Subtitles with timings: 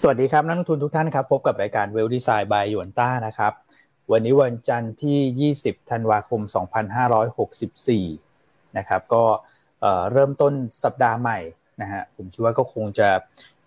[0.00, 3.52] สวัสดีครับนักลงทุนทุกท่านครับพบกับรายการเวลดีไซน์บายยวนต้านะครับ
[4.12, 6.40] วันนี้วันจันทร์ที่ 20 ธันวาคม
[7.98, 9.24] 2564 นะครับ ก็
[10.12, 10.52] เริ่มต้น
[10.84, 11.38] สัปดาห์ใหม่
[11.80, 13.08] นะฮะผมคิดว่าก็คงจะ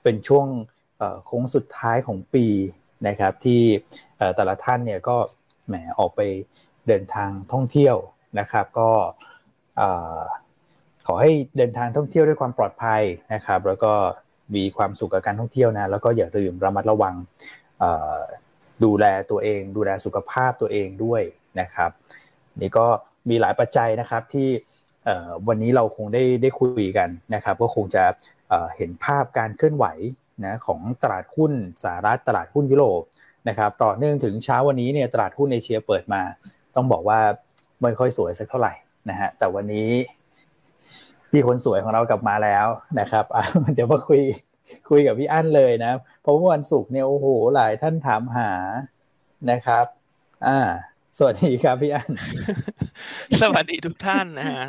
[0.04, 0.48] เป็นช่วง
[1.26, 2.46] โค้งสุดท้ายของปี
[3.08, 3.62] นะครับ ที่
[4.36, 5.18] แต่ละท่านเนี่ยก็
[5.68, 6.22] แหมออกไป
[6.88, 7.96] เดินทางท่องเที่ยว
[8.40, 8.90] นะครับ ก็
[11.08, 13.02] ขอให้เดินทางท่องเที่ยวด้วยความปลอดภัย
[13.34, 13.94] นะครับ แล้วก็
[14.56, 17.16] มีความสุขกับการท่องเที่ยวนะ แล้วก็อย่าลืมระมัดระวัง
[18.84, 21.22] ดูแลตัวเอง ดูแลสุขภาพตัวเองด้วย
[21.60, 21.92] นะครับ
[22.62, 22.88] นี่ก็
[23.30, 24.50] มีหลายปัจจัยนะครับที่
[25.48, 28.04] วันนี้เราคงได้ได้คุยกันนะครับ ก็คงจะ
[28.76, 29.86] เห็นภาพการเคลื่อนไหว
[30.46, 31.52] นะของตลาดหุ้น
[31.84, 33.02] สหรัฐตลาดหุ้นยุโรป
[33.50, 36.22] นะครับต่อเนื่องถึงเช้าวันนี้เนี่ยตลาดหุ้นเอเชียเปิดมา
[36.76, 37.20] ต้องบอกว่า
[37.82, 38.74] ไม่ค่อยสวยสักเท่าไหร่
[39.10, 39.90] นะฮะแต่วันนี้
[41.32, 42.68] พี่คนสวยของเรากลับมาแล้ว
[43.00, 43.26] นะครับ
[43.74, 44.22] เดี๋ยวมาคุย
[44.90, 45.92] คุยกับพี่อั้นเลยนะ
[46.22, 48.52] เพราะว่าวันศุกร์เนี่ยโอ้โหหลายท่านถามหา
[49.52, 49.86] นะครับ
[50.48, 50.60] อ่า
[51.18, 52.10] สวัสดีครับพี่อั้น
[53.42, 54.66] สวัสดีทุกท่านนะฮะ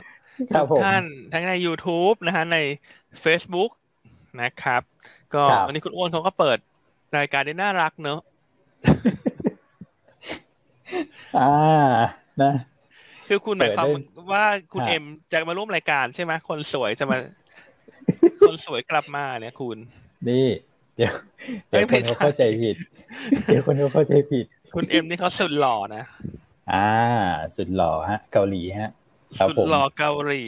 [0.56, 2.58] ทุกท่านทั้งใน YouTube นะฮะใน
[3.24, 3.70] Facebook
[4.42, 4.82] นะครับ
[5.34, 6.58] ก็วันนี้คุณอ้วนเขาก็เปิด
[7.18, 8.20] รายการได้น่ารักเนอะ
[11.38, 11.52] อ่า
[12.42, 12.52] นะ
[13.28, 13.86] คือคุณหมายความ
[14.32, 17.18] ว่าคุณเอ็มจะมาร่วมรายการใช่ไหมคนสวยจะมา
[18.48, 19.78] คนสวยกลับมาเนี่ยคุณ
[20.28, 20.46] นี่
[20.96, 21.12] เดี๋ยว
[21.68, 22.76] เดี๋ยวคนเขาเข้าใจผิด
[23.44, 26.04] เดี๋ยวคนเขาเข้าใจผิด คุณเอ็มนี่เขาสุดหล่อนะ
[26.72, 26.90] อ่า
[27.56, 28.90] สุดหล่อฮะ เกาหลีฮะ
[29.48, 30.44] สุดหล่อเกาหลี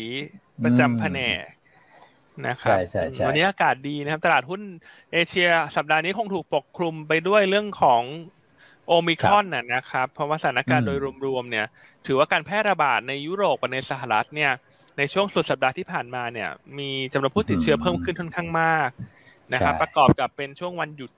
[0.65, 1.43] ประจำแผนก
[2.47, 4.61] นะครับใช่ใช่ใช่วันนี้อากาศดีนะครับ ตลาดหุ้น
[5.13, 8.03] เอเชีย สัปดาห์นี้คงถูกปกคลุมไปด้วยเรื่องของ
[8.87, 11.67] โอมิครอนน่ะนะครับ เพราะว่าสถานการณ์โดยรวมๆเนี่ย
[12.07, 14.53] ถือว่าการแพร่ระบาดในยุโรปกับในสหรัฐเนี่ย
[14.99, 16.49] ในช่วงสุดสัปดาห์ที่ผ่านมาเนี่ย
[16.79, 18.89] มีจำนวนผู้ติดเชื้อเพิ่มขึ้นค่อนข้างมาก
[19.53, 21.11] นะครับ ประกอบกับเป็นช่วงวันหยุด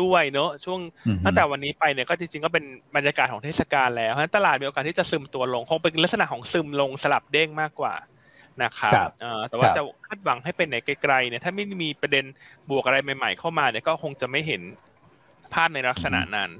[0.00, 0.80] ด้วยเนอะช่วง
[1.24, 2.64] ตั้งแต่วันนี้ไปเนี่ยก็จริงๆก็เป็น
[2.96, 7.94] บรรยากาศของเทศกาลแล้วเพราะฉะนั้นตลาดมีโอกาสที่จะซึมตัวลงคงเป็นลักษณะของซึมลงสลับเด้งมากกว่า
[8.62, 9.10] นะครับ
[9.48, 12.24] แต่ว่าจะคาดหวังให้เป็นไหนไกลๆเนี่ยถ้าไม่มีประเด็น
[12.70, 14.62] บวกอะไรใหม่ ๆ เข้ามาเนี่ยก็คงจะไม่เห็น
[15.54, 16.50] ภาพในลักษณะนั้น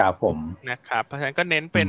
[0.00, 0.36] ครับผม
[0.70, 1.88] นะครับเพราะฉะนั้นก็เน้นเป็น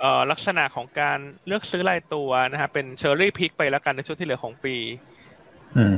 [0.00, 4.76] เอ่อลักษณะของการเลือกซื้อรายตัวนะฮะเป็นเชอร์รี่พิกไปแล้วกันในช่วงที่เหลือของปี
[5.76, 5.96] อืม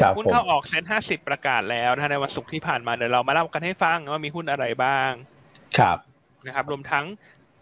[0.00, 5.10] ครับหุ้นเข้าออกเซ็นห้าสิบประกาศแล้วนะในวันศุกร์ที่ผ่านมาเดี๋ยวเรามาเล่ากันให้ฟังว่ามีหุ้นอะไรบ้าง
[5.78, 5.98] ครับ
[6.46, 7.04] นะครับ รวมทั้ง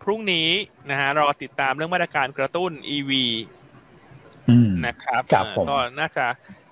[0.03, 0.49] พรุ่งนี้
[0.91, 3.13] นะฮะเราติดตามเรื่องมาตรการกระตุ้น EV
[4.87, 5.23] นะครับ
[5.71, 6.27] ก็น่าจะ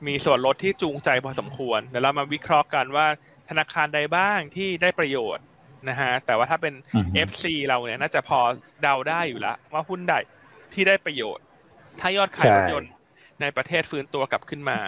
[0.06, 3.06] มีส่วนลดที่จูงใจพอสมควรเดี๋ยวเรามาวิเคราะห์กันว่า
[3.48, 5.44] ธนาคารใดบ้างที่ได้ประโยชน์
[5.88, 6.74] นะฮะแต่ว่าถ้าเป็น
[7.28, 8.38] FC เราเนี่ยน่าจะพอ
[8.82, 10.14] เดาได้อยู่แล้วว่าหุ้นใด
[10.72, 11.44] ที่ได้ประโยชน์
[12.00, 12.92] ถ้ายอดขายรถยนต์
[13.40, 14.78] ในประเทศฟื้นตัวกลับขึ้นมา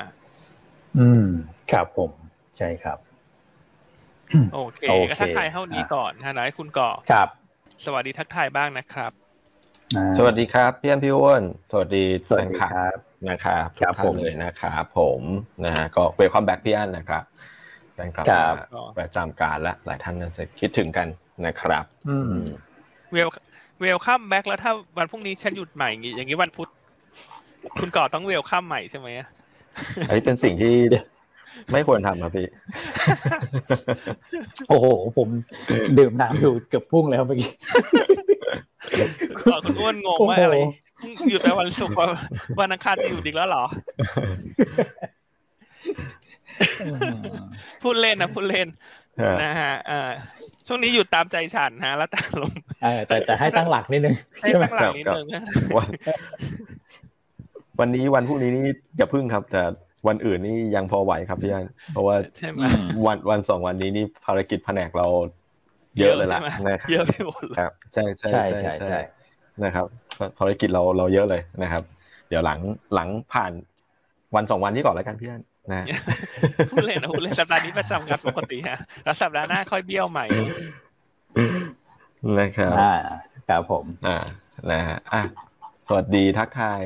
[0.98, 1.26] อืม
[1.72, 2.10] ครับผม
[2.58, 2.98] ใช่ครับ
[4.54, 4.80] โอเค
[5.10, 7.28] ก็ทักทายเท่านี้ก่อนนะนะให้คุณก่อครับ
[7.84, 9.12] สวัสดีทักทายบ้างนะครับ
[10.18, 12.96] สวัสดีครับพี่อันพี่อ้วนสวัสดีสวัสดีครับ
[13.30, 15.20] นะครับทุกท่านเลยนะครับผม
[15.64, 17.22] นะฮะก็ welcome back พี่อันนะครับ
[17.96, 18.26] แฟนคลับ
[18.98, 21.06] ประจำการและหลายท่านน่าจะคิดถึงกัน
[21.46, 21.84] นะครับ
[23.12, 23.28] wel-
[23.80, 26.68] welcome back แล้วถ้าวันพรุ่งนี้ฉันหยุดใหม่อย่างนี้วันพุธ
[27.80, 29.08] คุณก่อต้อง welcome ใหม่ใช่ไหม
[30.08, 30.74] อันนี้เป็นสิ่งที่
[31.72, 32.46] ไม่ควรทำครับพี่
[34.68, 34.86] โอ้โห
[35.18, 35.28] ผม
[35.98, 37.50] ดื่มน้ำอยู่เกือบพุ่งแล้วเมื่อกี้
[39.64, 40.56] คุณอ้วนงงว่าอะไร
[41.30, 41.96] หยุดไปวันศุกร์
[42.60, 43.64] วันอังคารจะหยุดอีกแล้วเหรอ
[47.82, 48.68] พูดเล่นนะพูดเล่น
[49.42, 49.72] นะฮะ
[50.66, 52.54] ช่วงนี้หยุดตามใจฉันฮะ แล้วตามลม
[53.08, 55.26] แต่แต่ให้ตั้งหลักนิดนึงให้ตั้งหลักนิดนึง
[57.80, 58.64] วันนี้วันพรุ่งนี้นี่
[58.96, 59.62] อย่าพึ่งครับ แต่
[60.06, 62.16] วันอื่นนี่ยังพอไหวครับพี่อันเพราะว่า
[63.06, 65.06] วันวันสองวันนี้นี่ภารกิจแผนกเรา
[65.98, 68.98] เยอะเลยล่ะนะครับเยอะไปหมดครับใช่ใช่ใช่ใช่
[69.64, 69.86] นะครับ
[70.38, 71.82] ภารกิจเราเราเยอะเลยนะครับ
[72.28, 72.58] เดี๋ยวหลัง
[72.94, 73.52] หลังผ่าน
[74.34, 75.86] วันสองวันนี้ก่อนแล้วกันพี่อัน นะ
[76.70, 80.26] พูดเล่นนะพูดเล่นสัปดาห์นี้ประจำกันปกติฮะแล้วสัปดาห์หน้าค่อยเบี้ยวใหม่
[82.38, 82.94] นะครับอ่า
[83.48, 84.18] ครับผม อ่า
[84.72, 85.22] นะฮะอะ
[85.88, 86.82] สวัสดีทักทาย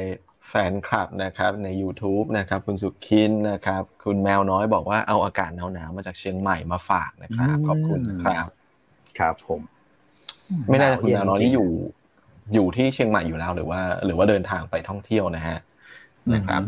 [0.49, 8.49] แฟนคลับนะครับใน YouTube นะครับคุณสุขินนะครับ คุณแมวน้อยบอกว่าเอาอากาศหนาวๆมาจากเชียงใหม่มาฝากนะครับขอบคุณครับ
[9.19, 9.61] ครับผม
[10.69, 11.71] ไม่แน่ใจคุณแมวน้อยนี่อยู่
[12.55, 15.59] อยู่ที่เชียงใหม่อยู่แล้วหรือว่า หรือว่าเดินทางไปท่องเที่ยวนะฮะ
[16.35, 16.63] นะครับ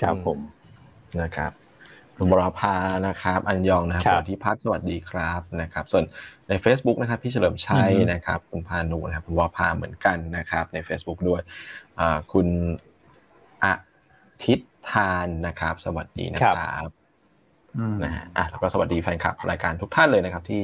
[0.00, 0.38] ครับผม
[1.22, 1.52] นะครับ
[2.16, 2.76] คุณบราภา
[3.06, 6.04] นะครับอันยองนะครับที่พัฒสวัสดีครับนะครับ ส่วน
[6.48, 11.42] ใน Facebook นะครับพี่เฉลิมชัยนะครับคุณพานุนะครับคุณวราภาเหมือนกันนะครับ ใน Facebook ด้วย
[12.32, 12.46] คุณ
[13.64, 13.74] อา
[14.44, 14.58] ทิต
[14.90, 16.52] ทานนะครับ สวัสดีนะครั
[16.86, 16.88] บ
[18.02, 20.62] นะฮะอะแล้วก็สวัสดีแฟนคลับรายการทุกท่านเลยนะครับ ที่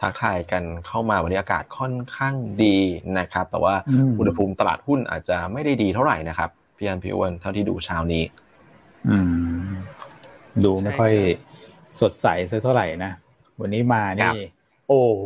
[0.00, 2.78] ทักทายกันเข้ามาวันนี้อากาศค่อนข้างดี
[3.18, 3.74] นะครับ แต่ว่า
[4.18, 8.22] อุณหภูมิตลาดหุ้นอาจจะไม่ได้ดีเท่าไหร่นะครับพี่อันพี่อ้วนเท่าที่ดูเช้านี้
[9.08, 9.16] อื
[9.60, 9.64] ม
[10.64, 11.12] ดูไม่ค่อย
[12.00, 13.12] สดใสสักเท่าไหร่นะ
[13.60, 14.38] วันนี้มานี่
[14.88, 15.24] โอ้โห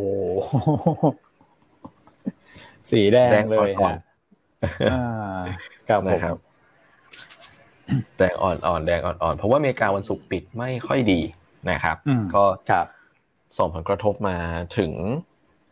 [2.90, 3.94] สีแดงเลยฮะ
[4.93, 5.38] อ่า
[5.88, 6.20] ครับผม
[8.17, 11.20] แดงอ่อนๆแดงอ่อนๆเพราะว่าอเมริกาวันศุกร์ปิดไม่ค่อยดี
[11.70, 11.96] นะครับ
[12.34, 12.87] ก็ครับ
[13.58, 14.37] ส่งผลกระทบมา
[14.78, 14.93] ถึง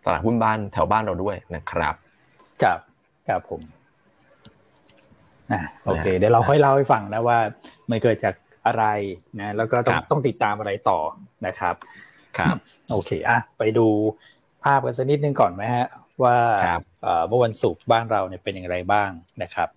[0.04, 1.94] ตลาดหุ้นบ้านแถวบ้านเราด้วยนะครับ
[2.62, 2.78] ครับ
[3.28, 3.60] ครับผม
[5.52, 7.38] อ่าโอเค เดี๋ยวเราค่อยเล่าให้ฟังนะว่า
[7.90, 8.34] มันเกิดจาก
[8.66, 8.84] อะไร
[9.40, 11.00] นะแล้วก็ต้องต้องติดตามอะไรต่อ
[11.46, 11.74] นะครับ
[12.38, 12.56] ครับ
[12.90, 13.86] โอเคอะไปดู
[14.64, 15.86] ภาพกันสักนิดนึงก่อนไหมฮะ
[16.22, 16.36] ว่า
[17.28, 19.10] เมื่อวันศุกร์บ้านเราเนี่ยเป็นอย่างไรบ้าง
[19.42, 19.68] นะครับ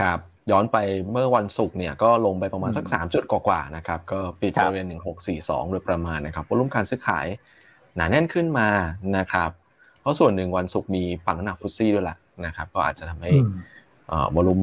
[0.00, 0.18] ครับ
[0.50, 0.76] ย้อนไป
[1.12, 7.26] เมื่อวันศุกร์เนี่ยก็ลงไปประมาณสักสามจุดกว่าๆนะครับก็ปิดบริเวณหนึ่งหกสี่สองโดยประมาณนะครับวอลุ่มการซื้อขาย
[7.96, 8.68] หนาแน่นขึ้นมา
[9.16, 9.50] นะครับ
[10.00, 13.32] เพราะส่วนหนึ่งวันศุกร์มีฝั่งหนักฟุตซี่ด้วยแหละนะครับ ก็อาจจะทำให้
[14.34, 14.60] วอลุ่ม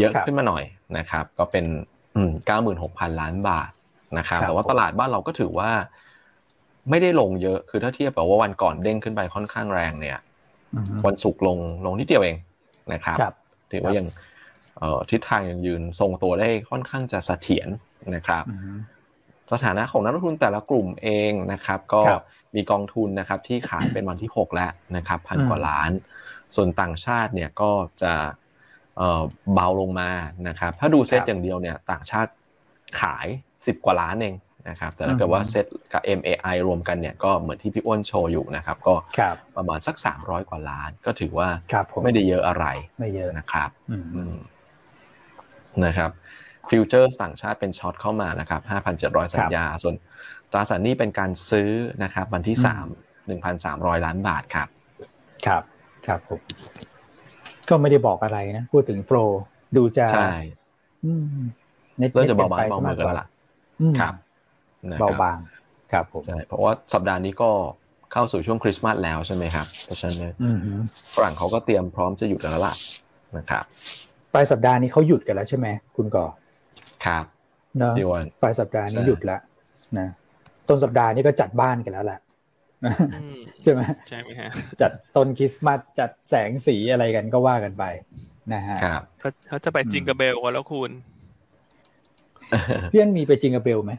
[0.00, 0.64] เยอะขึ้นมาหน่อย
[0.98, 1.64] นะครับ ก็เป็น
[2.46, 3.70] เก้าหมื่นหกพันล้านบาท
[4.18, 5.70] นะครับ แต่ว่าตลาดบ้านเราก็ถือว่า
[6.90, 10.18] ไม่ได้ลงเยอะคือถ้าเทียบกับว่าวันก่อนเด้งขึ้นไปค่อนข้างแรงเนี่ย
[11.06, 12.36] วันศุกร์ลงลงนิดเดียวเอง
[12.92, 13.18] นะครับ
[13.72, 14.06] ถือว่ายัง
[15.10, 17.68] ทิศทางยังยืนทรงตัวได้ค่อนข้างจะเสถียร
[18.14, 18.44] นะครับ
[19.52, 22.02] สถานะของนักลงทุนแต่ละกลุ่มเองนะครับ ก็
[22.54, 25.90] มีกองทุนนะครับที่ขายเป็นวันที่ 6 แล้วนะครับพันกว่าล้าน
[26.54, 27.70] ส่วนต่างชาติเนี่ยก็
[28.02, 28.12] จะ
[29.54, 30.10] เบาลงมา
[30.48, 32.30] นะครับถ้าดูเซตอย่างเดียวเนี่ยต่างชาติ
[33.00, 33.26] ขาย
[33.56, 34.34] 10 กว่าล้านเอง
[34.68, 38.94] นะครับแต่ถ้าเกิดว่าเซตกับ MAI รวมกันเนี่ยก็เหมือนที่พี่อ้วนโชว์อยู่นะครับก็
[39.56, 41.48] ประมาณสัก 300 กว่าล้าน ก็ถือว่า
[42.04, 42.66] ไม่ได้เยอะอะไร
[43.00, 43.70] ไม่เยอะนะครับ
[45.84, 46.10] นะครับ
[46.70, 48.60] futures ต่างชาติเป็น short เข้ามานะครับ
[48.98, 49.94] 5,700 สัญญา ส่วน
[50.52, 51.70] ตราสารนี้เป็นการซื้อ
[52.02, 52.56] นะครับ วันที่
[53.36, 54.68] 3 1,300 ล้านบาทครับ
[55.46, 55.62] ครับ
[56.06, 56.40] ครับผม
[57.68, 59.16] ก็ไม่ได้บอกอะไรนะ พูดถึงโฟล
[59.76, 60.34] ดูจะใช่
[62.12, 63.26] เริ่มจะเบาบางเบามือกันละ
[64.00, 64.14] ครับ
[65.00, 65.38] เบาบาง
[65.92, 67.50] ครับผมใช่เพราะว่าสัปดาห์นี้ก็
[68.12, 70.18] เข้าสู่ช่วงคริสต์มาสแล้วใช่ไหมครับเพราะฉะนั้น
[71.14, 72.74] ฝรั่งเขาก็เตรียมพร้อมจะหยุดแล้วล่ะ
[73.36, 73.64] นะครับ
[74.34, 75.66] ปลายสัปดาห์นี้เขาหยุดกันแล้วใช่ไหม
[75.96, 76.26] คุณก่อ
[77.06, 77.24] ครับ
[77.78, 77.94] เนอะ
[78.42, 79.40] ปลายสัปดาห์นี้หยุดแล้ว
[79.98, 80.08] นะ
[80.68, 82.18] ต้นสัปดาห์นี้ก็จัดบ้านกันแล้วแหละ
[83.62, 84.50] ใช่ไหมใช่ไหมฮะ
[84.80, 87.84] จัดต้นคริสต์มาสจัดแสงสีอะไรกันก็ว่ากันไป
[88.54, 89.02] นะฮะครับ
[89.48, 90.90] เขาจะไปจิงกับเบลกันแล้วคุณ
[92.90, 93.92] เพื่อนมีไปจิงกับเบลไหม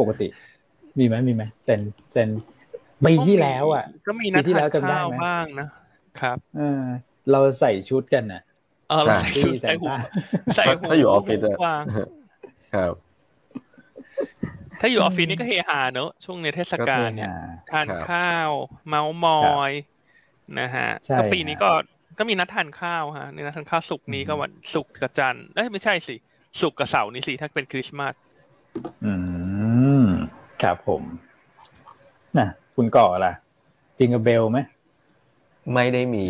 [0.00, 0.26] ปกติ
[0.98, 1.80] มีไหมมีไหมเซน
[2.10, 2.28] เซน
[3.06, 5.68] ปีที่แล้วอะก็มีนัดที่แล้วจำได้ไหมบ้างนะ
[6.20, 6.82] ครับ เออ
[7.30, 8.42] เราใส่ชุดกันน่ะ
[8.90, 9.86] เออใส่ชุดใส่หู
[10.56, 11.40] ใส่หูถ้าอยู่ออฟฟิศ
[12.74, 12.94] ครับ
[14.80, 17.30] ถ้าอยู่ออฟฟิศนี่ก็เฮฮาเนอะช่วงในเทศกาลเนี่ย
[17.70, 18.50] ทานข้าว
[18.88, 19.40] เมาส์มอ
[19.70, 19.72] ย
[20.60, 20.88] นะฮะ
[21.18, 21.70] ก็ปีนี้ก็
[22.18, 26.16] ก็มีนัดทานข้าวฮะในนัดทานข้าวสุกนี้ก็วันสุกกับจันทร์เอ้ยไม่ใช่สิ
[26.60, 28.14] สุกกับเสาร์นี่สิถ้าเป็นคริสต์มาส
[29.04, 29.14] อื
[30.02, 30.06] ม
[30.62, 31.02] ครับผม
[32.38, 33.32] นะคุณก่อล่ะ
[33.98, 34.58] จิงกับเบลไหม
[35.74, 36.26] ไม่ได้มี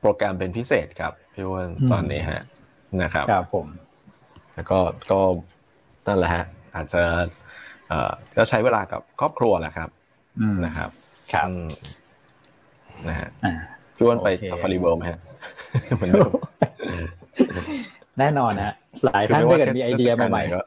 [0.00, 2.42] โปรแกรมเป็นพิเศษครับพี่ว่าตอนนี้ฮะ
[3.02, 3.66] นะครับครับผม
[4.54, 4.78] แล้วก็
[5.10, 5.20] ก็
[6.06, 6.44] นั่นแหละฮะ
[6.74, 7.02] อาจจะ
[7.88, 9.90] เอ่อก็ใช้เวลากับครอบครัวแหละครับ
[10.64, 10.90] นะครับ
[11.32, 11.48] ครับ
[13.08, 13.28] นะฮะ
[13.96, 15.20] พี่อ้วนไป Safari World ไหมฮะ
[15.96, 16.10] เหมือน
[18.18, 18.74] แน่นอนนะ
[19.04, 20.60] หลายท่านได้กันมีไอเดียใหม่ๆก็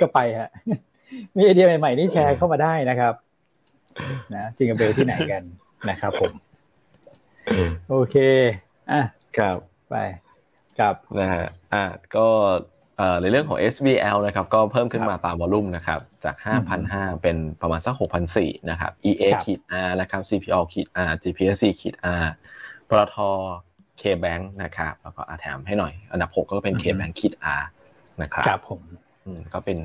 [0.00, 0.48] ก็ไปฮะ
[1.36, 3.14] มีไอเดียใหม่ๆนี่แชร์เข้ามาได้นะครับ
[4.34, 5.42] นะจริงกับเบลที่ไหนกัน
[5.90, 6.32] นะครับผม
[7.90, 8.16] โอเค
[8.92, 9.02] อะ
[9.38, 9.56] ครับ
[9.90, 9.96] ไป
[10.78, 11.84] ครับนะฮะอะ
[12.16, 12.26] ก็
[13.20, 16.36] ในเรื่องของ SBL นะครับก็เพิ่มขึ้นมาตามวอลุ่มนะครับจาก
[16.78, 17.94] 5,500 เป็นประมาณสัก
[18.32, 22.24] 6,400 นะครับ EA ขีด R นะครับ CPO ขีด R GPSC ขีด R
[22.88, 23.16] ปตท
[24.00, 27.62] KBank นะครับแล้วก็อาแถมให้หน่อย อันดับ 6 ก็เป็น KBank ขีด R
[28.22, 28.80] นะครับครับผม
[29.52, 29.78] ก็เป็น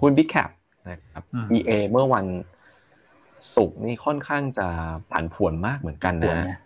[0.00, 0.50] หุ้น Big Cap
[0.90, 1.22] นะครับ
[1.56, 2.26] EA เมื่อวัน
[3.56, 4.66] ศุกร์นี่ค่อนข้างจะ
[5.12, 6.58] ผันผวนมากเหมือนกันนะ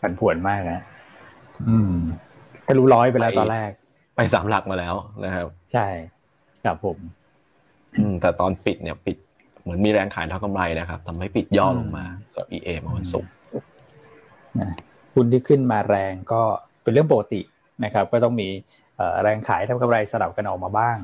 [0.00, 0.80] ผันผวนมากนะ
[1.68, 1.94] อืม
[2.66, 3.70] ก็รู้ร้อยไปแล้วตอนแรก
[4.16, 4.94] ไปสามหลักมาแล้ว
[5.24, 5.86] นะครับ ใช่
[6.64, 6.98] ครับผม
[7.98, 9.16] อืมแต่ตอนปิดเนี่ยปิด
[9.62, 13.30] เหมือนมีแรงขายเท่ากำไรนะครับทำให้ปิดย่อลงมาสำหรับ EA มาวันศุกร์
[15.14, 16.42] หุ้นที่ขึ้นมาแรงก็
[16.82, 17.40] เป็นเรื่องปกติ
[17.84, 18.48] นะครับ ก็ต้องมี
[19.22, 20.96] แรงขายทำกำไรสลับกันออกมาบ้าง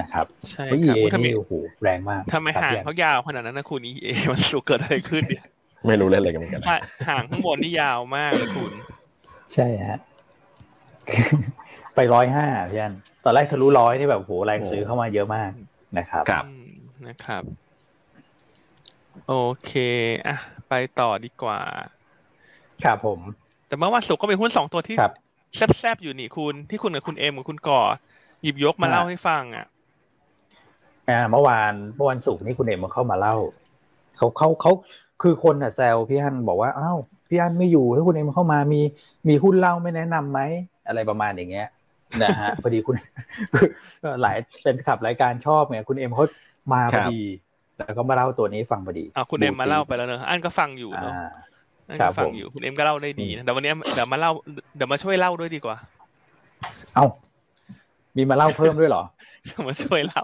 [0.00, 0.64] นะครับใช่
[1.12, 5.46] ครับนี่โอ้โหแรงมากทำไมห่างเขายาวขนาดนั้นนะคุณ EA มันสุกเกิดอะไรขึ้นเนี่ย
[5.86, 6.62] ไม่รู้เล่นอะไรกันเหมือนกัน
[7.08, 8.72] ห่างข้างบนนี่ยาวมากเลยคุณ
[9.54, 9.98] ใช่ฮะ
[11.96, 15.50] ไปร้อยห้าพี่อันตอนแรกทะลุร้อยนี่แบบโหแรงซื้อเข้ามาเยอะมาก
[15.98, 16.44] นะครับครับ
[17.06, 17.42] นะครับ
[19.28, 19.34] โอ
[19.64, 19.72] เค
[20.26, 20.36] อะ
[20.68, 21.60] ไปต่อดีกว่า
[22.84, 23.20] ครับผม
[23.66, 24.96] แต่เมื่อวันศุกร์ก็มีหุ้นสองตัวที่
[25.78, 27.80] แซบๆอยู่นี่คุณที่คุณกับคุณเอ็มกับคุณก่อ
[28.42, 29.66] หยิบยกมาเล่าให้ฟังอะ
[31.08, 33.36] อ่าเมื่อวานเมื่อวันศุกร์นี่คุณเอ็มมาเข้ามาเล่า
[34.16, 34.72] เขาเขาเขา
[35.22, 36.98] คือคนอะแซวพี่ฮันบอกว่าอ้าว
[37.28, 38.80] พี่ฮันไม่อยู่ถ้าคุณเอ็มเข้ามามี
[39.28, 40.40] มีหุ้นเล่าไม่แนะนำไหม
[40.86, 41.68] อะไรประมาณอย่างเงี้ย
[42.22, 42.94] นะฮะพอดีคุณ
[44.22, 46.24] หลายเป็นขับรายการชอบไงคุณเอ็มเขา
[46.72, 47.20] มาพอดี
[47.76, 51.12] แล้วก็มาเล่าตัวนี้ฟังพอดีอ่าคุณเอ็มมาเล่าไปแล้วเนอะอันก็ฟังอยู่เนาะ
[51.88, 54.32] อันก็ฟังอยู่คุณเอ็มก็เล่าได้ดีนะแต่วันนี้เดี๋ยวมาเล่า
[54.76, 55.76] เดี๋ยวมาช่วยเล่าด้วยดีกว่า
[56.94, 57.06] เอ้า
[58.16, 59.02] มีมาเล่าเพิ่มด้วยเหรอ
[59.68, 60.22] มาช่วยเล่า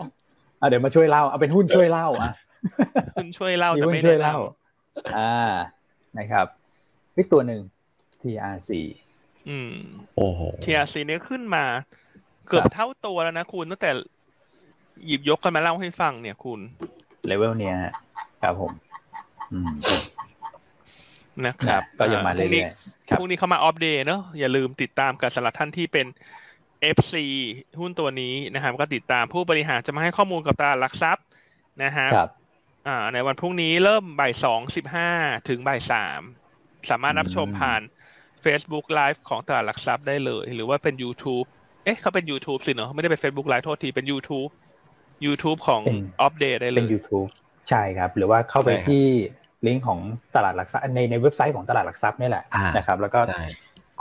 [0.61, 2.33] อะเดี๋ยวมาช่วยเล่าเอาเป็นหุ้นช่วยเล่าอะ
[3.17, 4.37] หุ้นช่วยเล่ามีหุ้นช่วยเล่า
[5.17, 5.51] อ่า
[6.19, 6.47] นะครับ
[7.17, 7.61] อีกตัวหนึ่ง
[8.23, 8.71] TRC
[9.49, 9.73] อืม
[10.17, 11.65] โอ้โห TRC เนี้ยขึ้นมา
[12.49, 13.91] เกือบเท่าตัวแล้วนะคุณตั้งแต่
[15.07, 16.61] หยิบยกกันมาเล่าให้ฟังเนี่ยคุณ
[17.27, 17.77] เลเวลเนี้ย
[18.43, 18.73] ครับผม
[19.53, 19.75] อืม
[21.47, 26.07] นะครับ ก็ยังมาเรื่อยๆพรุ่งนี้เขามาอัปเดตเนอะอย่าลืมติดตามกันสำหรับท่านที่เป็น
[26.97, 27.15] FC
[27.81, 31.27] หุ้นตัวนี้นะครับก็ติดตามผู้บริหารจะมาให้ข้อมูลกับตลาดหลักทรัพย์
[31.83, 32.31] นะฮะครับ
[32.87, 35.11] อ่าในวันพรุ่งนี้เริ่มบ่ายสองสิบห้า
[35.49, 36.21] ถึงบ่ายสาม
[36.91, 37.83] สามารถรับชมผ่าน
[38.45, 41.47] Facebook Live ของตลาดหลักทรัพย์ได้เลย หรือว่าเป็น YouTube
[41.85, 44.51] เอ๊ะเขาเป็น YouTube สิเนาะไม่ได้เป็น Facebook Live โทษทีเป็น YouTube
[45.27, 45.83] YouTube ของ
[46.23, 47.29] อัปเดตได้เลยเป็น YouTube
[47.69, 49.07] ใช่ครับ หรือว่าเข้าไปที่
[49.67, 50.01] ลิงก์ของ
[50.37, 52.45] ตลาดหลักทรัพย์ในในเว็บไซต์ของตลาดหลักทรัพย์นี่แหละ
[52.77, 53.21] นะครับ แล้วก็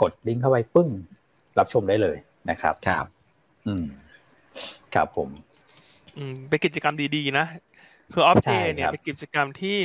[0.02, 0.88] กดลิงก์เข้าไปปึ้ง
[1.58, 2.16] รับชมได้เลย
[2.50, 3.06] นะครับครับ
[3.66, 3.84] อืม
[4.94, 5.28] ครับผม
[6.16, 7.46] อืมเป็นกิจกรรมดีๆนะ
[8.12, 9.76] คือออฟเจเนี่ยเป็นกิจกรรมที่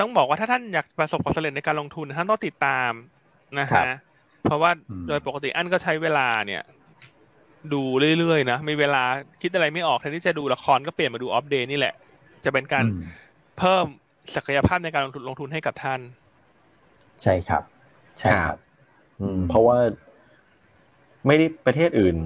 [0.00, 2.90] ต้องบอกว่าถ้าท่านอยากประสบความสำเร็จในการลงทุนท่านต้องติดตาม
[3.58, 3.84] นะฮะ
[4.42, 4.70] เพราะว่า
[5.08, 6.62] โดยปกติอันก็ใช้เวลาเนี่ย
[7.72, 7.82] ดู
[8.18, 9.02] เรื่อยๆนะมีเวลา
[9.42, 11.94] คิดอะไรไม่ออกแทนที่จะดูละครก็เปลี่ยนมาดู Opp Day นี่แหละ
[12.44, 12.84] จะเป็นการ
[13.58, 13.86] เพิ่ม
[14.34, 16.00] ศักยภาพในการลงทุนลงทุนให้กับท่าน
[17.22, 17.62] ใช่ครับ
[18.18, 18.58] ใช่ครับ
[19.48, 19.76] เพราะว่า
[21.26, 22.16] ไม่ได้ประเทศอื่น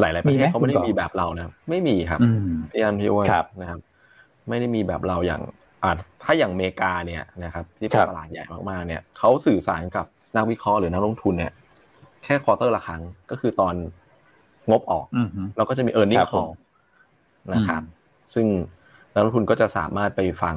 [0.00, 2.20] หลาย ๆ ประเทศเขาไม่ได้มีแบบเรานะไม่มีครับ
[2.72, 3.26] พี่อันพี่อ้วน
[3.60, 3.80] นะครับ
[4.48, 5.42] ไม่ได้มีแบบเราอย่าง
[5.82, 10.06] อ่าถ้าอย่างอเมริกาเนี่ยนะครับที่เป็นตลาดใหญ่มากๆเนี่ยเขาสื่อสารกับ
[10.36, 11.52] นักวิเคราะห์หรือนักลงทุนเนี่ย
[12.24, 13.74] แค่ quarter ละครั้งก็คือตอน
[14.70, 15.06] งบออก
[15.56, 16.42] เราก็จะมีเออร์เน็งคอ
[17.54, 17.82] นะครับ
[18.34, 18.46] ซึ่ง
[19.14, 20.56] นักลงทุนก็จะสามารถไปฟัง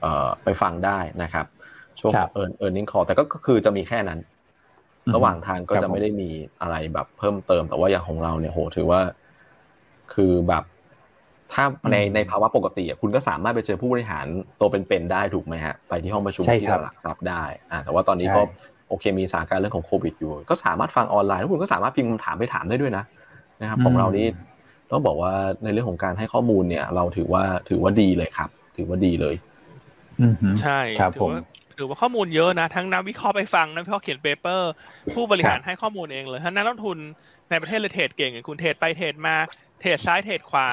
[0.00, 1.46] เอ่อไปฟังได้นะครับ
[2.00, 4.20] ช่วงเออร์ earnings call แต่ก็คือจะมีแค่นั้น
[5.14, 6.30] ระหว่างทางก็จะไม่ได้มี
[6.60, 9.00] อะไรแบบเพิ่มเติม แต่ว่าอย่างของเราเนี่ยโหถือว่า
[10.14, 10.64] คือแบบ
[11.52, 14.26] ถ้าในในภาวะปกติคุณก็สามารถไปเจอผู้บริหาร
[14.60, 18.42] ตัวเป็นๆได้ถูกไหมฮะไปที่ห้องประชุมที่ตลาดทรัพย์ได้อ่าแต่ว่าตอนนี้ก็
[18.88, 23.04] โอเคมีสถานการณ์เรื่องของโควิดอยู่ ก็สามารถฟังออนไลน์แล้วคุณก็สามารถพิมพ์คำถามไปถามได้ด้วยนะ
[23.60, 24.26] นะครับของเรานี่
[24.90, 25.32] ต้องบอกว่า
[25.64, 29.34] ในเรื่องของการให้ข้อมูลเนี่ย เราถือว่าถือว่าดีเลยครับ ถือว่าดีเลย
[30.60, 31.30] ใช่ครับผม
[31.78, 34.70] ถือว่าข้อมูลเยอะนะทั้งนักวิเคราะห์ไปฟังนักวิเคราะห์เขียน paper
[35.14, 36.98] ผู้บริหารให้ข้อมูลเองเลยถ้านักลงทุน
[37.50, 39.34] ในประเทศเลย trade เก่งอย่างคุณ trade ไป trade มา
[39.80, 40.68] trade ซ้าย trade ขวา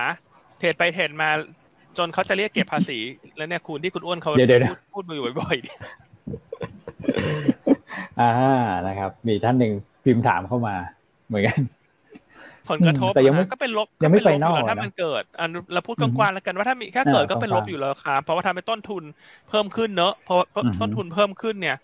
[0.61, 1.29] trade ไป trade มา
[1.97, 2.97] จนเขาจะเรียกเก็บภาษี
[3.37, 4.31] แล้วเนี่ยคุณที่คุณอ้วนเขา
[4.93, 5.79] พูดมาอยู่บ่อยๆเนี่ย
[8.19, 8.31] อ่า
[8.87, 10.75] นะครับ มีท่านหนึ่งพิมพ์ถามเข้ามา
[11.27, 11.59] เหมือนกัน
[12.69, 19.03] ผลกระทบแต่ยังไม่ก็เป็นลบยังไม่ final ถ้ามันเกิดอันเราพูดกว้างๆแล้วกันว่าถ้ามีแค่เกิดก็เป็นลบอยู่แล้วครับเพราะว่าทำให้ต้นทุน
[19.49, 20.37] เพิ่มขึ้นเนอะเพราะ
[20.81, 21.77] ต้นทุนเพิ่มขึ้นเนี่ย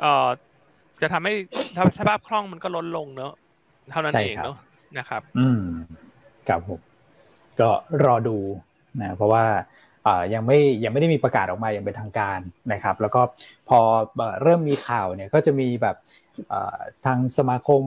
[0.00, 0.28] เอ่อ
[1.02, 1.32] จะทำให้
[1.98, 3.32] สภาพคล่องมันก็ลดลงเนอะ
[3.90, 4.56] เท่านั้นเองเนอะ
[4.98, 5.60] นะครับ อืม
[6.48, 6.80] ครับผม
[7.60, 7.70] ก็
[8.04, 8.38] รอดู
[9.00, 9.44] นะเพราะว่า
[10.06, 12.38] อ่ยังไม่ยังไม่ได้มีประกาศออกมาอย่างเป็นทางการ
[12.72, 13.20] นะครับ แล้วก็
[13.68, 13.78] พอ
[14.42, 15.96] เริ่มมีข่าวเนี่ยก็จะมีแบบ
[17.04, 17.82] ทางสมาคม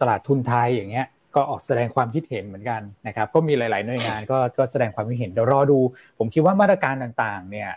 [0.00, 5.78] ตลาดทุนไทยอย่างเงี้ยก็ออกแสดงความคิดเห็นเหมือนกันนะครับ ก็มีหลาย ๆ หน่วยงานก็ก็แสดงความคิดเห็นเดี๋ยวรอดู
[6.18, 7.70] ผมคิดว่ามาตรการต่าง ๆ เนี่ย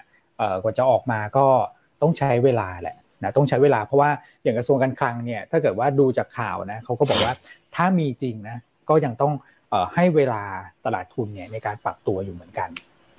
[0.63, 1.45] กว่าจะออกมาก็
[2.01, 4.09] ต้องใช้เวลาแหละนะต้องใช้เวลาเพราะว่า
[4.43, 7.33] อย่างกระทรวงการคลังเนี่ยถ้าเกิดว่าดูจากข่าวนะเขาก็บอกว่า
[7.75, 8.57] ถ้ามีจริงนะ
[8.89, 9.33] ก็ยังต้อง
[9.95, 10.41] ให้เวลา
[10.85, 12.69] ตลาดทุนเนี่ยในการปรับตัวอยู่เหมือนกัน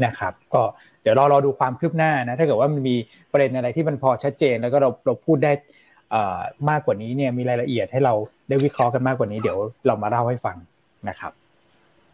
[0.04, 0.62] นะครับ ก็
[1.02, 2.96] เดี๋ยวรอรอดูความคืบหน้านะถ้าเกิดว่ามันมี
[3.32, 5.52] ประเด็นอะไรที่มันพอชัดเจน แล้วก็เราเราพูดได้
[6.70, 8.14] มากกว่านี้เนี่ยมีรายละเอียดให้เรา
[8.48, 10.56] ได้วิเคราะห์กันมากกว่านี้เดี๋ยวเรามาเล่าให้ฟัง
[11.08, 11.32] นะครับ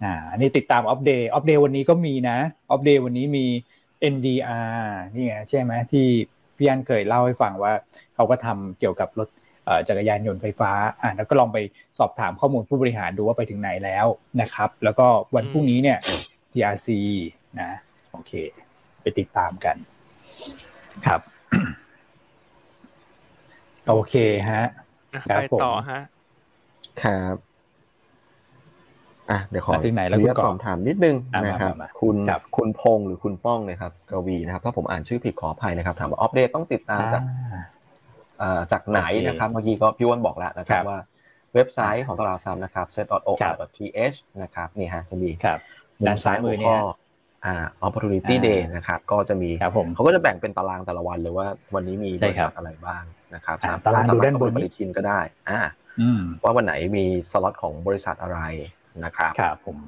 [0.03, 2.39] อ่าอันนี้ติดตามอัปเดตอัปเดตวันนี้ก็มีนะ
[2.73, 3.47] อัปเดตวันนี้มี
[4.15, 4.83] NDR
[5.15, 6.07] นี่ไงใช่ไหมที่
[6.57, 7.73] พี่อันเคยเล่าให้ฟังว่า
[8.15, 9.29] เขาก็ทำเกี่ยวกับรถ
[9.89, 11.59] จักรยานยนต์ไฟฟ้าอ่าแล้วก็ลองไป
[11.99, 14.07] สอบถามข้อมูลผู้บริหารดูว่าไปถึงไหนแล้ว
[14.41, 15.99] นะครับ แล้วก็วันพรุ่งนี้เนี่ย
[16.53, 16.89] TRC
[17.61, 17.71] นะ
[18.13, 18.33] โอเค
[19.01, 19.77] ไปติดตามกัน
[21.07, 21.21] ครับ
[23.89, 24.15] โอเค
[24.51, 24.65] ฮะ
[25.27, 26.01] ไปต่อฮะ
[27.03, 27.37] ครับ
[29.31, 31.17] อะเดี๋ยวขอถึงไหนแล้วคุณก่อนถามนิดนึง
[31.47, 32.17] นะครับ คุณ
[32.57, 37.23] คุณพงหรือคุณป้องนะครับกวีนะครับ ถ้าผมอ่านชื่อผิดขออภัยนะครับ ถามว่าอัปเดตต้องติดตามจาก
[38.73, 40.99] จากไหนนะครับเมื่อกี้ก็พี่วันบอกแล้วนะครับว่า
[41.55, 45.31] เว็บไซต์ของตลาดซัมนะครับ set.or.th นะครับนี่ฮะจะมี
[46.07, 46.79] ด้านซ้ายมือเนี่ย
[47.45, 47.55] อ่า
[47.87, 53.03] opportunity day นะครับก็จะมีครับผมเขาก็จะแบ่งเป็นตารางแต่ละวันเลยว่าวันนี้มีบริษัทอะไรบ้าง
[53.35, 53.57] นะครับ
[53.87, 55.21] ตารางดูด้านบนปฏิทินก็ได้
[55.51, 55.61] อ่า
[56.43, 58.41] ว่าวันไหนมีสล็อตของบริษัทอะไร
[59.05, 59.79] นะครับครับผม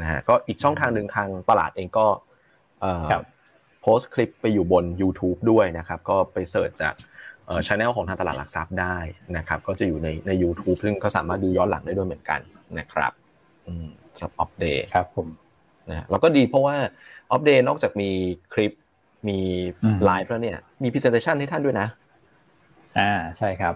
[0.00, 2.06] นะฮะก็อีกช่องทางหนึ่งทางตลาดเองก็
[3.82, 6.94] โพสต์คลิปไปอยู่บน YouTube ด้วยนะครับ ก็ไปเสิร์ชจาก
[7.66, 8.96] ช anel ของทางตลาดหลักทรัพย์ได้
[9.36, 12.40] นะครับ ก็จะอยู่ในใน u t u b e ซึ่งก็สามารถดูย้อนหลังได้ด้วยเหมือนกัน
[12.78, 13.12] นะครับ
[14.14, 15.28] สำหรับ Opp Day ครับผม
[15.90, 16.76] นะแล้วก็ดีเพราะว่า
[17.32, 18.10] Opp Day นอกจากมี
[18.54, 18.72] คลิป
[19.28, 19.38] มี
[20.04, 21.88] ไลฟ์แล้วเนี่ยมี presentation ให้ท่านด้วยนะ
[22.98, 23.74] อ่าใช่ครับ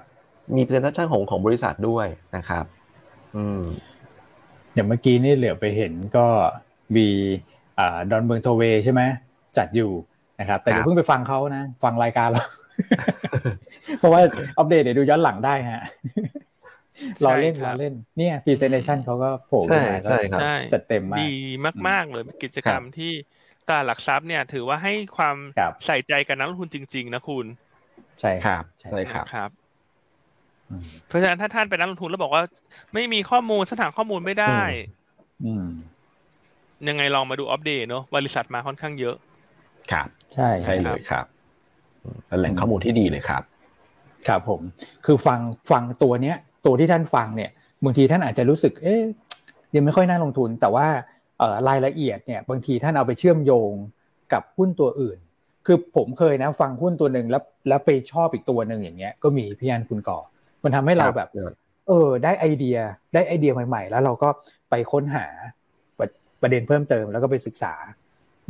[0.56, 2.06] มี presentation ของของบริษัทด้วย
[2.37, 2.64] นะครับ
[3.37, 3.62] อืม
[4.75, 6.26] อย่างเมื่อกี้นี่เหลือบไปเห็นก็
[6.96, 7.06] มี
[7.78, 9.02] อ่าดอนเมืองโทลล์เวย์ใช่ไหม
[9.58, 9.90] จัดอยู่
[10.40, 12.42] นะครับ แต่เดี๋ยวเพิ่งไปฟังเขานะ ฟังรายการเรา
[13.99, 14.23] เพราะว่า
[14.58, 15.82] อัปเดตเดี๋ยวดูย้อนหลังได้ฮะ
[17.25, 20.42] รอเล่นรอเล่นเนี่ยพรีเซนเทชันเขาก็โผล่ขึ้นมาใช่ครับ
[20.73, 21.32] จัดเต็มมากดี
[21.88, 23.12] มาก ๆ เลยกิจกรรมที่
[23.68, 25.37] ตลาดหลักทรัพย์เนี่ย ถือว่าให้ความ
[25.87, 27.47] ใส่ใจกับนักลงทุนจริง ๆ นะคุณ
[28.20, 29.50] ใช่ครับใช่ครับครับ
[31.06, 32.42] เพราะฉะนั้นถ้าท่านเป็นนักลงทุนแล้วบอกว่า
[32.94, 34.61] ไม่มีข้อมูลสถานข้อมูลไม่ได้
[35.44, 35.52] อื
[36.88, 39.16] ยังไงลองมาดูอัปเดตเนาะบริษัทมาค่อนข้างเยอะ
[39.92, 41.38] ครับ ใช่ใช่เลยครับ
[42.26, 43.42] เป็นแหล่งข้อมูลที่ดีเลยครับ
[44.28, 44.60] ครับผม
[45.06, 45.40] คือฟัง
[45.70, 46.36] ฟังตัวเนี้ย
[46.66, 47.50] ตัวที่ท่านฟังเนี่ย
[47.84, 49.02] บางทีท่านอาจจะรู้สึก เอ๊ย
[49.74, 50.86] ยังไม่ค่อยน่าลงทุน แต่ว่า
[51.38, 53.72] เอ่อรายละเอียดเนี่ยบางทีท่านเอาไปเชื่อมโยง
[54.32, 55.18] กับหุ้นตัวอื่น
[55.66, 60.18] คือผมเคยนะ ฟังหุ้นตัวหนึ่งแล้วแล้วไปชอบอีกตัวหนึ่งอย่างเงี้ย ก็มีพี่อันคุณก่อ
[60.64, 61.28] มันทำให้เราแบบ
[61.88, 62.78] เออ ได้ไอเดีย
[63.14, 64.28] ได้ไอเดียใหม่ ๆ แล้วเราก็
[64.70, 65.26] ไปค้นหา
[66.42, 67.74] ประเด็นเพิ่มเติมแล้วก็ไปศึกษา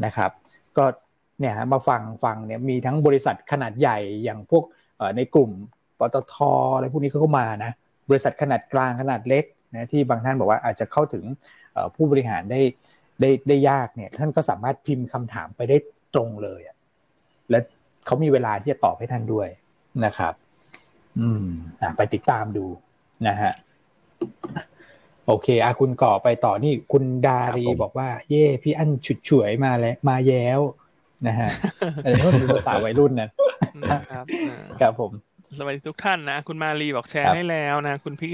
[0.04, 0.30] นะครับ
[0.76, 0.84] ก็
[1.40, 4.64] เนี่ยมาฟังฟังเนี่ยมีทั้งบริษัทขนาดใหญ่อย่างพวก
[5.16, 5.50] ในกลุ่ม
[5.98, 6.34] ปตท
[6.76, 7.72] อะไรพวกนี้เขาก็มานะ
[8.10, 11.24] บริษัทขนาดกลางขนาดเล็กนะที่บางท่านบอกว่าอาจจะเข้าถึง
[11.94, 12.60] ผู้บริหารได้
[13.20, 15.76] ได้ได้ยากเนี่ยท่านก็สามารถพิมพ์คำถามไปได้
[16.14, 16.60] ตรงเลย
[17.50, 17.58] และ
[18.06, 19.48] เขามีเวลาที่จะตอบให้ท่านด้วย
[20.04, 20.34] นะครับ
[21.20, 21.46] อืม
[21.96, 22.66] ไปติดตามดู
[23.28, 23.52] นะฮะ
[25.26, 30.60] โอเคอาคุณก่อไปต่อนี่คุณดารีบอกว่า เย่พี่อั้นฉุดฉวยมาแล้วมาแย้ว
[31.26, 31.48] นะฮะ
[32.04, 33.28] อันนี้ก็เป็นภาษาวัยรุ่นนะ
[34.10, 34.24] ครับ
[34.80, 35.12] ครับผม
[35.58, 38.32] สวัสดีทุกท่านนะ คุณมารีบอกแชร์ให้แล้วนะ คุณพี่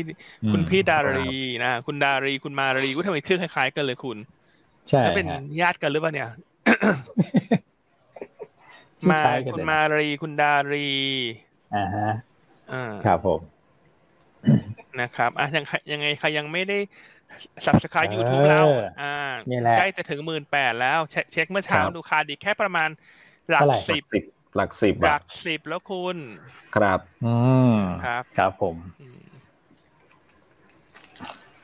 [0.53, 4.18] คุณพี่ดารีนะคุณดารีคุณมารีก็ทำไมชื่อคล้ายๆกันเลยคุณ
[4.90, 5.27] ใช่เป็น
[5.61, 6.31] ญาติกันหรือเปล่าเนี่ย
[9.11, 9.20] มา
[9.53, 10.88] คุณมารีคุณดารี
[11.77, 12.11] อ่าฮะ
[13.07, 13.40] ครับผม
[15.01, 16.79] นะครับอะยังยังไงใครยังไม่ได้
[17.64, 18.62] สับสคายยูทูบเรา
[19.03, 19.16] อ่า
[19.79, 20.99] ใกล้จะถึงหมื่นแปดแล้ว
[21.33, 22.88] เช็คเมื่อเช้าดูคาดีแค่ประมาณ
[23.51, 24.03] หลักสิบ
[24.57, 26.16] หลักสิบหลักสิบแล้วคุณ
[26.77, 27.35] ครับ อื
[27.77, 28.77] มครับ ครับผม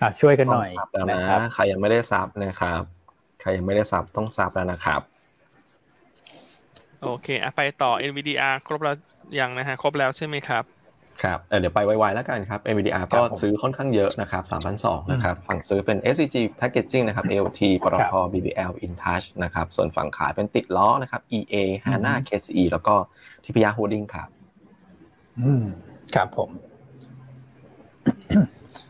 [0.01, 0.71] อะช่วยกันหน่อย
[1.11, 2.83] นะครับใครยังไม่ได้ซับนะครับ
[3.41, 5.03] ใครยังไม่ได้ซับต้องซับแล้วนะครับ
[7.03, 8.97] โอเคอะไปต่อ NVDR ครบแล้ว
[9.39, 10.65] ยังนะฮะ ครบแล้วใช่ไหมครับ
[11.23, 14.43] ครับเดี๋ยวไปไวๆแล้วกันครับ NVDR ก็ซื้อค่อนข้างเยอะนะครับ
[14.79, 21.55] 3,200นะครับ ฝั่งซื้อเป็น SCG Packaging นะครับ AOT ปตท BBL InTouch นะครับ ส่วนฝั่งขายเป็นติดล้อนะครับ EA
[21.85, 22.95] HANA KCE แล้วก็
[23.45, 24.29] ทิพยาโฮดดิ้งครับ
[25.41, 25.65] อืม
[26.15, 26.51] ครับผม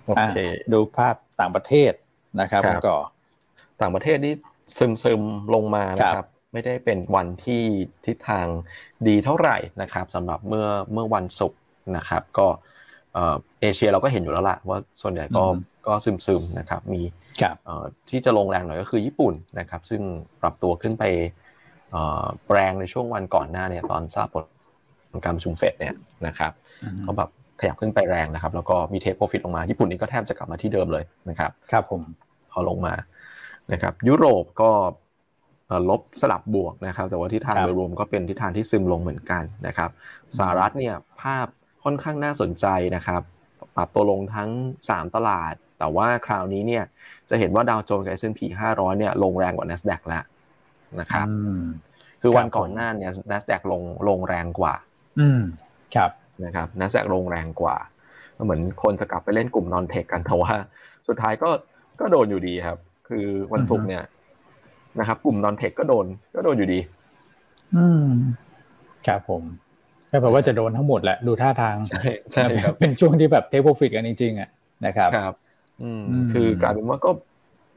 [0.07, 0.39] โอเค
[0.73, 1.93] ดูภาพต่างประเทศ
[2.41, 2.97] นะครับก็
[3.81, 4.35] ต่างประเทศนี่
[4.77, 5.23] ซึมซึม
[5.55, 7.63] ลงมานะครับไม่ได้เป็นวันที่
[8.07, 8.47] ทิศทาง
[9.07, 11.60] ดีเท่าไหร่นะครับสำหรับเมื่อเมื่อวันศุกร์
[11.97, 12.47] นะครับ ก็
[13.61, 15.45] เอเชียเราก็เห็นอยู่แล้วล่ะว่าส่วนใหญ่ก็
[15.87, 17.03] ก็ซึมๆนะครับมี
[18.11, 20.03] ที่จะลงแรงหน่อยก็คือญี่ปุ่นนะครับ ซึ่ง
[20.43, 21.05] ปรับตัวขึ้นไป
[22.53, 25.95] แรงในช่วงวันก่อนหน้าเนี่ยตอนทราบผลการประชุมเฟดเนี่ย
[26.27, 26.53] นะครับ
[27.03, 32.01] เขาแบบขยับขึ้นไปแรงนะครับ แล้วก็มีเทคโปรฟิตลงมาญี่ปุ่นนี่ก็แทบจะกลับมาที่เดิมเลยนะครับครับผม
[32.53, 32.95] พอลงมา
[33.73, 34.71] นะครับ ยุโรปก็
[35.91, 39.91] ลบสลับบวกนะครับ แต่ว่าทิศทางโดยรวมก็เป็นทิศทางที่ซึมลงเหมือนกันนะครับ
[40.39, 41.47] สหรัฐเนี่ยภาพ
[41.85, 42.67] ค่อนข้างน่าสนใจ
[42.97, 43.23] นะครับ
[43.77, 44.51] ปรับตัวลงทั้ง
[44.87, 46.85] 3 ตลาด แต่ว่าคราวนี้เนี่ย
[47.31, 48.41] จะเห็นว่าดาวโจนส์กับ S&P
[48.71, 50.25] 500เนี่ยลงแรงกว่า NASDAQ แล้ว
[51.01, 51.27] นะครับ
[52.23, 54.75] คือวันก่อนหน้าเนี่ย NASDAQ ลงลงแรงกว่า
[55.21, 55.43] อืม
[55.95, 56.11] ครับ
[56.45, 57.77] นะครับ NASDAQ ลงแรงกว่า
[58.45, 60.53] เหมือนคนจะกลับไปเล่นกลุ่มนอนเทคกันแต่ว่า
[61.09, 61.51] สุดท้ายก็
[62.01, 64.05] ก็โดนอยู่ดีครับ คือวันศุกร์เนี่ย
[64.99, 66.81] นะครับ กลุ่มนอนเทคก็โดนก็โดนอยู่ดี
[67.77, 68.07] อืม
[69.07, 69.43] ครับผม
[70.11, 74.49] ก็แปลว่าจะโดนทั้งหมดแหละดูท่าทางใช่ใช่ครับเป็นช่วงที่แบบเทคโปรฟิตกันจริงๆอะ
[74.87, 75.35] นะครับครับ
[75.83, 77.11] อืมคือกลายเป็นว่าก็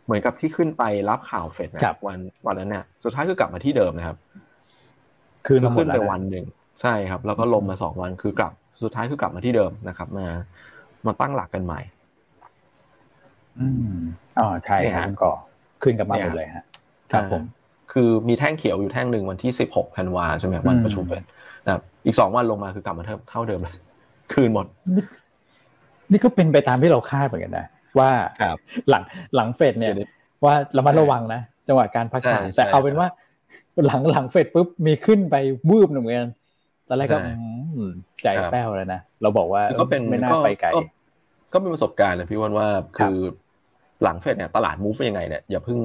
[0.06, 4.18] เหมือนกับที่ขึ้นไปรับข่าวเฟดนะวันวันนั้นเนี่ยสุดท้ายคือกลับมาที่เดิมนะครับ
[5.48, 6.46] คือขึ้นไปวันหนึ่ง
[6.82, 10.28] ใช่ครับ แล้วก็ลงมาสองวันคือกลับสุดท้ายคือกลับมาที่เดิมนะครับ มา
[11.06, 11.82] มาตั้งหลักกันใหม่
[13.60, 13.96] อืม
[14.40, 15.34] อ๋อใช่ครับก่อ
[15.84, 16.66] ขึ้นกับมาหมดเลยฮะ
[17.12, 17.44] ครับผม
[17.92, 21.24] คือมีแท่งเขียวอยู่แท่งหนึ่งวันที่สิบหกธันวาใช่ไหมวันประชุมเฟด
[21.66, 23.76] นะครับอีกสองวันลงมาคือกลับมาเท่าเดิมเลย
[24.34, 24.66] คืนหมด
[26.12, 27.68] นี่ก็เป็นไปตามที่เราคาดเหมือนกันนะ
[28.00, 28.10] ว่า
[28.90, 29.04] หลัง
[29.36, 29.94] หลังเฟดเนี่ย
[30.46, 33.08] ว่าระมัดระวังนะจังหวะการพักฐานแต่เอาเป็นว่า
[33.88, 35.36] หลังหลังเฟดปุ๊บมีขึ้นไป
[35.70, 36.32] วืบหนึ่งเหมือนกัน
[36.88, 37.18] ตอนแรกก็
[38.24, 40.70] ใจแป้วเลยนะเราบอกว่าก็เป็นไม่น่าไปไกล
[41.54, 43.18] ก็เป็นประสบการณ์นะพี่วันว่าคือ
[44.04, 45.80] หลังเฟดเนี่ยตลาดมูฟยังไงเนี่ยอย่าเพิ่ง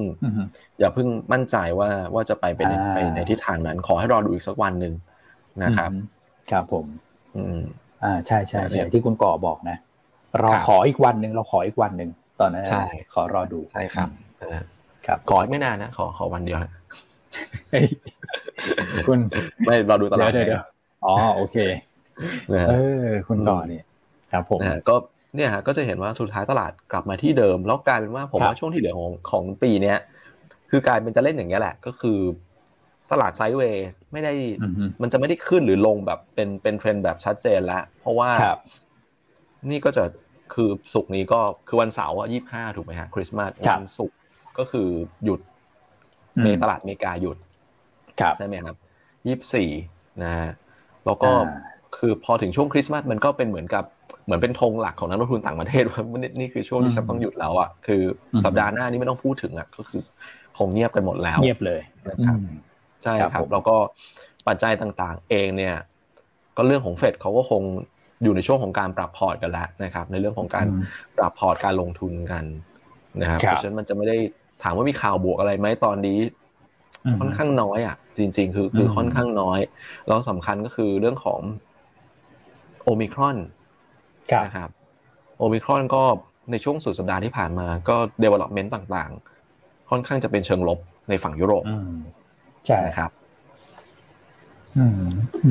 [0.80, 4.92] อย่าเพิ่งมั่นใจว่าว่าจะไปไปในไปในทิศทางนั้น ขอให้รอดูอีกสักวันหนึ่ง
[5.62, 5.90] นะครับ
[6.50, 6.86] ครับผม
[7.36, 7.60] อืม
[8.04, 9.76] อ่าใช่ใช่ใช่ที่คุณก่อบอกนะ
[10.42, 14.08] รอขออีกวันหนึ่งเราขออีกวันหนึ่งตอนนั้นใช่ขอรอดูใช่ครับ
[15.06, 16.58] ครับขอไม่นานนะขอขอวันเดียว
[19.08, 19.18] คุณ
[19.66, 20.64] ไม่เราดูตลาดเดี๋ยว
[21.06, 21.56] อ๋อโอเค
[22.68, 22.72] เอ
[23.04, 23.84] อคุณก่อเนี่ย
[24.32, 24.94] ครับผมก็
[25.36, 29.98] เนี่ยฮะก็จะเห็นว่าสุดท้ายตลาดกลับมาที่เดิม แล้วกลายเป็นว่าผมว่าช่วงที่เหลือของของปีเนี้ย
[30.70, 32.18] คือกลายเป็นจะเล่นอย่างเงี้ยแหละ ก็คือ
[33.12, 34.32] ตลาดไซด์เวย์ไม่ได้
[35.02, 38.30] มันจะไม่ได้ขึ้นหรือลงแบบเป็นเป็นเทรนด์แบบชัดเจนแล้ว เพราะว่า
[39.70, 40.04] นี่ก็จะ
[40.54, 44.16] คือสุกนี้ก็คือวันเสาร์อะยี่ห้าถูกไหมฮะคริสต์มาสวันศุกร์
[44.58, 44.88] ก็คือ
[45.24, 45.40] หยุด
[46.44, 47.36] ในตลาดอเมริกาหยุด
[48.38, 48.76] ใช่ไหมครับ
[49.26, 49.70] ยี่สี่
[50.22, 50.50] นะฮะ
[51.06, 51.30] แล้วก็
[51.96, 53.84] คือพอถึงช่วงคริสต์มาสมันก็เป็นเหมือนกับ
[54.24, 56.02] เหมือนเป็นธงหลักของนักลงทุนต่างประเทศว่า
[56.38, 58.02] นี่คือช่วงที่ฉันต้องหยุดแล้วอะคือ
[58.44, 60.02] สัปดาห์หน้านี้ไม่ต้องพูดถึงอะก็คือ
[60.58, 62.38] คงเงียบกันหมดแล้วเงียบเลยนะครับ
[63.02, 63.76] ใช่ครับ แล้วก็
[64.46, 65.76] ปัจจัยต่างๆ เองเนี่ย
[66.56, 67.62] ก็เรื่องของเฟดเขาก็คง
[68.22, 70.66] อยู่ในช่วงของการปรับพอร์ตกันแล้วนะครับ ในเรื่องของการ
[71.18, 72.44] ปรับพอร์ตการลงทุนกัน
[73.20, 74.16] นะครับเพราะฉะนั้นมันจะไม่ได้
[74.62, 76.18] ถามว่ามีข่าวบวกอะไรไหมตอนนี้
[77.20, 79.58] ค่อนข้างน้อยอะ จริง ๆ คือคือค่อนข้างน้อย
[80.06, 81.40] แล้วสำคัญก็คือเรื่องของ
[82.82, 83.38] โอมิครอน
[84.44, 84.70] นะครับ
[85.38, 86.02] โอมิครอนก็
[86.50, 91.64] ในช่วงสุดสัปดาห์ที่ผ่านมาก็ development ต่างๆ ค่อนข้างจะเป็นเชิงลบในฝั่งยุโรป
[92.68, 93.10] ใช่นะครับ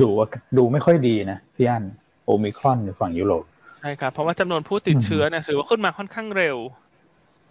[0.00, 0.26] ดูว่า
[0.58, 1.84] ดูไม่ค่อยดีนะพี่อัน
[2.24, 3.44] โอมิครอนในฝั่งยุโรป
[3.80, 6.56] ใช่ครับ เพราะว่าจำนวนผู้ติดเชื้อเนี่ยถือว่าขึ้นมาค่อนข้างเร็ว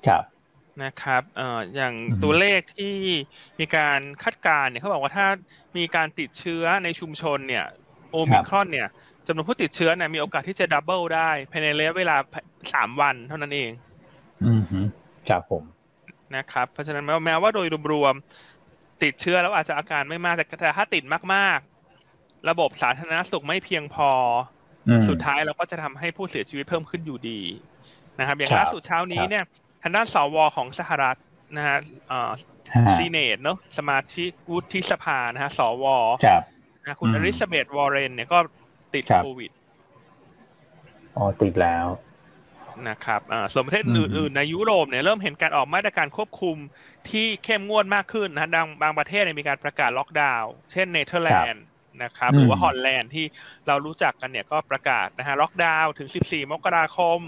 [0.07, 0.23] ครับ
[0.83, 2.93] นะครับเอ่ออย่างตัวเลขที่
[3.59, 5.27] มีการคาดการณ์เนี่ยเขาบอกว่าถ้า
[5.77, 7.65] มีการติดเชื้อในชุมชนเนี่ย
[8.11, 8.87] โอมิครอนเนี่ย
[9.27, 12.15] จำนวนผู้ติดเชื้อเนี่ยมีโอกาสที่จะดับเบิลได้ภายในระยะเวลา
[12.73, 13.71] สามวันเท่านั้นเอง
[14.45, 14.61] อืม
[15.29, 15.63] ครับผม
[16.35, 18.15] นะครับ เพราะฉะนั้นแม้ว่าโดยรวม
[19.03, 24.09] ติดเชื้อแล้วอาจจะอาการไม่มากแต่แต่ถ้าติดมากๆ ระบบสาธารณสุขไม่เพียงพอ
[25.09, 27.41] สุดท้ายเราก็จะทำให้ผู้เสียชีวิตเพิ่มขึ้นอยู่ดี
[28.19, 29.43] นะครับ อย่างล่าสุดเช้านี้เนี่ย
[29.81, 31.17] ทางด้านสวของสหรัฐ
[31.57, 31.77] นะฮะ
[32.97, 35.85] ซีเนตเนาะสมาชิกวุฒิสภานะฮะสว
[36.83, 38.39] นะคุณอริสเบตวอร์เรนเนี่ยก็
[38.93, 39.51] ติดโควิด
[41.17, 41.85] อ๋อติดแล้ว
[42.89, 43.21] นะครับ
[43.53, 46.57] ส่วนประเทศอื่นๆในยุโรปเนี่ยเริ่มเห็นการออกมาตรการควบคุม
[47.09, 51.63] ที่เข้มงวดมากขึ้นนะดังบางประเทศมีการประกาศล็อกดาวน์เช่นเนเธอร์แลนด์
[52.03, 53.25] นะครับหรือว่าฮอลแลนด์ที่
[53.67, 57.19] เรารู้จักกันเนี่ยก็ประกาศนะฮะล็อกดาวน์ถึง 14 มกราคม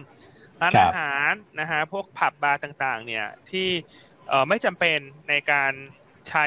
[0.61, 3.67] ร้านอาหารนะฮะพวกผับบาร์ต่างๆ เนี่ยที่
[4.49, 5.71] ไม่จำเป็นในการ
[6.29, 6.45] ใช้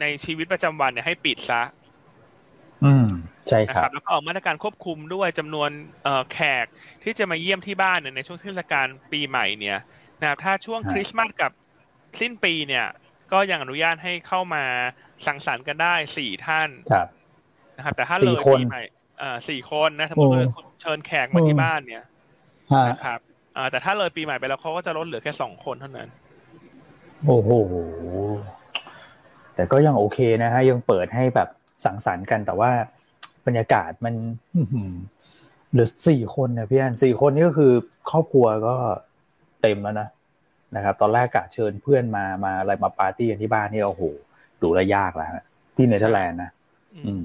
[0.00, 1.62] ในชีวิตประจำวันเนี่ยให้ปิดซะ
[2.84, 3.08] อืม
[3.48, 5.70] ใช่ครับ แล้วก็ออกมาตรการควบคุมด้วยจำนวน
[6.32, 6.66] แขก
[7.04, 9.78] ที่จะมาเยี่ยมที่บ้านเนี่ยในช่วงเทศกาลปีใหม่เนี่ย
[10.20, 11.52] นะครับถ้าช่วงคริสต์มาสกับ
[12.20, 12.86] สิ้นปีเนี่ย
[13.32, 14.64] ก็ยังอนุญาตให้เข้ามา
[15.26, 16.68] สังสรรค์กันได้สี่ท่าน
[17.76, 18.82] นะครับ แต่ถ้าเลยปีใหม่
[19.48, 22.04] สี่คนนะสมมติว่าคุณเชิญแขกมาที่บ้านเนี่ย
[22.90, 23.18] นะครับ
[23.70, 26.08] แต่ถ้าเลยปีใหม่ไปแล้วเขาก็จะลดเหลือแค่สองคนเท่านั้น
[27.26, 27.50] โอ้โห
[29.54, 31.48] แต่ก็ยังโอเคนะฮะยังเปิดให้แบบ
[31.84, 32.70] สังสรรค์กันแต่ว่า
[33.48, 34.14] บรรยากาศมัน
[35.70, 37.72] เหลือสี่คนนะพี่อันสี่คนนี่ก็คือ
[38.10, 38.74] ครอบครัวก็
[39.62, 40.08] เต็มแล้วนะ
[40.76, 44.02] นะครับ ตอนแรกกะเชิญเพื่อนมามาอะไรมาปาร์ตี้กันที่บ้านนี่โอ้โห
[44.62, 45.30] ดูแลยากแล้ว
[45.76, 46.50] ที่เนเธอร์แลนด์นะ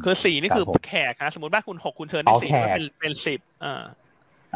[0.03, 3.83] คือสี่นี่คือแขกนะสมมติบ้านคุณหกคุณเชิญได้สี่ก็เป็นเป็นสิบอ่า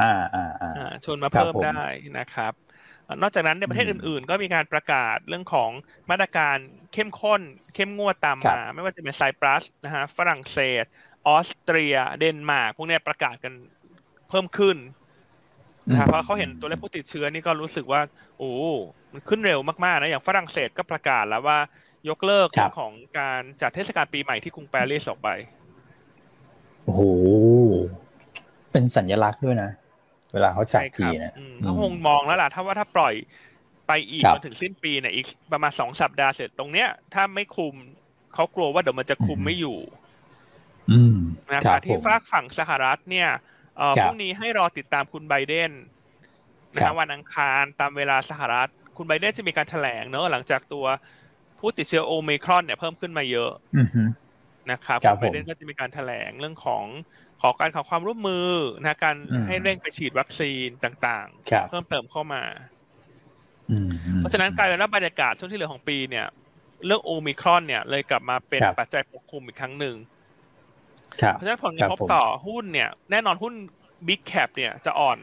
[0.01, 1.81] อ่าอ่าอ่าชวนมาเพิ่มได้
[2.19, 2.53] นะครับ
[3.21, 5.71] นอกจากนั้นในประเทศอื่น ๆ ก็มีการประกาศเรื่องของ
[6.09, 6.57] มาตรการ
[6.93, 7.41] เข้มข้น
[7.75, 10.85] เข้มงวดตามมา ไม่ว่าจะเป็นไซปรัสนะฮะฝรั่งเศส
[11.27, 13.53] ออสเตรีย เดนมาร์กพวกนี้ประกาศกัน
[14.29, 14.77] เพิ่มขึ้น
[15.89, 18.01] นะครับเพราะเขาเห็นตัวเลขผู้ติดเชื้อนี่ก็รู้สึกว่า
[18.39, 18.51] โอ้
[19.13, 21.57] มันขึ้นเร็วมากๆนะอย่างฝรั่งเศสก็ประกาศแล้วว่า
[22.09, 22.47] ยกเลิก
[22.79, 25.29] ของการจัดเทศกาลปีใหม่ที่กรุงปารีสออกไป
[26.83, 27.01] โอ้โห
[28.71, 29.71] เป็นสัญลักษณ์ด้วยนะ
[30.33, 33.13] เวลาเขาจัดทีนะเขาคงมองแล้วล่ะถ้าว่าถ้าปล่อย
[33.87, 37.73] ไปอีกจนถึงสิ้นปีเนี่ยอีกประมาณสองสัปดาห์เสร็จตรงเนี้ย ถ้าไม่คุม
[38.33, 39.77] เขากลัวว่าเดี๋ยวมันจะคุมไม่อยู่
[41.53, 43.29] นะครับที่ฝากฝั่งสหรัฐเนี่ย
[44.03, 45.71] พรุ่งนี้ให้รอติดตามคุณไบเดน
[46.75, 50.85] นะวันอังคารตามเวลาสหรัฐ คุณไบเดนจะมีการแถลงเนอะหลังจากตัว
[51.59, 53.51] ผู้ติดเชื้อโอมิครอนเนี่ยเพิ่มขึ้นมาเยอะ
[54.71, 56.83] นะครับคุณไบเดนก็จะมีการแถลงเรื่องของ
[57.41, 58.49] ขอการขอความร่วมมือ
[58.83, 59.15] นะการ
[59.47, 62.43] ให้เร่งไปฉีดวัคซีนต่างๆ เพิ่มเติมเข้ามา
[64.17, 66.27] เพราะฉะนั้นการรับบรรยากาศช่วงที่เหลือของปีเนี่ย
[66.85, 69.95] เรื่องโอมิครอนเนี่ยเลยกลับมาเป็นปัจจัยปกคลุมอีกครั้งหนึ่ง
[71.33, 73.53] เพราะฉะนั้นผลกระทบต่อหุ้นเนี่ย แน่นอนหุ้น
[74.07, 75.17] บิ๊กแคปเนี่ยจะอ่อน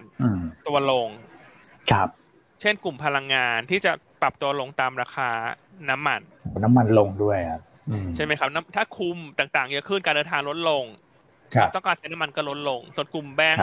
[0.67, 1.09] ตัวลง
[1.91, 2.09] ครับ
[2.61, 3.93] เช่นกลุ่มพลังงานที่จะ
[4.23, 5.29] ปรับตัวลงตามราคา
[5.91, 6.21] น้ำมัน
[6.63, 7.63] น้ำมันลงด้วยครับ
[8.15, 10.85] ใช่ไหมครับ ถ้าคุมต่างๆเยอะขึ้นการเดินทางลดลง
[11.75, 13.61] ต้องการใช้น้ำมันก็ลดลง ส่วนกลุ่มแบงก์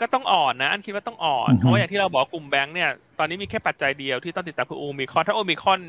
[0.00, 5.80] ก็ต้องอ่อนนะ อันคิดว่าต้องอ่อน เพราะว่าอย่างที่เราบอกกลุ่มแบงก์เนี่ย ตอนนี้มีแค่ปัจจัยเดียวที่ต้องติดตามคือโอมิครอนถ้าโอมิครอน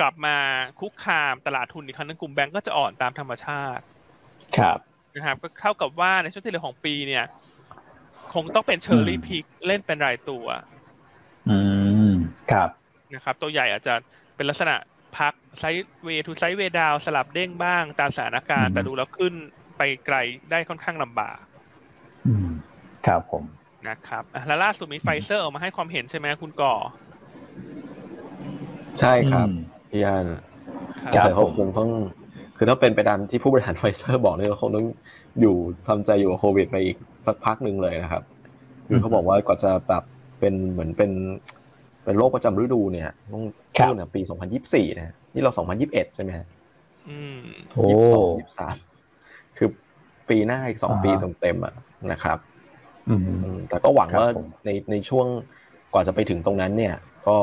[0.00, 0.36] กลับมา
[0.80, 3.82] คุกคามตลาดทุนอีกครั้งนึงกลุ่มแบงก์ก็จะอ่อนตามธรรมชาติ
[4.58, 4.78] ครับ
[5.14, 7.24] นะครับก็เท่ากับว่าในช่วงที่เหลือของปีเนี่ย
[8.34, 10.46] คงต้องเป็น cherry pick เล่นเป็นรายตัว
[11.48, 11.58] อื
[12.10, 12.12] ม
[12.52, 12.68] ครับ
[13.14, 13.94] นะครับ ตัวใหญ่อาจจะ
[14.36, 14.74] เป็นลักษณะ
[15.18, 19.34] พัก sideway to sideway down สลับเด้งบ้างตามสถานการณ์แต่ดูแล้วขึ้น
[19.78, 20.16] ไปไกล
[20.50, 21.38] ได้ค่อนข้างลำบาก
[22.26, 22.48] อืม
[23.06, 23.44] ครับผม
[23.88, 26.74] นะครับแล้วล่าสุดมีไฟเซอร์ออกมาให้ความเห็นใช่ไหมคุณก่อ
[28.98, 29.48] ใช่ครับ
[29.90, 30.26] พี่อัน
[31.12, 31.90] แต่เขาคงต้อง
[32.62, 34.86] คือถ้าเป็นไปตามที่ผู้บริหารไฟเซอร์บอกเนี่ยเขาคงต้อง
[35.40, 35.54] อยู่
[35.88, 36.96] ทำใจอยู่กับโควิดไปอีก
[37.26, 38.22] สักพักหนึ่งเลยนะครับ
[38.86, 40.02] คือเขาบอกว่ากว่าจะแบบ
[40.40, 41.10] เป็นเหมือนเป็น
[42.04, 43.42] เป็นโรคประจำฤดูเนี่ยต้อง
[43.74, 44.20] พูดเนี่ยปี
[44.60, 45.50] 2024นะนี่เรา
[45.84, 46.46] 2021ใช่ไหมฮะ
[47.90, 48.76] ยี่สิบสองยี่สิบสาม
[49.56, 49.68] คือ
[50.28, 51.74] ปีหน้าอีกสองปีเต็มๆอะ
[52.12, 52.38] นะครับ
[53.68, 54.26] แต่ก็หวังว่า
[54.64, 55.26] ในในช่วง
[55.92, 56.94] กว่าจะไปถึงตรงนั้นเนี่ย
[57.26, 57.36] ก็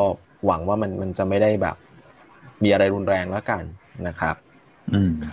[0.46, 1.76] หวังว่ามันมันจะไม่ได้แบบ
[2.64, 3.64] มีอะไรรุนแรงแล้วกัน
[4.08, 4.47] นะครับอืม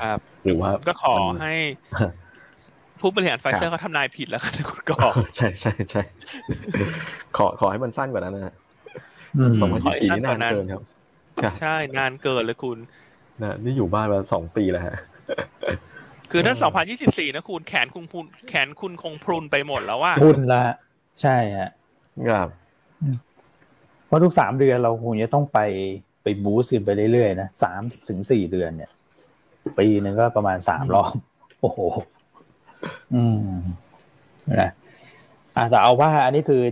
[0.01, 1.55] ครับ หรือว่าก็ขอให้
[3.01, 4.97] ผู้บริหารไฟเซอร์เขาทำนายผิดแล้วกันคุณก็
[5.37, 6.03] ใช่ใช่ใช่
[7.37, 8.55] ขอขอให้มันสั้นกว่านั้นนะ
[9.61, 10.83] สองพันยี่สี่นี่นานเกินครับ
[11.61, 12.79] ใช่นานเกินเลยคุณ
[13.43, 14.97] นะนี่อยู่บ้านมาสองปีแล้วฮะ
[16.31, 20.63] คือถ้าสองพันยี่สิบสี่นะคุณแขนคุณพุนแขนคุณคงพรุนไปหมดแล้วว่าพุนละ
[21.21, 21.71] ใช่ฮะ
[22.31, 22.49] ครับ
[24.07, 25.59] เพราะทุกสามเดือนเราคงจะต้องไป
[26.23, 28.91] ไปบูสต์ไปเรื่อยๆนะสามถึงสี่เดือนเนี่ย
[29.79, 31.13] ปีนึงก็ประมาณสามรอบ
[31.61, 31.79] โอ้โห
[33.15, 33.23] อื
[33.55, 33.59] ม
[34.61, 34.71] นะ
[35.57, 36.63] อ่าแต่เอาว่าอันนี้คือ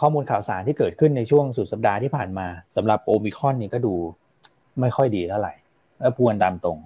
[0.00, 3.94] ข้อมูลข่าวสารที่เกิดขึ้นในช่วงสุดสัปดาห์ที่ผ่านมาสำหรับโอมิคอนนี่ก็ดู
[4.80, 5.52] ไม่ค่อยดีเท่าไหร่
[6.00, 6.78] แล้วพวนตามตรง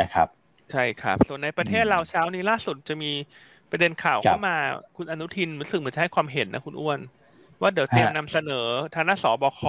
[0.00, 0.28] นะครับ
[0.72, 3.12] ใช่ครับ ส่วนในประเทศเราเช้านี้ล่าสุดจะมี
[3.70, 4.56] ประเด็นข่าวเข้ามา
[4.96, 7.00] คุณอนุทินรู้สึกเหมือนจะให้ความเห็นนะคุณอ้วน
[7.60, 9.62] ว่าเดี๋ยวเตรียมนำเสนอทางด้านสบค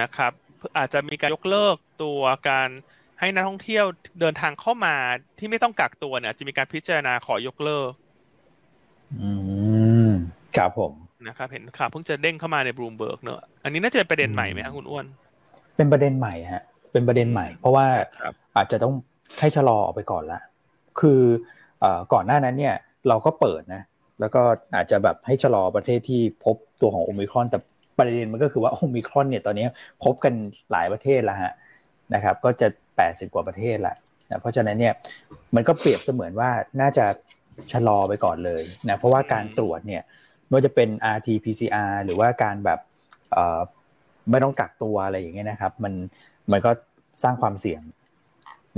[0.00, 0.32] นะครับ
[0.78, 2.68] อาจจะมีการยกเลิกตัวการ
[3.20, 3.84] ให้นักท่องเที่ยว
[4.20, 4.94] เดินทางเข้ามา
[5.38, 7.90] ที่ไม่ต้องกักตัวเนี่ย จะมีการพิจารณาขอยกเลิก
[9.20, 9.30] อื
[10.08, 10.10] ม
[10.56, 10.92] ครับผม
[11.26, 15.06] นะครับเห็นข่าวเพิ่งจะเด้งเข้ามาในบลูมเบิร์กเนอะอันนี้น่าจะเป็นประเด็นใหม่ไหมครับคุณอ้วน
[15.76, 17.86] เป็นประเด็นใหม่ฮะ เป็นประเด็นใหม่ เพราะว่า
[18.56, 18.94] อาจจะต้อง
[19.38, 20.40] ให้ชะลอออกไปก่อนละ
[21.00, 21.20] คือ
[22.12, 22.74] ก่อนหน้านั้นเนี่ย
[23.08, 23.82] เราก็เปิดนะ
[24.20, 24.42] แล้วก็
[24.74, 27.58] อาจจะแบบให้ชะลอประเทศที่พบตัวของโอมิครอน แต่
[27.98, 29.66] ประเด็นมันก็คือว่าโอมิครอนเนี่ยตอนนี้
[30.04, 30.34] พบกัน
[30.72, 31.52] หลายประเทศแล้วฮะ
[32.14, 33.94] นะครับ ก็จะ แปดสิบกว่าประเทศละ
[34.30, 34.94] นะเพราะฉะนั้นเนี่ย
[35.54, 37.06] มันก็เปรียบเสมือนว่าน่าจะ
[37.72, 40.02] ชะลอไปก่อนเลยนะเพราะว่าการตรวจเนี่ย
[40.46, 42.80] ไม่ว่าจะเป็น RT-PCR หรือว่าการแบบ
[44.30, 45.92] ไม่ต้องกักตัวอะไรอย่างเงี้ยนะครับ มัน
[46.52, 46.70] มันก็
[47.22, 47.82] สร้างความเสี่ยง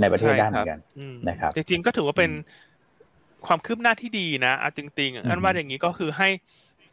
[0.01, 0.79] ในประเทศได้เหมือนกัน
[1.29, 2.31] นะครับจริงๆก็ถือว่าเป็น
[3.47, 6.29] ความคืบหน้าที่ดีนะอจริงๆอันว่าอย่างนี้ก็คือให้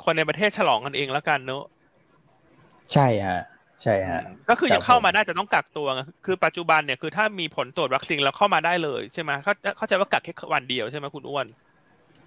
[0.05, 1.64] คนในประเทศฉลองกันเองแล้วกันเนอะ
[2.93, 3.43] ใช่ฮะ
[3.83, 5.87] ใช่ฮะก็คือยังเข้ามาได้แต่ต้องกักตัว
[6.27, 11.47] คือปัจจุบันเนี่ยคือถ้ามีผลตรวจวัคซีนแล้วเข้ามาได้เลยใช่ไหมเขาเข้าใจว่ากักแค่วันเดียวใช่ไหมคุณอ้วน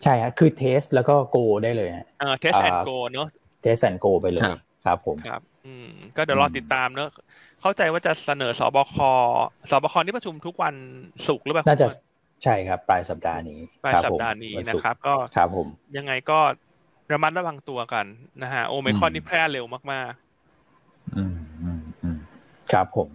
[0.04, 3.28] ใช่ฮะคือ test แล้วก็ go ได้เลยเออ Test and Go เนอะ
[3.62, 4.52] Test and Go ไปเลย
[4.86, 7.10] ครับผมครับอืมก็เดี๋ยวรอติดตามเนอะ
[7.62, 8.96] เข้าใจว่าจะเสนอสบค
[9.72, 10.76] สบคที่ประชุมทุกวัน
[11.28, 11.88] ศุกร์หรือเปล่าน่าจะ
[12.44, 16.40] ใช่ครับ ปลายสัปดาห์นี้ปลายสัปดาห์นี้นะครับ ก็ครับผมยังไงก็
[17.12, 18.06] ระมัดระวังตัวกัน
[18.44, 20.31] นะฮะโอเมคอนนี่แพร่เร็วมากๆ
[21.18, 22.18] อืมอืมอืม
[22.72, 23.10] ครับผม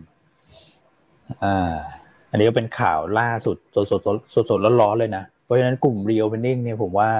[1.44, 1.74] อ่า
[2.30, 4.00] อันนี้ก็เป็นข่าวล่าสุดสดสด
[4.35, 7.11] สดสดร้อนๆเลยนะ เพราะฉะนั้นกลุ่มรีโอเปนนิ่งเนี่ยผมว่า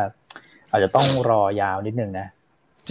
[0.70, 2.26] อาจจะต้องรอยาวนิดนึงนะ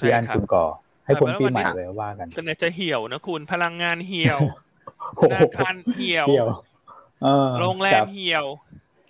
[0.01, 0.65] พี่อันคุณก่อ
[1.05, 4.39] ให้คนปีใหม่ไว้ว่ากันส่วนใหญ่จะเหี่ยวนะคุณพลังงานเหี่ยว
[5.21, 6.27] ธนาคารเหี่ยว
[7.59, 8.45] โรงแรมเหี่ยว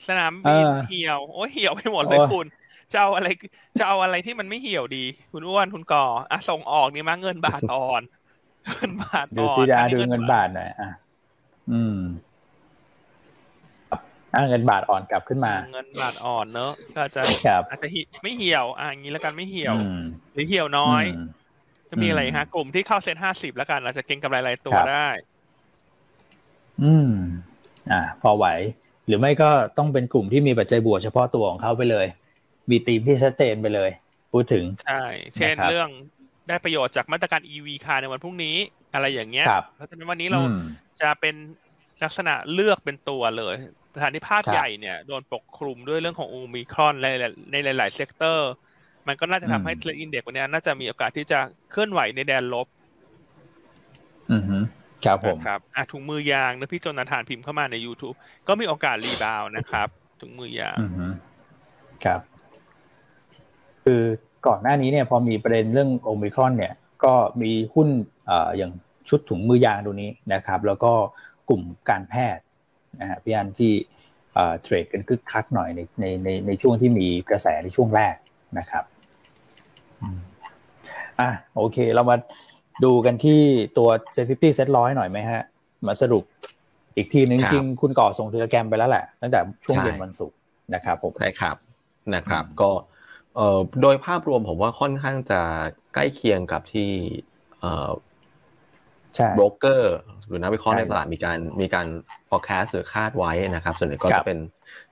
[0.07, 2.45] สนามบินเหี่ยว โอ้เหี่ยวไปหมดเลยคุณ
[2.93, 3.27] จจะเอาอะไร
[3.79, 8.01] จะเอาอะไรที่มันไม่เหี่ยวดี คุณอ้วนคุณก่ออะส่งออกนี่มาเงินบาทอ่อน
[8.73, 10.89] เงินบาทอ่อนดูซิดาดูเงินบาทหน่อยอะ
[11.71, 11.97] อืม
[14.33, 17.21] อ่าเงินบาทอ่อนกลับขึ้นมา เงินบาทอ่อนเนอะก็จะ
[17.69, 17.87] อาจจะ
[18.23, 19.75] ไม่เหี่ยวอะอย่างนี้แล้วกันไม่เหี่ยว
[20.33, 21.03] หรือเหี่ยวน้อย
[21.89, 25.07] จะมีอะไรฮะ กลุ่มที่เข้าเซ็นห้าสิบแล้วกันเราจะเก็งกำไรรายตัวได้
[26.83, 27.11] อืม
[27.91, 28.45] อ่า พอไหว
[29.07, 32.05] หรือไม่ก็ต้องเป็นกลุ่มที่มีปัจจัยบวกเฉพาะตัวของเขาไปเลย
[32.69, 33.89] มีตีมที่ชัดเจนไปเลย
[34.31, 35.03] พูดถึง ใช่
[35.35, 35.89] เช่นเรื่อง
[36.47, 38.55] ได้ประโยชน์จากมาตรการ EV คาในวันพรุ่งนี้
[38.93, 40.39] อะไรอย่างเงี้ย เพราะฉะนั้นวันนี้เรา
[41.01, 41.35] จะเป็น
[42.03, 43.55] ลักษณะเลือกเป็นตัวเลย
[43.95, 47.07] ขณะที่ภาพใหญ่เนี่ยโดนปกคลุมด้วยเรื่องของโอมิครอนใน
[47.51, 48.51] ในหลาย ๆ sector
[49.07, 51.39] มันก็น่าจะทำให้ SET Index วันนี้น่าจะมีโอกาสที่จะ
[51.71, 52.67] เคลื่อนไหวในแดนลบ
[54.33, 54.57] อือฮึ
[55.05, 58.15] ครับผมครับอะถุงมือยางนะพี่โจนาธานพิมพ์เข้ามาใน YouTube
[58.47, 59.87] ก็มีโอกาส rebound นะครับ
[60.21, 61.05] ถุงมือยาง อือฮึ
[62.03, 62.21] ครับ
[63.83, 64.03] คือ
[64.47, 67.87] ก่อนหน้านี้เนี่ยพอมีประเด็นเรื่องโอมิครอนเนี่ยก็มีหุ้น
[68.25, 68.71] เอ่ออย่าง
[69.09, 70.93] ชุดถุงมือยางตัวนี้นะครับ แล้วก็
[71.49, 72.43] กลุ่มการแพทย์
[73.01, 73.73] นะฮะพี่อันที่
[74.61, 78.15] trade กันคึกคักหน่อยในในในในช่วงที่มีกระแสในช่วงแรก
[78.59, 78.83] นะครับ
[81.19, 82.17] อะโอเค เรามา
[82.83, 83.41] ดูกันที่
[83.77, 85.41] ตัว SET fifty SET ร้อยหน่อยไหมฮะ
[85.87, 86.23] มาสรุป
[86.95, 90.37] อีกทีนึงจริงคุณก่อส่ง Telegram ไปแล้วแหละตั้งแต่ช่วงเย็นวันศุกร์
[90.73, 91.55] นะครับผมใช่ครับ
[92.15, 92.69] นะครับ ก็
[93.35, 95.41] เอ่อโดยภาพรวมผมว่าค่อนข้างจะ
[95.93, 96.91] ใกล้เคียงกับที่
[97.59, 97.89] เอ่อ
[99.35, 99.95] โบรกเกอร์
[100.27, 101.87] หรือนักวิเคราะห์ในตลาดมีการมีการ
[102.29, 104.37] forecast หรือคาดไว้นะครับ ส่วนใหญ่ก็จะเป็น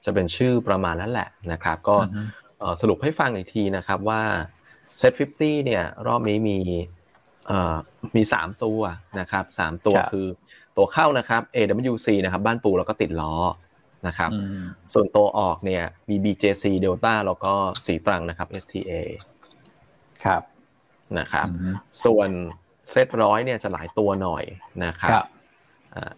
[0.05, 1.95] จะเป็นชื่อประมาณนั้นแหละนะครับ ก็
[2.81, 4.21] สรุปให้ฟังอีกทีนะครับว่า
[5.01, 6.57] Set 50 เนี่ย รอบนี้มี
[8.15, 8.79] มีสามตัว
[9.19, 10.27] นะครับสามตัวคือ
[10.77, 13.35] ตัวเข้านะครับ AWC นะครับ บ้านปูแล้วก็ติดล้อ
[14.07, 14.31] นะครับ
[14.93, 17.53] ส่วนตัวออกเนี่ยมี BJC Delta แล้วก็
[17.85, 18.91] สีตรังนะครับ STA
[20.23, 20.41] ครับ
[21.19, 21.47] นะครับ
[22.05, 22.29] ส่วน
[22.91, 24.43] เซตร้อยเนี่ยจะหลายตัวหน่อย
[24.85, 25.11] นะครับ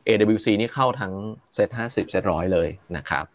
[0.08, 1.14] AWC นี่เข้าทั้ง
[1.54, 3.26] เซตห้าสิบเซตร้อยเลยนะครับ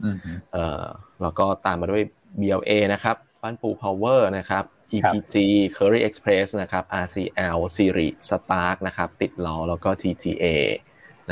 [1.22, 2.02] แล้วก็ตามมาด้วย
[2.40, 5.34] BLA นะครับบ้านปู Power นะครับ EPG
[5.76, 10.44] Curry Express นะครับ RCL Siri Stark นะครับ ติดล้อแล้วก็ TTA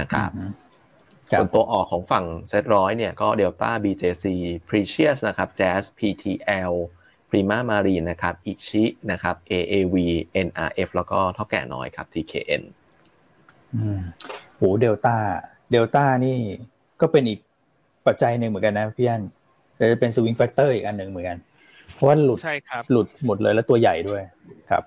[0.01, 0.31] นะครับ
[1.31, 4.25] ส่วนตัวออกของฝั่งเซตร้อยเนี่ยก็ Delta BJC
[4.69, 6.73] Precious นะครับ Jazz PTL
[7.31, 9.97] Prima Marine นะครับ ICHI นะครับ AAV
[10.47, 12.63] NRF แล้วก็เถ้าแก่น้อยครับ TKN
[13.75, 14.01] อืม
[14.57, 16.39] โห Delta Delta นี่
[17.01, 17.41] ก็เป็นอีก
[18.07, 19.23] ปัจจัยหนึ่งเหมือนกันนะพี่อัน
[19.79, 21.39] จะเป็น swing factor อีกอันหนึ่งเหมือนกัน
[21.95, 24.23] เพราะว่าหลุดใช่ครับหลุดหมดเลยแล้วตัวใหญ่ด้วย
[24.71, 24.83] ครับ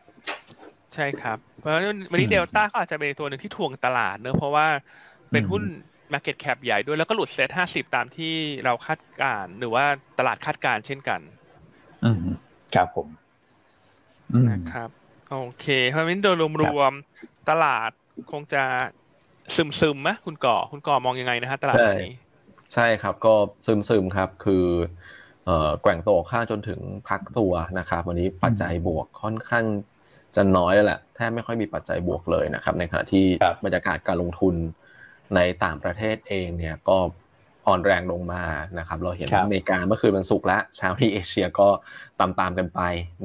[0.94, 1.74] ใช่ครับเพราะ
[2.12, 4.68] วันนี้เดลต้าก็อาจจะเป็นตัวหนึ่งที่ทวงตลาดเนอะเพราะว่า
[5.32, 5.64] เป็นหุ้น
[6.14, 8.34] Market Cap ใหญ่ด้วยแล้วก็หลุดเซ็ตห้าสิบตามที่
[8.66, 9.86] เราคาดการหรือว่า
[10.20, 11.20] ตลาดคาดการเช่นกัน
[12.04, 12.18] อืม
[12.76, 13.08] ครับผม
[14.50, 14.90] นะครับ
[15.30, 17.92] โอเค เพราะฉะนั้นโดยรวมๆตลาด
[18.32, 18.64] คงจะ
[19.56, 22.14] ซึมซึมไหมคุณก่อคุณก่อมองยังไงนะฮะตลาดนี้
[22.74, 23.34] ใช่ครับก็
[23.66, 24.66] ซึมซึมครับ คือ
[25.46, 29.66] เอ่อแกว่งตัวค่าจนถึงพักตัวนะครับวันนี้ปัจจัยบวกค่อนข้าง
[30.36, 33.26] จะน้อยแล้วแหละแทบไม่ค่อยมีปัจจัยบวกเลยนะครับ ในขณะที่
[33.66, 34.56] บรรยากาศการลงทุน
[35.36, 36.98] ในต่างประเทศเองเนี่ยก็
[37.68, 38.44] อ่อนแรงลงมา
[38.80, 41.68] นะครับ เราเห็นอเมริกาเมื่อคืนวันศุกร์แล้วเช้าที่เอเชียก็
[42.20, 42.82] ตามตามกันไป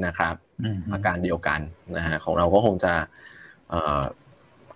[0.07, 0.35] นะครับ
[0.93, 1.61] อาการเดียวกัน
[1.97, 2.93] นะฮะของเราก็คงจะ
[3.71, 4.03] เอ่อ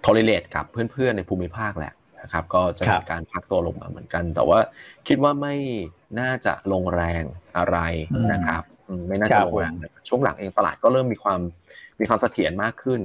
[0.05, 4.59] correlate กับเพื่อนๆในภูมิภาคแหละนะครับ ก็จะมีการพักตัวลงมาเหมือนกัน แต่ว่า
[5.09, 5.57] คิดว่าไม่
[6.21, 7.23] น่าจะลงแรง
[7.57, 7.79] อะไร
[8.33, 8.63] นะครับ
[9.09, 9.73] ไม่น่าจะลงแรง
[10.09, 11.41] ช่วงหลังเองตลาดก็เริ่มมีความ
[12.01, 13.01] มีความเสถียรมากขึ้น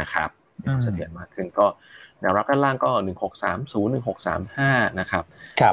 [0.00, 0.30] นะครับ
[0.82, 1.66] เสถียรมากขึ้นก็
[2.20, 5.24] แนวรับด้านล่างก็หนึ่งหกสามศูนย์หนึ่งหกสามห้านะครับ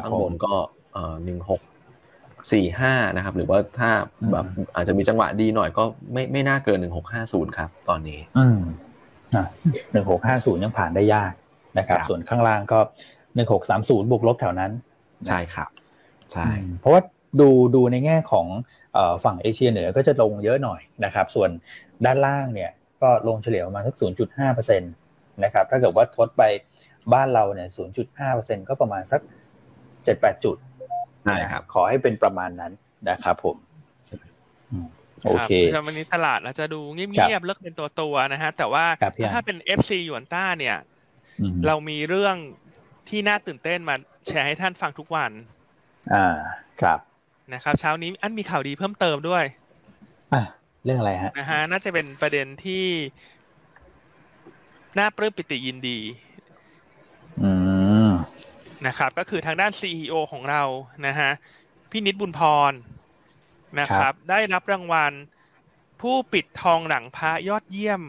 [0.04, 0.54] ข้างบนก็
[0.93, 1.62] เอ่อหนึ่งหก
[2.52, 3.91] สี่ห้านะครับ หรือว่าถ้า
[4.32, 8.60] แบบอาจจะมีจังหวะดีหน่อยก็ไม่ไม่น่าเกินหนึ่งหกห้าศูนย์ครับ ตอนนี้อืม
[9.91, 11.34] หนึ่งหกห้าศูนย์ยังผ่านได้ยาก
[11.78, 12.80] นะครับ ส่วนข้างล่างก็
[13.36, 14.72] หนึ่งหกสามศูนย์บวกลบแถวนั้น
[15.28, 15.69] ใช่ครับ
[16.32, 16.48] ใช่
[16.80, 17.02] เพราะว่า
[17.39, 18.48] ดูดูในแง่ของ
[19.24, 21.50] ฝั่งเอเชียเหนือก็จะลงเยอะหน่อยนะครับ ส่วน
[22.06, 22.71] ด้านล่างเนี่ย
[23.04, 24.87] ก็ลงเฉลี่ยประมาณสักศูนย์จุดห้าเปอร์เซ็นต
[25.43, 26.43] นะครับ ถ้าเกิดว่าทดไป
[27.13, 29.21] บ้านเราเนี่ยศูนย์จุดห้าเปอร์เซ็นก็ประมาณสัก
[30.04, 30.58] เจ็ดแปดจุด
[31.23, 32.71] ใช่ครับ ขอให้เป็นประมาณนั้น
[33.10, 33.58] นะครับผม
[35.25, 35.51] โอเค
[35.87, 38.85] วันนี้ตลาดเราจะดูเงียบๆเลิกเป็นตัวตัวนะฮะ แต่ว่า
[39.33, 40.77] ถ้าเป็น FC หยวนต้าเนี่ย
[41.67, 42.35] เรามีเรื่อง
[43.10, 43.95] ที่น่าตื่นเต้นมา
[44.27, 45.31] แชร์ให้ท่านฟังทุกวัน
[46.13, 46.27] อ่า
[46.81, 46.99] ครับ
[47.54, 49.43] นะครับ เช้านี้อันมีข่าวดีเพิ่มเติมด้วย
[50.33, 50.41] อ่า
[50.84, 52.86] เรื่องอะไรฮะนะฮะน่าจะเป็นประเด็นที่
[55.00, 56.00] น่าปลื้มปิติยินดี
[57.44, 57.52] อื
[58.08, 58.10] ม
[58.88, 60.63] นะครับ ก็คือทางด้านซีอของเรา
[61.08, 61.31] นะฮะ
[61.92, 62.73] พี่นิดบุญพร
[63.79, 65.13] นะครับ ได้รับรางวัล
[66.02, 68.02] ผู้ปิดทองหลังพระยอดเยี่ยม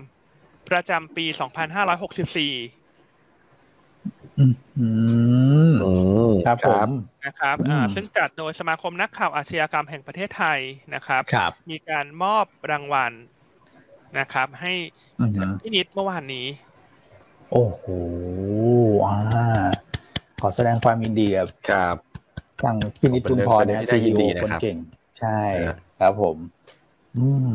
[0.71, 1.37] ประจำปี 2564
[6.47, 6.89] ครับผม
[7.27, 10.59] นะครับอ่าซึ่งจัดโดยสมาคมนักข่าวอาชญากรรมแห่งประเทศไทย
[10.95, 13.13] นะครับครับมีการมอบรางวัล
[14.19, 14.73] นะครับ ให้
[15.61, 16.47] พี่นิดเมื่อวานนี้
[17.53, 17.83] โอ้โห
[19.07, 19.19] อ่า
[20.41, 21.97] ขอแสดงความยินดีกับครับ
[22.63, 24.77] ทางพี่นิดชุมพรนะซีอีโอคนเก่ง
[25.19, 25.41] ใช่
[26.01, 26.37] ครับผม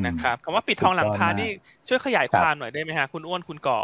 [0.06, 1.50] นะครับคำว่าปิดทองหลังพานี่
[1.88, 3.80] ช่วยขยายความหน่อยได้ไหมฮะคุณอ้วนคุณก่อ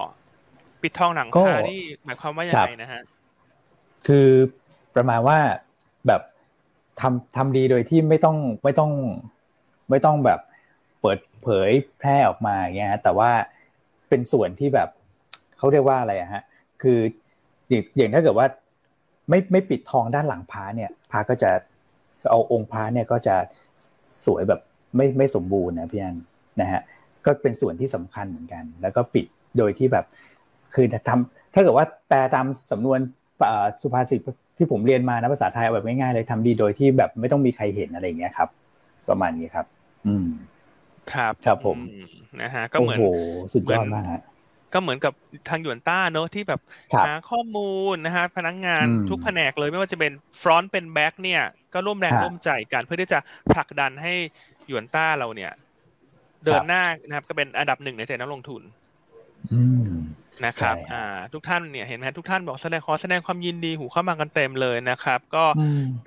[0.83, 3.01] ปิดทองหลังพานี่หมายความว่ายังไงนะฮะ
[4.07, 4.27] คือ
[4.95, 5.39] ประมาณว่า
[6.07, 6.21] แบบ
[7.01, 8.91] ทำทำดีโดยที่ไม่ต้องไม่ต้อง
[9.89, 10.39] ไม่ต้องแบบ
[11.01, 11.69] เปิดเผย
[11.99, 13.31] แพร่ออกมาเงี้ยแต่ว่า
[14.09, 14.89] เป็นส่วนที่แบบ
[15.57, 16.43] เขาเรียกว่าอะไรอะฮะ
[16.81, 16.99] คือ
[17.95, 18.47] อย่างถ้าเกิดว่า
[19.29, 21.51] ไม่ไม่ปิดทองด้านหลังพาเนี่ยพาก็จะ
[22.29, 23.35] เอาองค์พาเนี่ยก็จะ
[24.25, 24.61] สวยแบบ
[24.95, 26.15] ไม่ไม่สมบูรณ์นะพี่อัน
[26.61, 26.81] นะฮะ
[27.25, 29.25] ก็เป็นส่วนที่สำคัญเหมือนกัน แล้วก็ปิด
[29.57, 30.05] โดยที่แบบ
[30.73, 32.99] คือทำถ้าเกิดว่าแปลตามสำนวน
[33.81, 34.19] สุภาษิต
[34.57, 38.49] ที่ผมเรียนมานะภาษาไทยแบบง่ายๆเลยทำดีโดยที่แบบไม่ต้องมีใครเห็นอะไรอย่างเงี้ยครับ
[39.09, 39.65] ประมาณนี้ครับ
[40.07, 40.27] อืม
[41.13, 41.77] ครับครับผม
[42.41, 43.15] นะฮะ ก็เหมือนโอ้โห
[43.53, 44.05] สุดยอดมาก
[44.73, 45.13] ก็เหมือนกับ
[45.49, 46.61] ทางหยวนต้าเนอะที่แบบ
[47.05, 50.11] หาข้อมูลนะฮะพนักงานทุกแผนกเลยไม่ว่าจะเป็น
[50.41, 53.19] ฟรอนต์เป็นแบ็กเนี่ย ก็ร่วมแรงร่วมใจกัน เพื่อที่จะ
[53.53, 54.13] ผลักดันให้
[54.67, 55.51] หยวนต้าเราเนี่ย
[56.45, 58.61] เดินหน้านะครับ ก็เป็นอันดับหนึ่งในใจนักลงทุน
[60.43, 65.43] นะครับอ่าทุกท่านเนี่ยเห็นไหมทุกท่านบอกแสดงขอแสดงความยินดีหูเข้ามากันเต็มเลยนะครับ ก็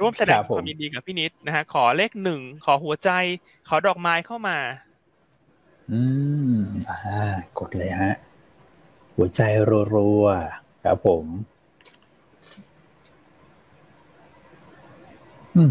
[0.00, 3.10] ร่วมแสดงความยินดีกับพี่นิดนะฮะขอเลขหนึ่งขอหัวใจ
[3.68, 4.58] ขอดอกไม้เข้ามา
[5.90, 6.00] อื
[6.52, 6.58] ม
[6.88, 6.98] อ่า
[7.58, 8.14] กดเลยฮะ
[9.16, 9.40] หัวใจ
[9.94, 11.24] รัวๆครับผม
[15.56, 15.62] อื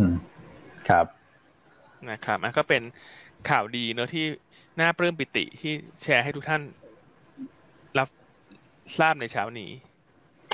[0.00, 0.02] ม
[0.88, 1.06] ครับ
[2.10, 2.82] นะครับก็เป็น
[3.50, 4.24] ข่าวดีเนอะที่
[4.80, 5.72] น่าปลื้มปิติที่
[6.02, 6.83] แชร์ให้ทุกท่านรับ
[8.98, 9.70] ทราบในเช้านี้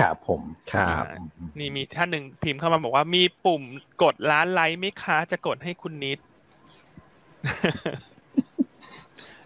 [0.00, 1.04] ครับผมครับ
[1.58, 3.62] นี่มีท่านหนึ่งพิมพ์เข้ามาบอกว่ามีปุ่ม
[4.02, 6.18] กดล้านไลค์ไหมคะจะกดให้คุณนิด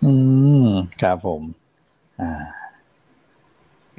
[0.04, 0.12] อื
[0.66, 0.68] ม
[1.02, 1.42] ครับผม
[2.22, 2.32] อ่า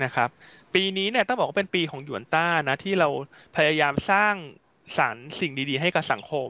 [0.04, 0.30] นะครับ
[0.74, 3.10] ปีนี้เนี่ยต้องบอกว่าเป็นปีของหยวนต้านะ ที่เรา
[3.56, 4.36] พยายามสร้าง
[4.98, 6.50] สรรค์สิ่งดี ๆ ให้กับสังคม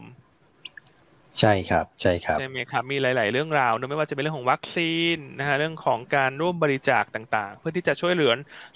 [1.39, 8.31] ใช่ครับใช่ครับใช่ไหมครับมีหลาย ๆ เรื่องราวไม่ว่าจะเป็นเรื่องของวัคซีนนะฮะเรื่องของการร่วมบริจาคต่าง ๆ เพื่อที่จะช่วยเหลือ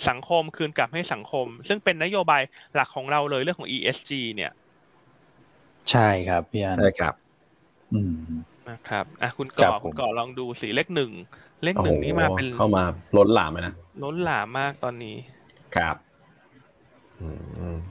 [0.10, 2.42] สังคมคืนกลับให้สังคม ซึ่งเป็นนโยบาย
[2.74, 4.52] หลักของเราเลยเรื่องของ ESG เนี่ย
[5.92, 7.14] ใช่ครับพี่อันใช่ครับ
[7.94, 8.16] อืม
[8.70, 11.12] นะครับอะคุณก่อคุณก่อลองดูสีเลขหนึ่ง
[11.64, 12.84] เลขหนึ่งนี่มาเป็นเข้ามา
[13.18, 15.16] ล้นหลามเลยนะล้นหลามมากตอนนี้
[15.76, 15.96] ครับ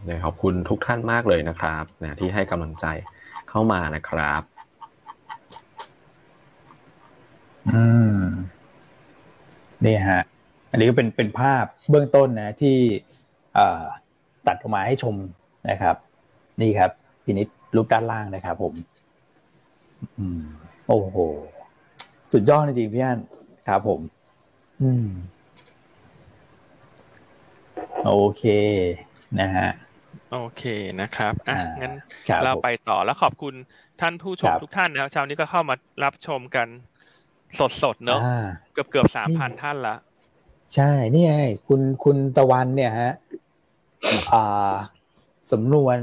[0.04, 2.86] เนี่ยขอบคุณทุกท่านมากเลยนะครับนะที่ให้กำลังใจ
[3.50, 4.42] เข้ามานะครับ
[7.74, 7.84] อื
[8.18, 8.22] ม
[9.84, 10.22] นี่ฮะ
[10.70, 12.76] อันนี้ก็เป็นเป็นภาพเบื้องต้นนะที่
[14.46, 15.14] ตัดออกมาให้ชม
[15.70, 15.96] นะครับ
[16.60, 16.90] นี่ครับ
[17.24, 18.74] พินิษรูปด้านล่างนะครับผม
[20.18, 20.42] อืม
[20.88, 21.16] โอ้โห
[22.32, 23.18] สุดยอดจริงๆพี่อัน
[23.68, 24.00] ครับผม
[24.82, 25.08] อืม
[28.04, 28.44] โอเค
[29.40, 29.68] นะฮะ
[30.32, 30.64] โอเค
[31.00, 31.94] นะครับ อะ งั้น
[32.44, 33.54] เราไปต่อแล้วขอบคุณ
[34.00, 36.68] ท่านผู้ชมทุกท่านนะครับเช้านี้ก็เข้ามารับชมกัน
[37.82, 38.20] สดๆเนอะ
[38.72, 39.94] เกือบเกือบสามพันท่านละ
[40.74, 41.34] ใช่นี่ไง
[41.68, 43.12] คุณคุณตะวันเนี่ยฮะ
[44.34, 44.74] อ่า
[45.52, 45.96] สำนวน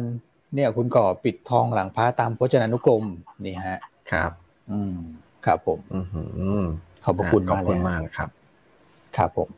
[0.56, 3.04] เนี่ย คุณก่อปิดทองหลังพระตามพจนานุกรม
[3.46, 3.80] นี่ฮะ
[4.12, 4.32] ครับ
[4.72, 4.96] อืม
[5.46, 6.00] ครับผมอื
[6.62, 6.64] ม
[7.06, 8.30] ขอบคุณมากเลยมากครับ
[9.18, 9.50] ครับผม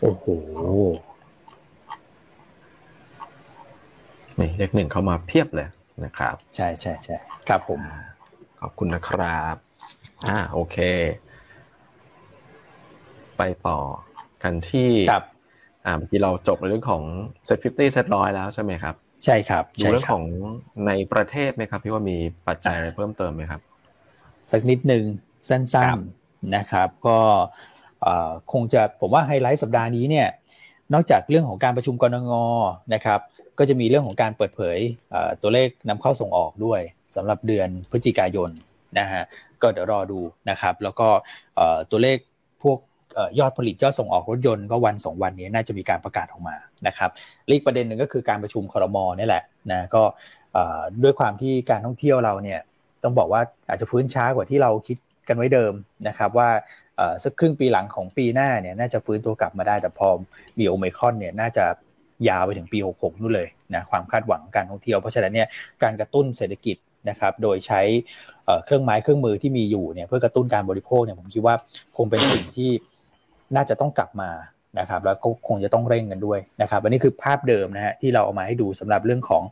[0.00, 0.26] โอ้โห
[4.40, 5.68] นี่เลขหนึ่งเข้ามาเพียบเลย
[6.04, 7.16] นะครับ ใช่ใช่ใช่
[7.48, 7.80] ครับผม
[8.60, 9.56] ขอบคุณนะครับ
[10.28, 10.76] อ่าโอเค
[13.36, 13.78] ไปต่อ
[14.42, 15.24] กันที่ครับ
[15.84, 17.02] อ่าเมื่อกี้เราจบในเรื่องของ
[17.46, 20.24] SET fifty SET ร้อยแล้วใช่ไหมครับ ใช่ครับดูเรื่องของ
[20.86, 22.16] ในประเทศไหมครับ พี่ว่ามี
[22.48, 23.60] ปัจจัยอะไรเพิ่มเติมไหมครับ
[24.50, 25.04] สักนิดหนึ่ง
[25.48, 27.18] สั้นๆนะครับ ก็
[28.52, 30.28] คงจะผมว่าไฮไลท์สัปดาห์นี้เนี่ย
[30.92, 32.34] นอกจากเรื่องของการประชุมกรงง
[32.94, 33.20] นะครับ
[33.58, 34.78] ก็จะมีเรื่องของการเปิดเผย
[35.42, 36.80] ตัวเลขนำเข้าส่งออกด้วย
[37.16, 38.50] สำหรับเดือนพฤศจิกายน
[38.98, 39.22] นะฮะ
[39.62, 41.08] ก็เดี๋ยวรอดูนะครับ แล้วก็
[41.90, 42.18] ตัวเลข
[42.62, 42.78] พวก
[43.38, 47.10] ยอดผลิตยอดส่งออกรถยนต์ก็วันสองวันนี้น่าจะมีการประกาศออกมานะครับ
[47.46, 50.02] อีกประเด็นหนึ่งก็คือการประชุมคอรมอนี่แหละนะก็
[51.02, 52.60] ด้วยความที่การท่องเที่ยวเราเนี่ย
[53.02, 54.96] ต้องบอกว่าอาจจะฟื้นช้ากว่าที่เราคิด
[55.28, 55.72] กันไว้เดิม
[56.08, 56.48] นะครับว่า
[57.24, 60.08] สักครึ่งปีหลังของปีหน้าเนี่ยน่าจะฟื้นตัวกลับมาได้แต่พอ
[60.58, 61.64] มีโอเมครอนเนี่ยน่าจะ
[62.28, 65.48] ยาวไปถึงปี 66นู่นเลยนะความคาดหวังการท่องเที่ยว เพราะฉะนั้นเนี่ย
[65.82, 66.76] การกระตุ้นเศรษฐกิจ
[67.10, 67.80] นะครับโดยใช้
[68.64, 71.54] เครื่องไม้เครื่องมือที่มีอยู่เนี่ยเพื่อกระตุ้นการบริโภคเนี่ยผมคิดว่า
[71.96, 72.70] คงเป็นสิ่งที่
[73.56, 74.30] น่าจะต้องกลับมา
[74.78, 79.42] นะครับแล้วก็คงจะต้องเร่งกันด้วยนะครับอันนี้คือภาพเดิมนะฮะที่เราเอามาให้ดูสำหรับเรื่องของ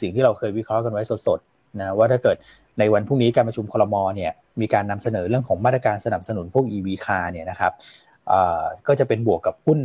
[0.00, 2.36] สิ่งที่เราเคยวิเคราะห์กันไว้สดๆนะว่าถ้าเกิด
[2.78, 7.72] ในวันพรุ่งนี้การประชุมคลมเนี่ยมีการนำเสนอเรื่องของมาตรการสนับสนุนพวก EV car เนี่ยนะครับ
[8.86, 9.78] ก็จะเป็นบวกกับหุ้น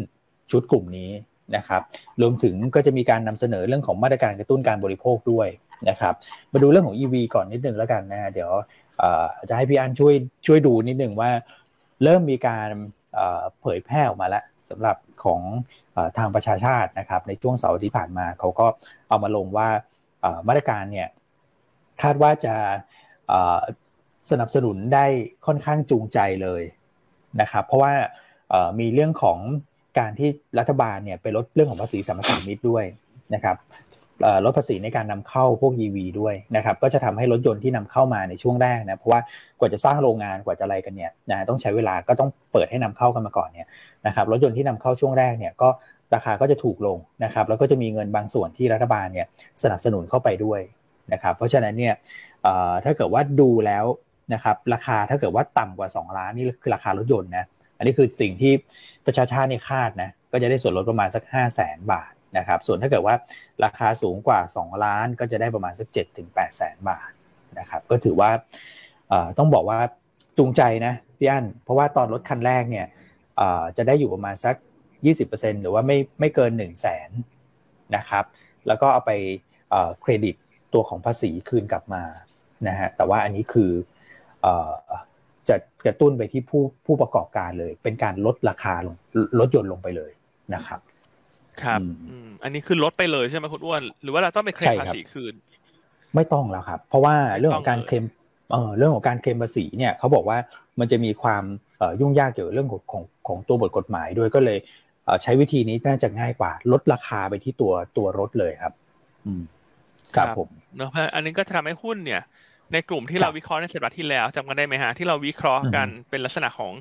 [0.52, 1.10] ชุดกลุ่มนี้
[1.56, 1.82] นะครับ
[2.22, 5.48] รวมถึงก็จะมีการนำเสนอเรื่องของมาตรการกระตุ้นการบริโภคด้วย
[5.90, 6.14] นะครับ
[6.54, 8.52] มาดูเรื่องของ EV ก่อนนิดนึงแล้วกันนะเดี๋ยว
[9.50, 10.14] จะให้พี่อันช่วย
[10.48, 11.32] ช่วยดูนิดนึงว่า
[12.04, 12.70] เริ่มมีการ
[13.62, 15.42] เผยแพร่ออกมาแล้วสำหรับของ
[16.18, 18.68] ทางประชาชาตินะครับ ในช่วงเสาร์ที่ผ่านมาเขาก็
[19.10, 19.70] เอามาลงว่า
[20.48, 21.08] มาตรการเนี่ย
[22.02, 22.56] คาดว่าจะ
[24.30, 25.06] สนับสนุนได้
[25.46, 26.64] ค่อนข้างจูงใจเลย
[27.42, 27.94] นะครับ เพราะว่า
[28.80, 29.40] มีเรื่องของ
[30.00, 30.30] การที่
[30.60, 32.86] รัฐบาลเนี่ยไปลดเรื่องของภาษีสรรพสามิตด้วย
[33.36, 33.56] นะครับ
[34.46, 39.22] ลดภาษีในการนำเข้าพวก EV ด้วยนะครับก็จะทำให้รถยนต์ที่นำเข้ามาในช่วงแรกนะเพราะว่า
[39.60, 43.68] กว่าจะสร้างโรงงานกว่าจะอะไรกันเนี่ยนะต้องใช้เวลาก็ต้องเปิดให้นำเข้ากันมาก่อนเนี่ย
[44.08, 45.70] นะครับรถยนต์ที่นำเข้าช่วงแรกเนี่ยก็
[46.16, 49.28] ราคาก็จะถูกลงนะครับแล้วก็จะมีเงินบางส่วนที่รัฐบาลเนี่ย
[49.64, 50.62] สนับสนุนเข้าไปด้วย
[51.14, 51.94] นะครับเพราะฉะนั้นเนี่ย
[52.84, 53.86] ถ้าเกิดว่าดูแล้ว
[54.34, 57.46] นะครับราคาถ้าเกิดว่าต่ำกว่า 2 ล้านนี่คือราคารถยนต์นะ
[57.78, 58.54] อันนี้คือสิ่งที่
[59.06, 63.16] ประชาชาตินี่คาดนะก็จะได้ส่วนลดประมาณสัก 5 0 0แสนบาทนะครับส่วนถ้าเกิดว่า
[63.64, 67.10] ราคาสูงกว่า 2 ล้านก็จะได้ประมาณสัก7ถึง8แสนบาท
[67.60, 68.32] นะครับก็ถือว่า
[69.38, 69.80] ต้องบอกว่า
[70.38, 72.86] จูงใจนะพี่อั้นเพราะว่าตอนรถคันแรกเนี่ย
[73.78, 74.56] จะได้อยู่ประมาณสัก
[75.10, 77.10] 20%หรือว่าไม่ไม่เกิน 1 0 0 0 0แสน
[77.96, 78.26] นะครับ
[78.68, 79.12] แล้วก็เอาไป
[80.02, 80.36] เครดิต
[80.74, 82.04] ตัวของภาษีคืนกลับมา
[82.68, 83.72] นะฮะแต่ว่าอันนี้คือ
[85.50, 88.96] จะกระตุ้นไปที่ผู้ผู้ประกอบการเลย เป็นการลดราคาลง
[89.40, 90.12] ลดยนต์ลงไปเลย
[90.56, 90.80] นะครับ
[91.64, 91.80] ครับ
[92.44, 95.34] อันนี้คือลดไปเลยใช่ไหมคุณอ้วน หรือว่าเราต้องไปเคลมภาษีคืน
[96.16, 98.04] ไม่ต้องแล้วครับ เพราะว่าเรื่องของการเคลม
[98.52, 100.38] เออเรื่องของการเคลมภาษีเนี่ยเขาบอกว่า
[100.80, 101.44] มันจะมีความ
[102.00, 104.58] ยุ่งยากเกี่ยวกับเรื่องของของของตัวบทกฎหมายด้วยก็เลย
[105.24, 108.74] ใช้วิธีนี้น่าจะง่ายกว่า ลดราคาไปที่ตัวตัวรถเลยครับ
[109.26, 109.44] อืม
[110.16, 112.22] ครับผมเนาะอันนี้ก็จะทำให้หุ้นเนี่ย
[112.74, 116.74] ในกลุ่มที่เราวิเคราะห์ในสัปดาห์ที่แล้วจำกันได้ไหมฮะที่เราวิเคราะห์กันเป็นลักษณะของ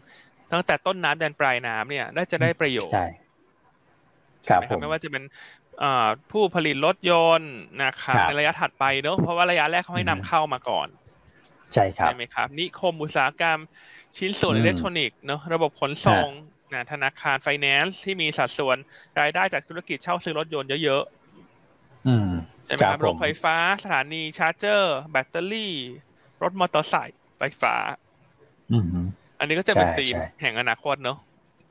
[0.52, 3.06] ตั้งแต่ต้นน้ำแดนปลายน้ำเนี่ยน่าจะได้ประโยชน์ใช่
[4.48, 5.24] ครับไม่ว่าจะเป็น
[6.30, 7.54] ผู้ผลิตรถยนต์
[7.84, 10.88] นะครับในระยะถัดไปเนอะเพราะว่าระยะแรกเขาให้นำเข้ามาก่อน
[11.74, 13.58] ใช่ครับใช่ไหมครับ นิคมอุตสาหกรรม
[14.16, 16.28] ชิ้นส่วนอิเล็กทรอนิกส์เนอะระบบขนส่ง
[16.72, 18.76] นะธนาคารไฟแนนซ์ที่มีสัดส่วน
[19.20, 21.23] รายได้จากธุรกิจเช่าซื้อรถยนต์เยอะๆ
[22.64, 25.72] ใช่ไหมครับโรงไฟฟ้า สถานี charger แบตเตอรี่
[26.42, 27.74] รถมอเตอร์ไซค์ไฟฟ้า
[29.38, 31.18] อันนี้ก็จะเป็นธีมแห่งอนาคตเนอะ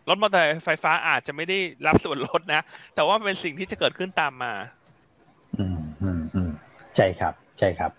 [0.10, 1.58] รถมอเตอร์ไฟฟ้าอาจจะไม่ได้
[1.88, 2.62] รับส่วนลดนะ
[2.96, 4.54] แต่ว่าเป็นสิ่งที่จะเกิดขึ้นตามมา
[5.60, 6.52] อืมอืมอืม
[6.96, 7.92] ใช่ครับ ใช่ครับ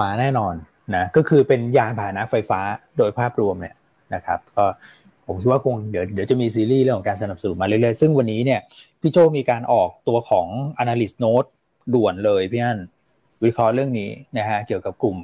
[0.00, 0.54] มาแน่นอน
[0.96, 2.60] นะก็คือเป็นยานพาหนะไฟฟ้า
[2.98, 3.76] โดยภาพรวมเนี่ย
[4.14, 4.66] นะครับ ก็
[5.26, 8.60] ผมคิดว่าคงเดี๋ยวเดี๋ยวจะมีซีรีส์เรื่องของการสนับสนุนมาเรื่อยๆ ซึ่งวันนี้เนี่ย
[9.00, 10.46] พี่โจมีการออกตัวของ
[10.82, 11.48] Analyst Note
[11.94, 12.78] ด่วนเลยพี่อัน
[13.44, 15.16] วิเคราะห์เรื่องนี้นะฮะเกี่ยวกับกลุ่ม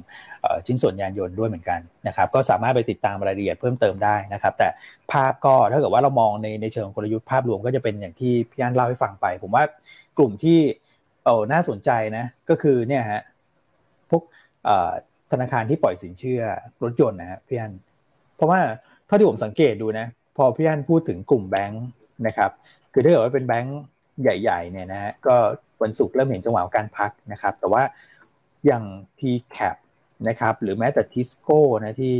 [0.66, 4.68] ชิ้นส่วนยานยนต์ด้วยเหมือนกันนะครับก็สามารถไปติดตามรายละเอียดเพิ่มเติมได้นะครับ แต่
[5.12, 9.64] ภาพก็ถ้าเกิดว่าเรามองในในเชิงกลยุทธ์ภาพรวมก็จะเป็นอย่างที่พี่อันเล่าให้ฟังไป ผมว่า
[10.18, 10.58] กลุ่มที่
[11.24, 13.22] เออน่าสนใจนะก็คือเนี่ยฮะ
[14.10, 14.22] พวก
[15.32, 16.42] ธนาคารที่ปล่อยสินเชื่อ
[16.82, 17.72] รถยนต์นะฮะพี่อัน
[18.36, 18.60] เพราะว่า
[19.12, 20.06] ท่าที่ผมสังเกตดูนะ
[20.36, 21.84] พอพี่อันพูดถึงกลุ่มแบงค์
[22.26, 22.50] นะครับ
[22.92, 23.78] คือถ้าเกิดว่าเป็นแบงค์
[24.22, 25.34] ใหญ่ๆเนี่ยนะฮะก็
[25.82, 27.82] วันศุกร์เริ่มเห็นจังหวะการพักนะครับ แต่ว่า
[28.66, 28.84] อย่าง
[29.18, 29.76] TCAP
[30.28, 32.16] นะครับหรือแม้แต่ Tisco นะที่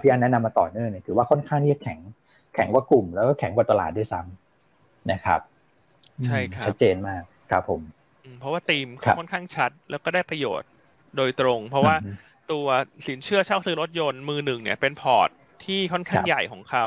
[0.00, 1.98] พี่อันแนะนำมาต่อเนื่องเนี่ยถือว่าค่อนข้างที่จะแข็ง
[2.54, 5.40] แข็งกว่ากลุ่มแล้วก็แข็งกว่าตลาดด้วยซ้ำนะครับ
[6.24, 7.80] ใช่ครับชัดเจนมากครับผม
[8.40, 8.86] เพราะว่าธีม
[9.18, 10.68] ค่อนข้างชัดแล้วก็ได้ประโยชน์
[11.16, 11.96] โดยตรง เพราะว่า
[12.52, 12.66] ตัว
[13.06, 15.30] สินเชื่อเช่าซื้อรถยนต์มือหนึ่งเนี่ยเป็นพอร์ต
[15.64, 16.86] ที่ค่อนข้างใหญ่ของเขา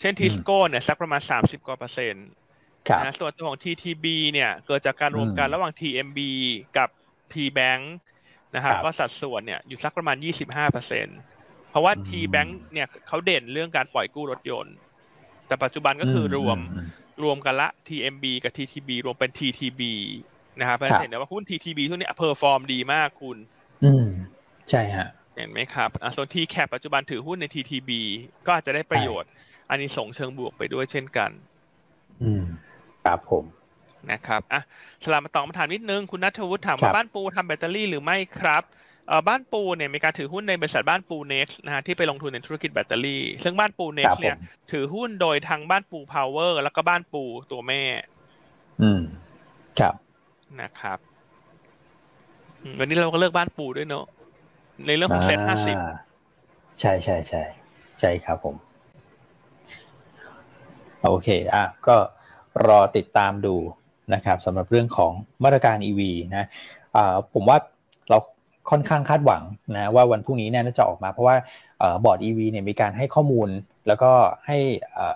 [0.00, 2.28] เช่นทิสโก้เนี่ยสักประมาณสามสิบกว่าเปอร์เซ็นต์
[3.04, 6.18] นะส่วนตัวของ TTB เนี่ย เกิดจากการรวมกันระหว่าง TMB
[6.76, 6.88] กับ
[7.32, 7.82] T-Bank
[8.54, 11.06] นะครับก็สัดส่วนเนี่ยอยู่สักประมาณ 25เปอร์เซ็นต์
[11.70, 14.76] เพราะว่า T-Bank เนี่ยเขาเด่นเรื่องการปล่อยกู้รถยนต์
[15.46, 16.58] แต่ปัจจุบันก็คือรวม
[17.24, 19.82] รวมกันละ TMB กับ TTB รวมเป็น TTB
[20.60, 23.36] นะครับเห็นได้ว่าหุ้น TTB ทุกนี้ perform ดีมากคุณ
[23.84, 24.06] อืม
[24.70, 27.90] ใช่ฮะ เห็นไหมครับส่วน TCAP ปัจจุบันถือหุ้นใน TTB
[28.46, 29.30] ก็อาจจะได้ประโยชน์
[29.70, 31.30] อันนี้ส่งเชิงบวกไปด้วยเช่นกัน
[32.22, 32.42] อืม
[33.04, 33.44] ครับผม
[34.10, 34.62] นะครับอะ
[35.04, 38.62] สลับมาตอบคำถามนิดนึง คุณนัทวุฒิถามว่าบ้านปูทำแบตเตอรี่หรือไม่ครับ
[39.08, 44.36] เอ่อบ้านปูเนี่ยมีการถือหุ้นในบริษัทบ้านปูเน็กซ์นะฮะที่ไปลงทุนในธุรกิจแบตเตอรี่ ซึ่งบ้านปู NEXT เนี่ย
[44.72, 47.82] ถือหุ้นโดยทางบ้านปู Power แล้วก็บ้านปูตัวแม่
[48.82, 49.02] อืม
[49.80, 49.94] ครับ
[50.60, 50.98] นะครับ
[52.78, 54.06] วันนี้เราก็เลือกบ้านปูด้วยเนอะ
[54.86, 55.76] ในเรื่องของเซ็ตห้าสิบ
[56.80, 57.42] ใช่ใช่ใช่
[58.00, 58.56] ใช่ครับผม
[61.04, 61.96] โอเคอะก็
[62.66, 63.56] รอติดตามดู
[64.14, 65.12] นะครับสำหรับเรื่องของ
[65.44, 66.00] มาตรการ EV
[66.36, 66.46] นะ
[67.34, 67.58] ผมว่า
[68.10, 68.18] เรา
[68.70, 69.42] ค่อนข้างคาดหวัง
[69.76, 71.36] นะว่าวันพรุ่งนี้เนี่ยน่าจะออกมา เพราะว่า
[72.04, 73.48] บอร์ด EV เนี่ยมีการให้ข้อมูล
[73.86, 74.12] แล้วก็
[74.46, 74.58] ให้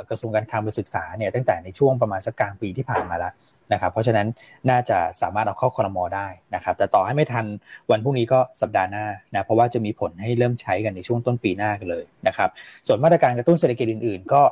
[0.08, 3.32] กระทรวงการคลังไปศึกษาเนี่ยตั้งแต่ในช่วงประมาณสักกลางปีที่ผ่านมาแล้ว
[3.72, 4.26] นะครับเพราะฉะนั้น
[4.70, 7.46] น่าจะสามารถเอาเข้าคอรมอได้นะครับแต่ต่อให้ไม่ทัน
[7.90, 12.48] วันพรุ่งนี้ก็สัปดาห์หน้านะเพราะว่าจะมีผลให้เริ่มใช้กันในช่วงต้นปีหน้ากันเลยนะครับ
[12.86, 14.42] ส่วนมาตรการกระตุ้นเศรษฐกิจอื่น ๆ ก็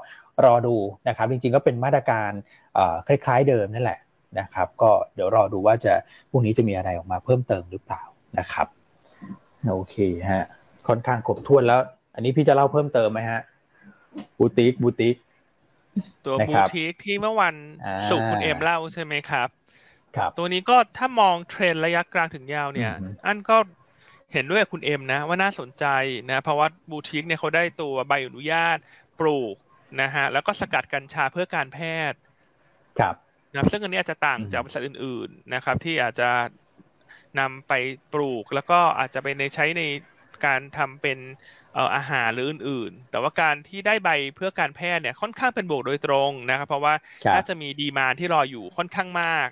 [0.45, 0.77] รอดู
[1.09, 2.31] นะครับจริงๆก็เป็นมาตรการ
[3.07, 4.01] คล้ายๆเดิมนั่นแหละ
[4.41, 5.93] นะครับก็เดี๋ยวรอดูว่าจะ
[6.31, 8.03] พรุ่งนี้จะมีอะไรออกมาเพิ่มเติมหรือเปล่า
[8.39, 8.67] นะครับ
[9.71, 9.97] โอเค
[10.31, 10.47] ฮะ
[10.89, 11.81] ค่อนข้างครบถ้วนแล้ว
[12.15, 13.41] อันนี้พี่จะเล่าเพิ่มเติมไหมฮะ
[14.39, 15.15] บูติกบูติก
[16.27, 17.55] ตัวบูติกที่เมื่อวัน
[18.11, 19.49] สุกคุณเอ็มเล่าใช่ไหมครับ
[20.17, 22.93] ครับตัวนี้ก็ถ้ามองเทรนระยะกลางถึงยาวเนี่ย
[23.27, 23.57] อันก็
[24.33, 25.85] เห็นด้วยคุณเอ็มนะว่าน่าสนใจ
[26.31, 28.79] นะเพราะว่าบูติกเนี่ยเขาได้ตัวใบอนุญาต
[29.21, 29.57] ปลูก
[30.01, 31.79] นะฮะแล้วก็สกัดกัญชาเพื่อการแพ
[32.11, 32.19] ทย์
[32.99, 33.15] ครับ
[33.55, 36.31] นะซึ่งอันนี้อาจจะต่างจากบริษัทอื่น ๆนะครับ ที่อาจจะ
[37.41, 37.73] นำไป
[38.15, 39.83] ปลูกแล้วก็อาจจะไปในใช้ใน
[40.47, 41.19] การทำเป็น
[41.95, 46.95] อาหารหรืออื่นๆ แต่ว่าการที่ได้ใบเพื่อการแพทย์เนี่ยค่อนข้างเป็นบวกโดยตรงนะครับ เพราะว่า
[47.35, 49.49] น่าจะมีดีมาที่รออยู่ค่อนข้างมาก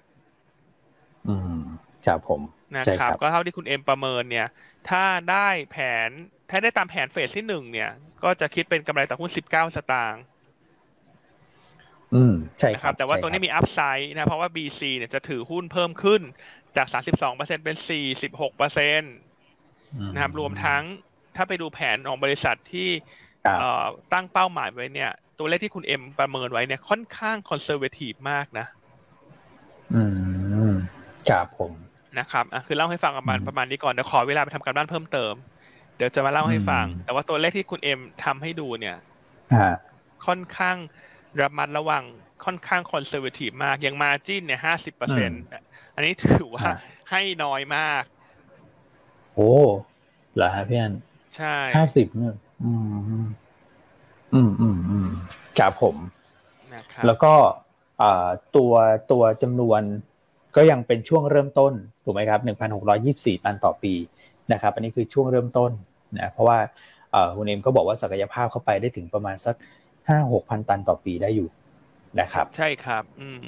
[1.28, 1.60] อืม
[2.06, 2.40] ครับผม
[2.76, 4.46] นะครับ ก็เท่าที่คุณเอ็มประเมินเนี่ย
[4.90, 6.08] ถ้าได้แผน
[6.50, 7.90] ถ้าได้ตามแผนเฟสที่หนึ่งเนี่ย
[8.24, 10.22] ก็จะคิดเป็นกำไรต่อหุ้นสิบเก้าสตางค์
[12.14, 16.22] อืมใช่ครับ แต่ว่าตัวนี้มีอัพไซด์นะ เพราะว่า BC เนี่ยจะถือหุ้นเพิ่มขึ้น
[16.76, 16.86] จาก
[17.26, 17.76] 32%เป็น
[18.36, 20.82] 46%นะครับ รวมทั้ง
[21.36, 22.88] ถ้าไปดูแผนของบริษัทที่
[24.12, 28.66] ตั้งเป้าหมายไว้เนี่ย ตัวเลขที่คุณเอ็มประเมินไว้เนี่ยค่อนข้าง conservative มากนะ
[29.94, 30.02] อื
[30.68, 30.72] ม
[31.30, 31.72] ครับผม
[32.18, 35.34] นะครับอะคือเล่าให้ฟังประมาณประมาณนี้ก่อนเดี๋ยวขอเวลาไปทำการบ้านเพิ่มเติม
[35.96, 38.96] เดี๋ยวจะมาเล่าให้ฟัง แต่ว่าตัวเลขที่คุณเอ็มทำให้ดูเนี่ย
[40.26, 40.76] ค่อนข้าง
[41.40, 42.04] ระมัดระวัง
[42.44, 45.42] ค่อนข้าง conservative มากอย่าง margin เนี่ยห้าสิบเปอร์เซ็นต์
[45.94, 46.64] อันนี้ถือว่า
[47.10, 48.02] ให้น้อยมาก
[49.34, 49.52] โอ้
[50.34, 50.94] เหรอฮะพี่อัน
[51.36, 52.34] ใช่ห้าสิบเนี่ย
[52.64, 52.72] อื
[53.22, 53.26] ม
[54.34, 55.08] อืมอืมอืม
[55.58, 55.96] ครับผม
[56.74, 57.34] นะครับแล้วก็
[58.56, 58.72] ตัว
[59.12, 59.82] ตัวจำนวน
[60.56, 61.72] ก็ยังเป็นช่วงเริ่มต้น
[62.04, 63.94] ถูกไหมครับหนึ่งพันหกร้อยี่สี่ตันต่อปี
[64.52, 65.70] นะครับ อันนี้คือช่วงเริ่มต้น
[66.18, 66.58] นะเพราะว่า
[67.36, 69.54] คุณเอ็มก็บอกว่าศักยภาพเข้าไปได้ถึงประมาณสัก
[70.08, 71.48] ห้าหกพันตันต่อปีได้อยู่
[72.20, 73.40] นะครับ ใช่ครับอืม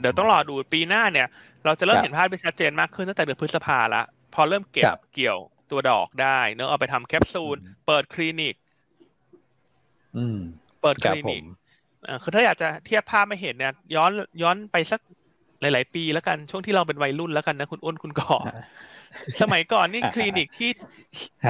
[0.00, 1.28] เดี๋ยวต้องรอดูปีหน้าเนี่ย
[1.64, 4.02] เราจะเริ่มเห็นภาพที่ชัดเจนมากขึ้นตั้งแต่เดือนพฤษภาละ
[4.34, 4.84] พอเริ่มเก็บ
[5.14, 5.38] เกี่ยว
[5.70, 7.56] ตัวดอกได้ เนอะเอาไปทำแคปซูล
[7.86, 8.54] เปิดคลินิก
[10.16, 10.38] อืม
[10.82, 11.42] เปิดคลินิก
[12.22, 14.10] คือถ้าอยากจะเทียบภาพไม่เห็นเนี่ย ย้อน
[14.42, 15.00] ย้อนไปสัก
[15.60, 18.36] หลาย ๆ ปีแล้วกันช่วงที่เราเป็นวัยรุ่นแล้วกันนะคุณอ้นคุณก่อ
[19.40, 20.70] สมัยก่อนนี่คลินิกที่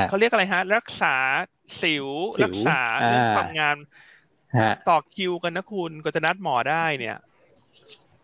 [0.09, 1.14] เขาเรียกอะไรฮะ รักษา
[1.83, 2.07] สิว
[2.45, 3.77] รักษาเรื่องความงาม
[4.89, 7.16] ต่อคิวกันนะคุณก็จะนัดหมอได้เนี่ย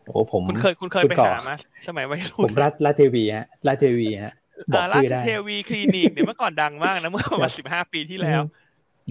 [0.05, 1.55] โอ้ผมคุณเคยคุณเคยไปหามา
[1.89, 4.33] สมัยวัยรุ่นผมรัดลาเทวีฮะลาเทวีฮะ
[4.73, 8.43] บอกชื่อได้ราชเทวีคลินิกเนี่ยเมื่อก่อนดังมากนะเมื่อประมาณสิบห้าปีที่แล้ว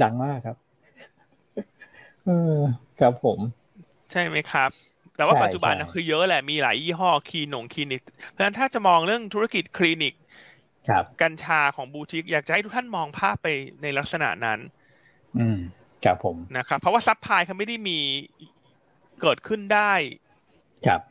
[0.04, 0.58] ดังมากครับ
[2.26, 2.58] เออ
[3.00, 3.40] ครับผม
[4.12, 4.70] ใช่ไหมครับ
[5.16, 10.14] แต่ว่าปัจจุบันนะคือเยอะแหละมีหลายยี่ห้อคลินงคลินิก เพราะฉะนั้นถ้าจะมองเรื่องธุรกิจคลินิก
[11.22, 13.48] กัญชาของบูติกอยากจะให้ทุกท่านมองภาพไป
[13.82, 14.60] ในลักษณะนั้น
[15.40, 15.60] อืม
[16.06, 18.00] ครับผมนะครับเพราะว่า supply เขาไม่ได้มี
[19.22, 19.94] เกิดขึ้นได้
[20.88, 21.02] ครับ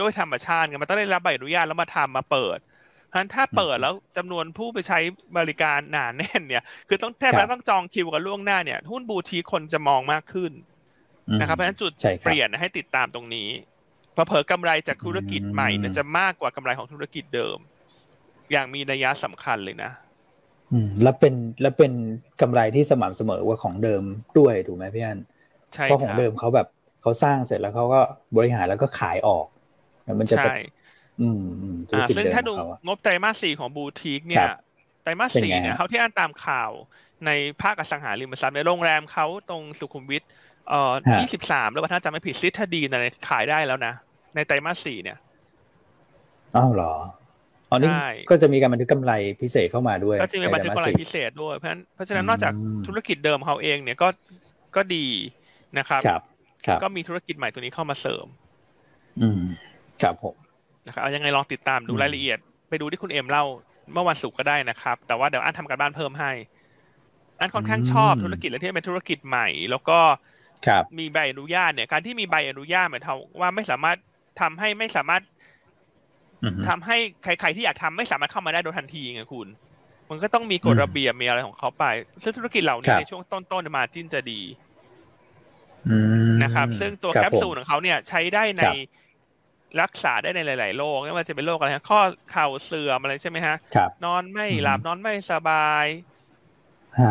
[0.00, 2.75] ด้วยธรรมชาติมันต้องได้รับใบอนุญาตแล้วมาทำมาเปิดเพ
[3.16, 4.98] ราะฉะนั้นถ้าเปิดแล้วจำนวนผู้ไปใช้
[5.38, 10.52] บริการหนาแน่นเนี่ย คือต้องแทบจะต้องจองคิวกันล่วงหน้าเนี่ย หุ้นบูทีคนจะมองมากขึ้น
[11.40, 11.92] นะครับ เพราะฉะนั้นจุด
[12.24, 13.48] เปลี่ยนให้ติดตามตรงนี้
[14.12, 17.58] เผลอๆ กำไรจากธุรกิจใหม่จะมากกว่ากำไรของธุรกิจเดิม
[18.52, 19.90] อย่างมีนัยสำคัญเลยนะ
[20.72, 21.92] อืมแล้วเป็นแล้วเป็น
[22.40, 24.02] กำไรที่สม่ำเสมอกว่าของเดิม
[24.38, 25.18] ด้วยถูกไหมพี่อัน
[25.74, 26.68] ใช่เพราะของเดิมเขาแบบ
[27.02, 28.00] เขาสร้างเสร็จแล้วเขาก็
[28.36, 29.46] บริหารแล้วก็ขายออก
[30.20, 30.52] มันจะเป็น
[31.20, 31.42] อืม
[31.94, 32.54] อ่าซึ่งถ้าดู
[32.86, 34.46] งบไตรมาสสี่ของบูติกเนี่ย
[35.02, 36.70] ไตรมาสสี่เนี่ยเขาที่อ่านตามข่าว
[37.26, 37.30] ใน
[37.62, 40.22] ภาคอสังหาริมทรัพย์ในโรงแรมเขาตรงสุขุมวิท
[40.68, 43.92] เอ่อยี่สิบสามแล้วถ้าจำไม่ผิดซิทดีนะขายได้แล้วนะ
[44.34, 45.18] ในไตรมาสสี่เนี่ย
[46.56, 46.94] อ้าวเหรอ
[47.70, 47.90] อ๋อนี่
[48.30, 49.12] ก็จะมีการบันทึกกำไร
[49.42, 52.52] พิเศษเข้ามาด้วยก็จะมีบันทึกกำไรพิเศษด้วยเพราะฉะนั้นเพราะฉะนั้นนอกจาก
[52.86, 54.08] ธุรกิจเดิมเขาเองเนี่ยก็
[54.76, 55.06] ก็ดี
[55.78, 56.22] นะครับ ครับ
[56.82, 58.26] ก็มีธุรกิจใหม่ตัวนี้เข้ามาเสริม
[59.20, 59.40] อืม
[60.02, 60.36] ครับผม
[60.86, 63.44] นะครับเอายังไงลองติดตามดูรายละเอียด ไปดูที่คุณเอ็มเล่า
[63.92, 66.32] เมื่อวันศุกร์ก็ได้นะครับ แต่ว่าเดี๋ยวอันทำการบ้านเพิ่มให้
[67.40, 69.98] อันค่อนข้างชอบธุรกิจและที่เป็นธุรกิจใหม่ แล้วก็
[70.98, 73.96] มีใบอนุญาตเนี่ยการที่มีใบอนุญาตหมายถึงว่าไม่สามารถ
[74.40, 75.22] ทำให้ไม่สามารถ
[76.68, 79.48] ทำให้ใคร ๆที่อยากทำไม่สามารถเข้ามาได้โดยทันทีไงคุณ
[80.10, 81.84] มันก็ต้องมีกฎระเบียบมีอะไรของเขาไป
[82.22, 84.40] ซึ่งธุรกิจเหล่านี้ในช่วงต้นๆมาจิ้นจะดี
[86.42, 88.62] นะครับ ซึ่งตัวแคปซูลของเขาเนี่ยใช้ได้ใน
[89.82, 92.00] รักษาได้ในหลาย ๆ โรคไม่ว่าจะเป็นโรคอะไรข้อ
[92.30, 93.56] เข่าเสื่อมอะไรใช่ไหมฮะ
[94.04, 95.86] นอนไม่หลับนอนไม่สบาย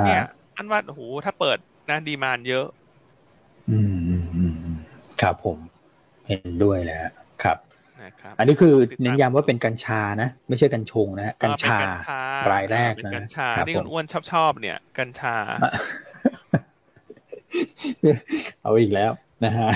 [0.05, 0.25] เนี่ย
[0.57, 1.57] อันว่าโอ้โหถ้าเปิด
[1.89, 2.65] นะดีมานเยอะ
[3.69, 4.75] อืม
[5.21, 5.57] ครับผม
[6.27, 7.05] เห็นด้วยแล้ว
[7.43, 7.57] ครับ
[8.01, 11.77] นะครับอันนี้คือเน้นย้ำว่าเป็นกัญชานะ ไม่ใช่กัญชงนะกัญชา
[12.51, 15.35] รายแรกนะกัญชาที่คุณอ้วนชอบชอบเนี่ย กัญชา
[18.61, 19.11] เอาอีกแล้ว
[19.45, 19.69] นะฮะ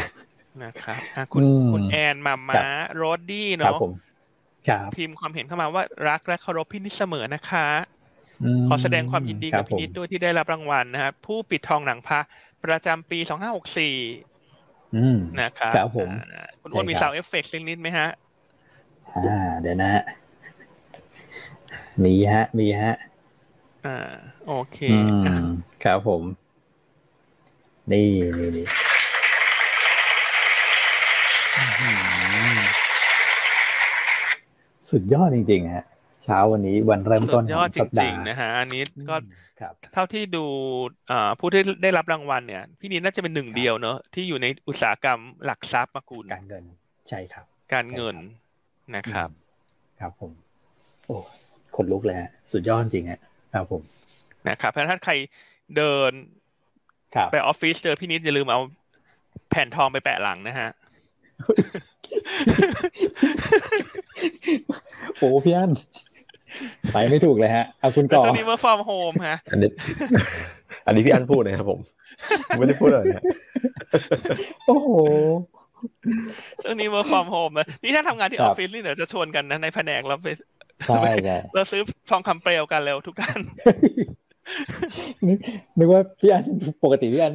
[0.66, 0.98] นะครับ
[1.34, 1.44] คุณ
[1.74, 3.80] คุณแอนมาม้าโรดดี้เนาะ
[4.96, 7.68] พิมพ์ความเห็นเข้ามาว่ารักและเคารพพี่นิดเสมอนะคะ
[8.68, 12.20] ขอแสดงความยินดีกับพี่นิดด้วยที่ได้รับรางวัลนะครับผู้ปิดทองหลังพระ
[12.66, 13.96] ประจำปีสองห้าหกสี่
[15.42, 16.10] นะครับครับผม
[16.62, 18.10] คุณอ้วนมีซา sound effect นิดไหมฮะ
[19.16, 20.04] อ่าเดี๋ยวนะฮะ
[22.04, 22.96] มีฮะ มีฮะ
[23.86, 23.98] อ่า
[24.48, 24.80] โอเค
[25.84, 26.24] ครับผม
[27.92, 28.08] นี่
[28.40, 28.66] นี่นี่
[34.92, 35.86] สุดยอดจริงๆฮะ
[36.24, 39.16] เช้าวันนี้วันเริ่มต้นของสัปดาห์นะฮะอันนี้ก็
[39.94, 40.46] เท่าที่ดู
[41.40, 46.64] ผู้ที่ได้รับรางวัลเนี่ย พี่นิดน่าจะเป็นหนึ่งเดียวเนอะที่อยู่ในอุตสาหกรรมหลักทรัพย์มากุลการเงิน
[47.10, 48.16] ใช่ครับ การเงิน
[48.96, 49.30] นะครับ
[50.00, 50.32] ครับผม
[51.08, 51.18] โอ้
[51.76, 53.20] คนลุกเลยฮะสุดยอดจริงฮะ
[53.54, 53.82] ครับผม
[54.48, 55.14] นะครับถ้าใคร
[55.78, 56.12] เดิน
[57.32, 58.60] ไปออฟฟิศเจอพี่นิดอย่าลืมเอา
[59.50, 60.70] แผ่นทองไปแปะหลังนะฮะ
[65.20, 65.72] โอ้พี่อัน
[66.92, 69.70] ไปไม่ถูกเลยฮะ เอาคุณก่อนช่วงนี้ work from home ฮะ อันนี้
[70.86, 71.80] อันนี้พี่อันพูดนะครับผม
[72.58, 73.24] ไม่ได้พูดเลยนะ
[74.68, 74.90] โอ้โห
[76.64, 80.28] ช่วงนี้ work from home นะนี่ถ้าทำงานที่ออฟฟิศนี่เดี๋ยวจะชวนกันนะในแผนกเราไป
[80.88, 83.40] ใช่ใช่เราซื้อทองคำเปลวกันเร็วทุกท่าน
[85.78, 86.44] นึกว่าพี่อัน
[86.84, 87.34] ปกติพี่อัน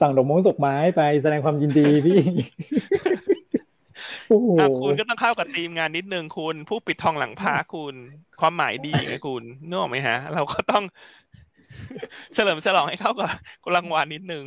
[0.00, 2.18] สั่งดอกมงดอกไม้ไปแสดงความยินดีพี่
[4.82, 7.94] คุณก็ต้องเข้ากับทีมงานนิดนึงคุณ ผู้ปิดทองหลังพาคุณ
[8.40, 10.84] ความหมายดีไงคุณนึกออกไหมฮะ เราก็ต้อง
[12.34, 13.30] เฉลิมฉลองให้เข้ากับ
[13.64, 14.44] กรางวัลนิดนึง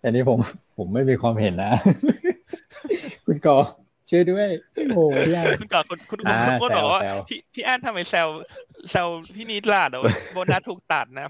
[0.00, 0.38] แต่นี้ผม
[0.76, 1.72] ผมไม่มีความเห็นนะ
[3.26, 3.58] คุณกอ
[4.10, 4.48] ช่วยด้วย
[4.94, 8.28] โอ้ยคุณกอคุณคุณคุณคุณบอกว่าพี่พี่แอนทำไมแซว
[8.90, 10.02] แซวพี่นิดล่ะเดี๋ยว
[10.32, 11.26] โบนัสถูกตัดนะ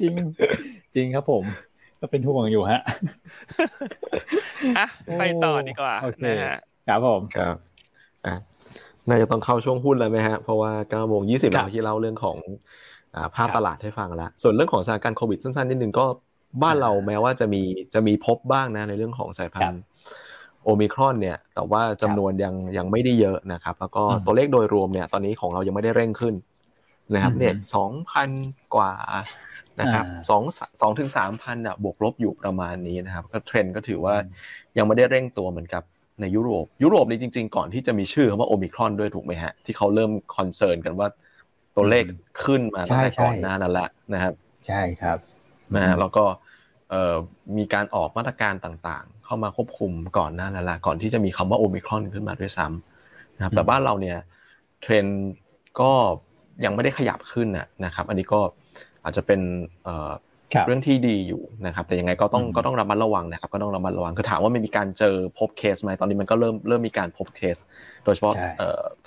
[0.00, 0.12] จริง
[0.94, 1.44] จริงครับผม
[2.04, 2.82] ก็เป็นห่วงอยู่ฮะ
[4.78, 4.86] อะ
[5.18, 5.94] ไปต่อดีกว่า
[6.24, 7.54] นะฮะครับผมครับ
[8.26, 8.34] อะ
[9.08, 12.38] น่าจะต้องเข้าช่วงหุ้นแล้วไหมฮะ เพราะว่าเก้าโมงยี่สิบนาทีเล่าเรื่องของ
[13.34, 16.06] ภาพตลาดให้ฟังแล้ว ส่วนเรื่องของสถานการณ์โควิดสั้นๆนิดนึงก็
[16.62, 17.62] บ้านเราแม้ว่าจะมี
[17.94, 19.82] จะมีพบบ้างนะในเรื่องของสายพันธุ์
[20.64, 26.34] โอมิครอนเนี่ยแต่ว่าจำนวนยังยังไม่ได้เยอะนะครับ แล้วก็ตัวเลขโดยรวมเนี่ยตอนนี้ของเรายังไม่ได้เร่งขึ้น
[27.14, 28.30] นะครับเนี่ยสองพัน
[28.74, 28.92] กว่า
[29.80, 30.42] นะครับสอง
[30.80, 34.14] สองถึงสามพันอะบวกลบอยู่ประมาณนี้นะครับ ก็เทรนด์ก็ถือว่า
[34.76, 35.82] ยังไม่ได้เร่งตัวเหมือนกับ
[36.20, 41.08] ในยุโรป ยุโรปนี่จริง ๆ ก่อนที่จะมีชื่อคำว่าโอมิครอนด้วยถูกไหมฮะ ที่เขาเริ่ม concern กันว่า
[41.76, 42.04] ตัวเลข
[42.44, 44.32] ขึ้นมาตั้งแต่ก่อนหน้านั้นแหละนะครับ
[44.66, 45.18] ใช่ครับ
[45.76, 46.24] นะแล้วก็
[47.56, 54.18] มีการออกมาตรการต่างๆ เข้ามาควบคุมก่อนหน้านั้นแหละก่อนที่จะมีคำว่าโอมิครอนขึ้นมาด้วยซ้ำนะครับแต่บ้านเราเนี่ย
[54.82, 55.22] เทรนด์
[55.80, 55.90] ก็
[56.64, 57.48] ยังไม่ได้ขยับขึ้น
[57.84, 58.40] นะครับ อันนี้ก็
[59.04, 59.40] อาจจะเป็น
[60.66, 67.56] เรื่องที่ดีอยู่นะครับแต่ยังไงก็ต้องก็ต้องระมัดระวังนะครับก็ต้องระมัดระวังคือถามว่ามันมีการเจอพบเคสไหมตอนนี้มันก็เริ่มเริ่มมีการพบเคส
[68.04, 68.34] โดยเฉพาะ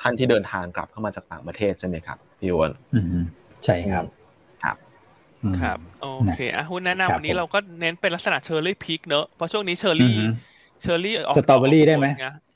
[0.02, 2.72] ท่านที่เดินทางกลับเข้ามาจากต่างประเทศใช่ไหมครับพี่วอน
[3.66, 4.06] ใช่ครับ
[4.64, 4.78] ครับ
[5.62, 10.16] ครับโอเคอะหุ้นแนะนำวันนี้เราก็เน้นเป็นลักษณะ cherry pick เนอะเพราะช่วงนี้เชอร์รี่
[10.82, 12.08] เชอร์รี่ออกสตรอเบอรี่ได้ไหม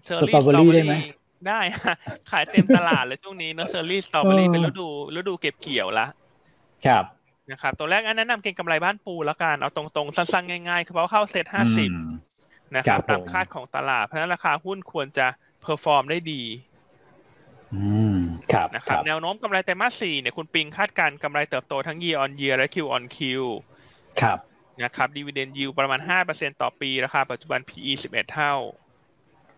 [0.06, 0.94] เชอร์รี่สตรอเบอรี่ได้ไหม
[1.48, 1.60] ได้
[2.32, 6.06] ขายเต็มตลาดเลยช่วงนี้เนอะเชอร์รี่สตรอเบอรี่เป็นฤดูฤดูเก็บเกี่ยวละ
[6.88, 7.06] ครับ
[7.52, 11.92] นะครับตัวแรกอันแนะนำเก็งกำไรบ้านปูแล้วกันเอาตรงๆ สั้นๆ ง่ายๆเพราะเข้าเซ็ตห้าสิบ
[12.76, 15.28] นะครับตามคาดของตลาด เพราะฉะนั้นราคาหุ้นควรจะ
[15.62, 16.44] perform ได้ดี
[17.76, 17.86] อื
[18.16, 18.18] ม
[18.54, 23.18] ครับนะครับ แนวโน้มกำไรไตรมาสสี่เนี่ยคุณปิงคาดการกำไรเติบโตทั้ง year on year และ Q on Q
[24.22, 24.38] ครับ
[24.84, 28.56] นะครับดีเวเดนยิวประมาณห้าเปอร์เซ็นต่อปี ราคาปัจจุบัน PE สิบเอ็ดเท่า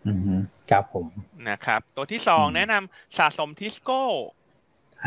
[0.07, 0.39] อืม
[0.69, 1.07] ครับผม
[1.49, 4.03] นะครับ ตัวที่สองแนะนำสะสมทิสโก้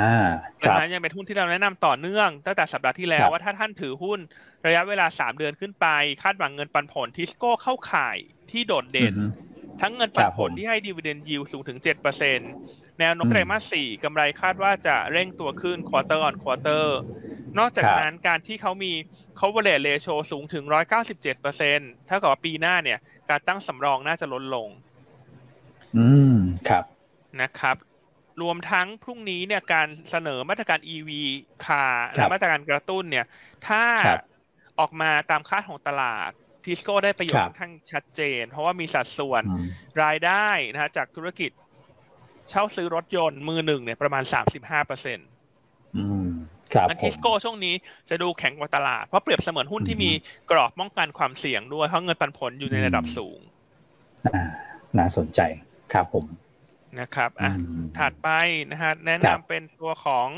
[0.01, 0.17] อ่า
[0.61, 4.19] นะฮะยังเป็นหุ้นที่เราแนะนำต่อเนื่องตั้งแต่สัปดาห์ที่แล้วว่าถ้าท่านถือหุ้น
[4.67, 5.87] ระยะเวลาสามเดือนขึ้นไป
[6.23, 8.17] คาดหวังเงินปันผลทิสโก้เข้าข่าย
[8.51, 9.15] ที่โดดเด่น
[9.81, 12.45] ทั้งเงินปันผลที่ให้ดีเวเดนยิวสูงถึงเจ็ดเปอร์เซ็นต์
[13.01, 16.99] แนวโน้มไตรมาสสี่กำไรคาดว่าจะเร่งตัวขึ้น quarter on quarter
[17.59, 18.93] นอกจากนั้นการที่เขามี
[19.37, 22.99] เขาเวลเลโชสูงถึงร้อยเก้าสิบเจ็ดเปอร์เซ็นต์เท่ากับว่าปีหน้าเนี่ย
[23.31, 24.69] การตั้งสำรองน่าจะลดลง
[25.97, 26.37] อืม
[26.69, 26.85] ครับ
[27.41, 27.77] นะครับ
[28.43, 31.11] รวมทั้งพรุ่งนี้เนี่ยการเสนอมาตรการ EV
[31.65, 33.27] คาและมาตรการกระตุ้นเนี่ย
[33.69, 33.85] ถ้า
[34.81, 36.31] ออกมาตามคาดของตลาด
[36.65, 39.43] ทิสโก้ได้ประโยชน์ทั้งชัดเจน เพราะว่ามีสัดส่วน
[40.03, 41.51] รายได้นะฮะจากธุรกิจ
[42.49, 45.29] เช่าซื้อรถยนต์มือหนึ่งเนี่ยประมาณสามสิบห้าเปอร์เซ็นต์
[46.75, 47.75] ครับทิสโก้ช่วงนี้
[48.11, 50.11] จะดูแข็งกว่าตลาด เพราะเปรียบเสมือนหุ้นที่มี
[50.51, 53.39] กรอบป้องกันความเสี่ยงด้วย เพราะเงินปันผลอยู่ในระดับสูง
[54.99, 55.41] น่าสนใจ
[55.93, 56.25] ครับผม
[57.01, 57.51] นะครับอะ
[57.99, 58.29] ถัดไป
[58.71, 60.29] นะฮะแนะนำเป็นตัวของ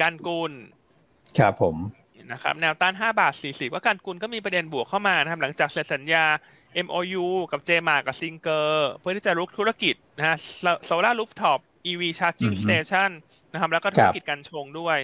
[0.00, 0.52] กันกุล
[1.38, 1.76] ครับผม
[2.32, 6.24] นะครับแนวต้าน 5 บาท 40 ว่ากันกุลก็มีประเด็นบวกเข้ามานะครับหลังจากเซ็นสัญญา
[6.86, 10.36] MOU กับเจมาร์ทกับซิงเกอร์เพื่อที่จะรุกธุรกิจนะฮะ
[10.84, 13.10] solar rooftop EV Charging Station
[13.52, 14.98] นะครับแล้วก็ธุรกิจกัญชงด้วย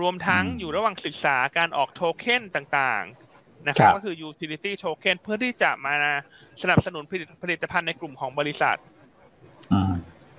[0.00, 5.94] รวมทั้งอยู่ระหว่างศึกษาการออกโทเค็นต่างๆนะครับก็คือ utility token เพื่อที่จะมา
[6.62, 7.04] สนับสนุน
[7.42, 8.76] ผลิตภัณฑ์ในกลุ่มของบริษัท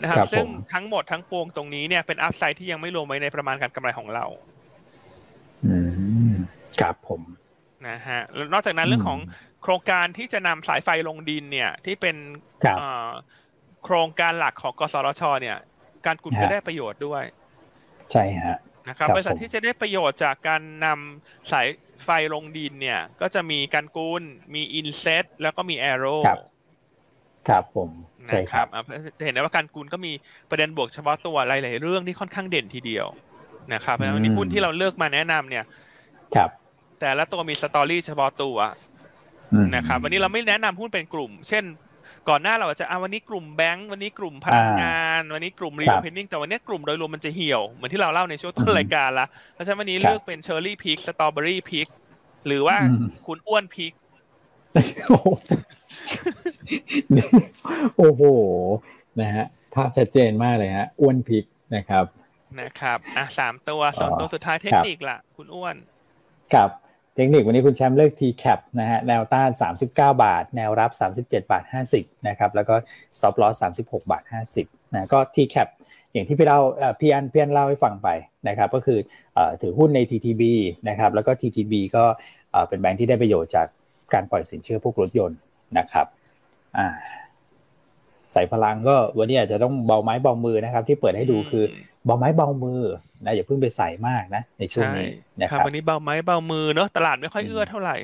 [0.01, 4.25] นะครับ ซึ่งทั้งหมดทั้งปวงตรงนี้เนี่ยเป็นอัพไซด์ที่ยังไม่รวมไว้ในประมาณการกำไรของเรา
[5.65, 5.77] อื
[6.29, 6.33] ม
[6.81, 7.21] ครับผม
[7.87, 8.21] นะฮะ
[8.53, 9.19] นอกจากนั้นเรื่องของ
[9.63, 12.15] โครงการที่จะนำสายไฟลงดินเนี่ย ที่เป็น
[13.83, 15.57] โครงการหลักของกสทชเนี่ย
[16.05, 17.23] การกุลก็ได้ประโยชน์ด้วย
[18.11, 18.57] ใช่ฮะ
[18.89, 21.67] นะครับบริษัทที่จะได้ประโยชน์จากการนำสาย
[22.03, 24.23] ไฟลงดินเนี่ย ก็จะมีกันกุล
[24.55, 26.15] มี INSET แล้วก็มี ARROW
[27.49, 27.89] ครับผม
[28.27, 28.65] ใช่ครับ
[29.17, 30.11] จะเห็นได้ว่ากันกุลก็มี
[30.49, 33.07] ประเด็นบวกเฉพาะตัวหลายๆเรื่องที่ค่อนข้างเด่นทีเดียว
[33.73, 35.65] นะครับแล้ววันนี้หุ้นที่เราเลือกมาแนะนำเนี่ย
[36.35, 36.49] ครับ
[36.99, 38.57] แต่ละตัวมี story เฉพาะตัว
[39.75, 41.63] นะครับ วันนี้เราไม่แนะนำหุ้นเป็นกลุ่ม เช่น
[42.29, 51.87] ก่อนหน้าเราจะเอาวันนี้กลุ่มแบงก์วันนี้กลุ่มพลังงาน วันนี้กลุ่ม reopening แต่วันนี้กลุ่มโดยรวมมันจะเหี่ยว เหมือนที่เราเล่าในช่วงต้นรายการละเพราะฉะนั้นวันนี้เลือกเป็น cherry pick strawberry pick
[52.47, 52.77] หรือว่า
[53.27, 53.93] คุณอ้วน pick
[57.97, 58.23] โอ้โห
[59.21, 61.45] นะฮะภาพชัดเจนมากเลยฮะ อ้วน pick
[61.75, 62.05] นะครับ
[62.61, 65.75] นะครับอะสามตัวสองตัวสุดท้ายเทคนิคล่ะ คุณอ้วน
[66.53, 66.69] ครับ
[67.15, 69.49] เทคนิควันนี้คุณแชมป์เลือก TCAP นะฮะแนวต้าน
[69.81, 70.91] 39 บาท แนวรับ
[71.27, 71.63] 37 บาท
[71.95, 72.75] 50 นะครับ แล้วก็
[73.17, 74.23] stop loss 36 บาท
[74.59, 75.67] 50 นะก็ TCAP
[76.13, 76.59] อย่างที่พี่เล่า
[76.99, 78.09] พี่อันพี่อันเล่าให้ฟังไป
[78.47, 78.99] นะครับ ก็คือ
[79.61, 80.43] ถือหุ้นใน TTB
[80.89, 82.05] นะครับ แล้วก็ TTB ก็
[82.67, 83.67] เป็นแบงค์ที่ได้ประโยชน์จาก
[84.13, 85.39] การปล่อยสินเชื่อพวกรถยนต์
[85.77, 86.05] นะครับ
[86.79, 86.87] อ่า
[88.33, 91.63] ใส่พลังก็วันนี้อาจจะต้องเบาไม้เบามือนะครับ ที่เปิดให้ดูคือ
[92.05, 92.81] เบาไม้เบามือ
[93.25, 95.07] นะอย่าเพิ่งไปใส่มากนะ ในช่วงนี้
[95.41, 97.97] นะครับวันนี้เบาไม้เบามือเนาะตลาดไม่ค่อยเอื้อเท่าไหร่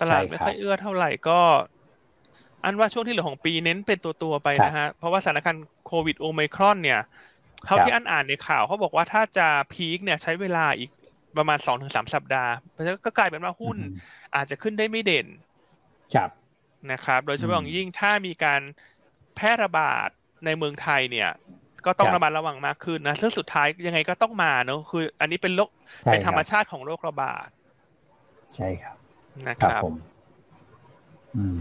[0.00, 1.40] ตลาดไม่ค่อยเอื้อเท่าไหร่ก็
[2.64, 7.00] อันว่าช่วงที่เหลือของปีเน้นเป็นตัวตัวไปนะฮะเพราะว่าสถานการณ์โควิดโอไมครอนเนี่ย
[7.66, 10.90] เท่าที่อันอ่านในข่าวเขาบอกว่าถ้าจะพีคเนี่ยใช้เวลาอีก
[11.36, 13.76] ประมาณสองถึงสามสัปดาห์เพราะฉะนั้นก็กลายเป็นว่าหุ้น
[14.36, 15.26] อาจจะขึ้นได้ไม่เด่น
[16.14, 16.30] ครับ
[16.92, 18.60] นะครับ โดยเฉพาะอย่างยิ่งถ้ามีการ
[19.36, 20.08] แพร่ระบาด
[20.44, 21.30] ในเมืองไทยเนี่ย
[21.86, 25.70] ก็ต้องระมัดระวังมากขึ้นนะซึ่งสุดท้ายยังไงก็ต้องมาเนอะคือ อันนี้เป็นโรค
[26.04, 27.48] เป็นธรรมชาติของโรคระบาด
[28.54, 28.96] ใช่ครับ
[29.48, 29.94] นะครับผม
[31.36, 31.58] อืม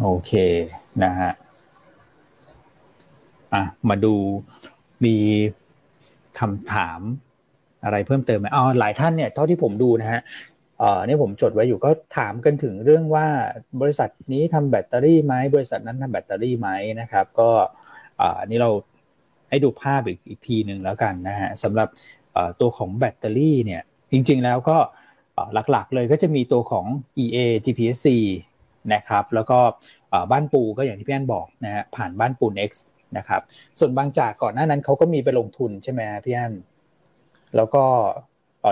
[0.00, 0.32] โอเค
[1.04, 1.32] นะฮะ
[3.54, 4.14] อะมาดู
[5.04, 5.16] มี
[6.40, 7.00] คำถาม
[7.84, 10.20] อะไรเพิ่มเติมไหมอ๋อหลายท่านเนี่ยเท่าที่ผมดูนะฮะ
[10.82, 13.26] เออนี่ผมจดไว้อยู่ก็ถามกันถึงเรื่องว่า
[13.80, 16.68] บริษัทนี้ทำแบตเตอรี่ไหมบริษัทนั้นทำแบตเตอรี่ไหม
[17.00, 17.50] นะครับ ก็
[18.20, 18.70] อ่านี่เรา
[19.50, 21.88] ให้ดูภาพอีกอีกทีหนึ่งแล้วกันนะฮะสำหรับ
[22.60, 24.76] ตัวของแบตเตอรี่เนี่ยจริงๆแล้วก็
[25.70, 26.86] หลักๆเลยก็จะมีตัวของ
[27.24, 28.08] EA GPSC
[28.94, 29.58] นะครับแล้วก็
[30.30, 32.72] บ้านปูก็อย่างที่พี่อันบอกนะฮะผ่านบ้านปู X
[33.16, 33.40] นะครับ
[33.78, 36.52] ส่วนบางจากก่อนหน้านั้นเขาก็มีไปลงทุนใช่ไหมพี่อัน
[37.56, 37.84] แล้วก็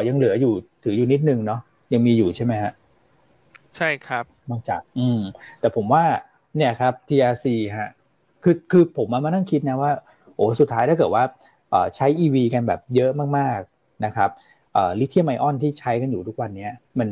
[0.09, 0.53] ยังเหลืออยู่
[0.85, 1.61] ถืออยู่นิดนึงเนาะ
[1.93, 2.73] ยังมีอยู่ใช่ไหมฮะ
[3.77, 5.21] ใช่ครับนอกจาก อืม
[5.61, 6.05] แต่ผมว่า
[6.57, 7.47] เนี่ยครับ TRC
[7.79, 7.91] ฮะ
[8.43, 9.93] คือคือผมมามานั่งคิดนะว่า
[10.35, 11.25] โอ้สุดท้ายถ้าเกิดว่า
[11.97, 14.31] ใช้ EV กันแบบเยอะมากๆนะครับ
[15.01, 16.69] ลิเธียมไอออนที่ใช้กันอยู่ทุกวันนี้
[16.99, 17.09] มัน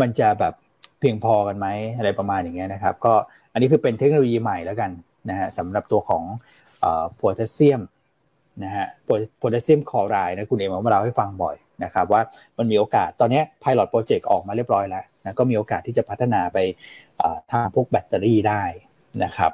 [0.00, 0.54] มันจะแบบ
[1.00, 3.14] เพียงพอกันไหมอะไรประมาณอย่างเงี้ยนะครับ ก็
[3.52, 4.90] อันนี้คือเป็นเทคโนโลยีใหม่แล้วกัน
[5.30, 6.22] นะฮะสำหรับตัวของ
[7.14, 7.80] โพแทสเซียม
[8.64, 8.86] นะฮะ
[9.38, 12.22] โพแทสเซียมคลอไรด์นะคุณเอ็มมาเล่าให้ฟังบ่อย นะครับว่า
[12.58, 16.58] มันมีโอกาสตอนนี้ Pilot Project ออกมาเรียบร้อยแล้วนะก็มีโอกาสที่จะพัฒนาไป
[17.52, 18.62] ทางพวกแบตเตอรี่ได้
[19.24, 19.52] นะครับ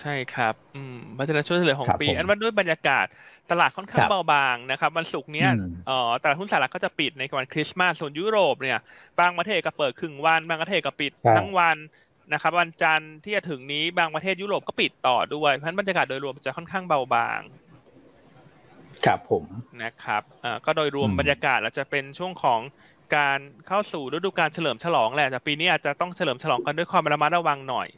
[0.00, 3.06] ใช่ครับอืมพัฒนาช่วยเหลือของปี อันว่าด้วยบรรยากาศ
[3.50, 5.50] ตลาดค่อนข้างเบาบางนะครับ วันศุกร์เนี้ย
[5.90, 8.78] อ๋อตลาดหุ้นสหรัฐก็จะปิดในวันคริสต์มาสส่วนยุโรปเนี่ย
[9.20, 11.76] บางประเทศก็เปิดครึ่งวัน บางประเทศก็ปิดทั้งวัน
[12.32, 17.40] นะครับ วันจันทร์ที่จะถึงนี้บางประเทศยุโรปก็ปิดต่อด้วยเพราะฉะนั้นบรรยากาศโดยรวมจะค่อนข้างเบาบาง
[19.06, 19.44] ครับผม
[19.82, 22.60] นะครับอ่าก็โดยรวมบรรยากาศเราจะเป็นช่วงของ
[23.16, 27.88] การเข้าสู่ฤดูการเฉลิมฉลองแหละแต่ปีนี้อาจจะต้องเฉลิมฉลองกันด้วยความระมัดระวังหน่อย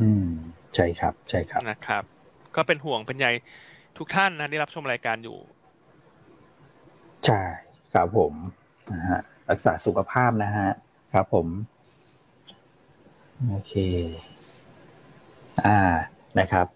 [0.00, 0.28] อืม
[0.74, 2.02] ใช่ครับ ใช่ครับนะครับ
[2.56, 3.26] ก็เป็นห่วงเป็นใย
[3.98, 5.38] ทุกท่านนะที่รับชมรายการอยู่
[7.26, 7.42] ใช่
[7.94, 8.32] ครับผม
[8.92, 10.70] นะฮะรักษาสุขภาพนะฮะ
[11.12, 11.46] ครับผม
[13.48, 13.74] โอเค
[15.66, 15.80] อ่า
[16.38, 16.66] นะครับ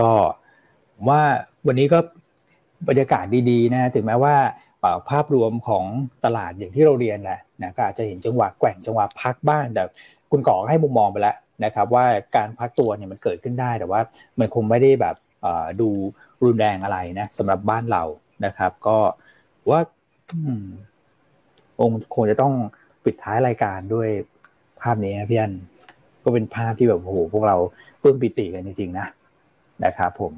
[0.00, 0.12] ก็
[1.08, 1.22] ว่า
[1.66, 1.98] วันนี้ก็
[2.88, 4.34] บรรยากาศดีๆนะถึงแม้ว่า
[5.10, 5.84] ภาพรวมของ
[6.24, 9.82] ตลาดอย่างที่เราเรียนแหละนะก็อาจจะเห็นจังหวะแกว่งจังหวะพักบ้างแต่
[10.30, 12.04] คุณก่อให้มุมมองไปแล้วนะครับว่า
[12.36, 14.00] การพักตัวเนี่ยมันเกิดขึ้นได้แต่ว่า
[14.38, 15.16] มันคงไม่ได้แบบ
[15.80, 15.88] ดู
[16.44, 18.02] รุนแรงอะไรนะสำหรับบ้านเรา
[18.44, 18.96] นะครับ ก็
[19.70, 19.80] ว่า
[21.80, 22.52] องค์คงจะต้อง
[23.04, 24.08] ปิดท้ายรายการด้วย
[24.80, 25.52] ภาพนี้พี่อัน
[26.22, 27.56] ก็เป็นภาพที่แบบโอ้โหพวกเรา
[28.02, 29.06] ปลื้มปิติกันจริงๆนะ
[29.84, 30.32] นะครับผม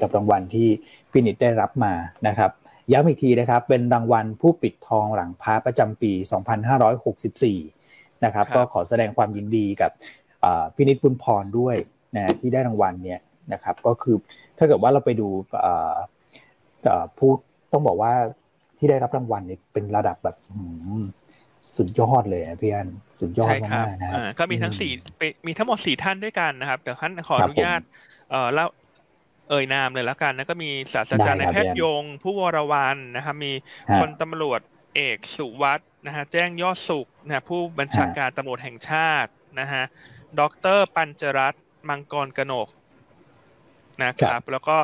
[0.00, 0.68] กับรางวัลที่
[1.12, 1.92] พินิจได้รับมา
[2.28, 2.50] นะครับ
[2.92, 6.12] ย้ำอีกทีนะครับ เป็นรางวัลผู้ปิดทองหลังพระประจำปี
[7.42, 9.90] 2564 นะครับ ก็ขอแสดงความยินดีกับ
[10.76, 11.76] พินิจบุญพรด้วย
[12.16, 13.20] นะที่ได้รางวัลเนี่ย
[13.52, 14.16] นะครับ ก็คือ
[14.58, 15.28] ถ้าเกิดว่าเราไปดู
[17.18, 17.30] ผู้
[17.72, 18.12] ต้องบอกว่า
[18.78, 20.36] ที่ได้รับรางวัลเนี่ยเป็นระดับแบบ
[21.76, 22.88] สุดยอดเลยพี่อัน
[23.20, 24.92] สุดยอดมากๆนะก็มีทั้งสี่
[25.46, 27.80] มีทั้งหมดสี่ท่านด้วยกันนะครับเดี๋ยวท่านขออนุญาต
[28.30, 28.66] เอ่อเล่า
[29.48, 33.52] เอ่ยนามเลยแล้วกันนะก็มีศาสตราจารย์นายแพทย์ยง ผู้วรวันนะครับมี
[34.00, 34.60] พลตำรวจ
[34.96, 39.30] เอกสุวัตนะฮะแจ้งยอดสุขนะผู้บัญชาการตำรวจแห่งชาติ
[39.60, 39.84] นะฮะ
[40.40, 40.42] ด
[40.76, 42.68] รปัญจรัตน์มังกรกนก
[44.04, 44.76] นะครับ แล้วก็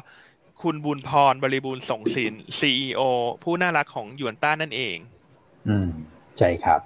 [0.62, 3.02] คุณบุญพรบริบูรณ์ส่งสินซีอ
[3.42, 4.96] ผู้น่ารักของหยวนต้านั่นเอง
[5.68, 5.90] อืม
[6.38, 6.80] ใช่ครับ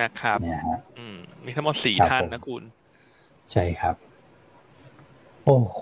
[0.00, 2.62] นะครับเนี่ยฮะอืมมีทั้งหมดสี่ท่านนะคุณ
[3.52, 3.96] ใช่ครับ
[5.44, 5.80] โอ้โห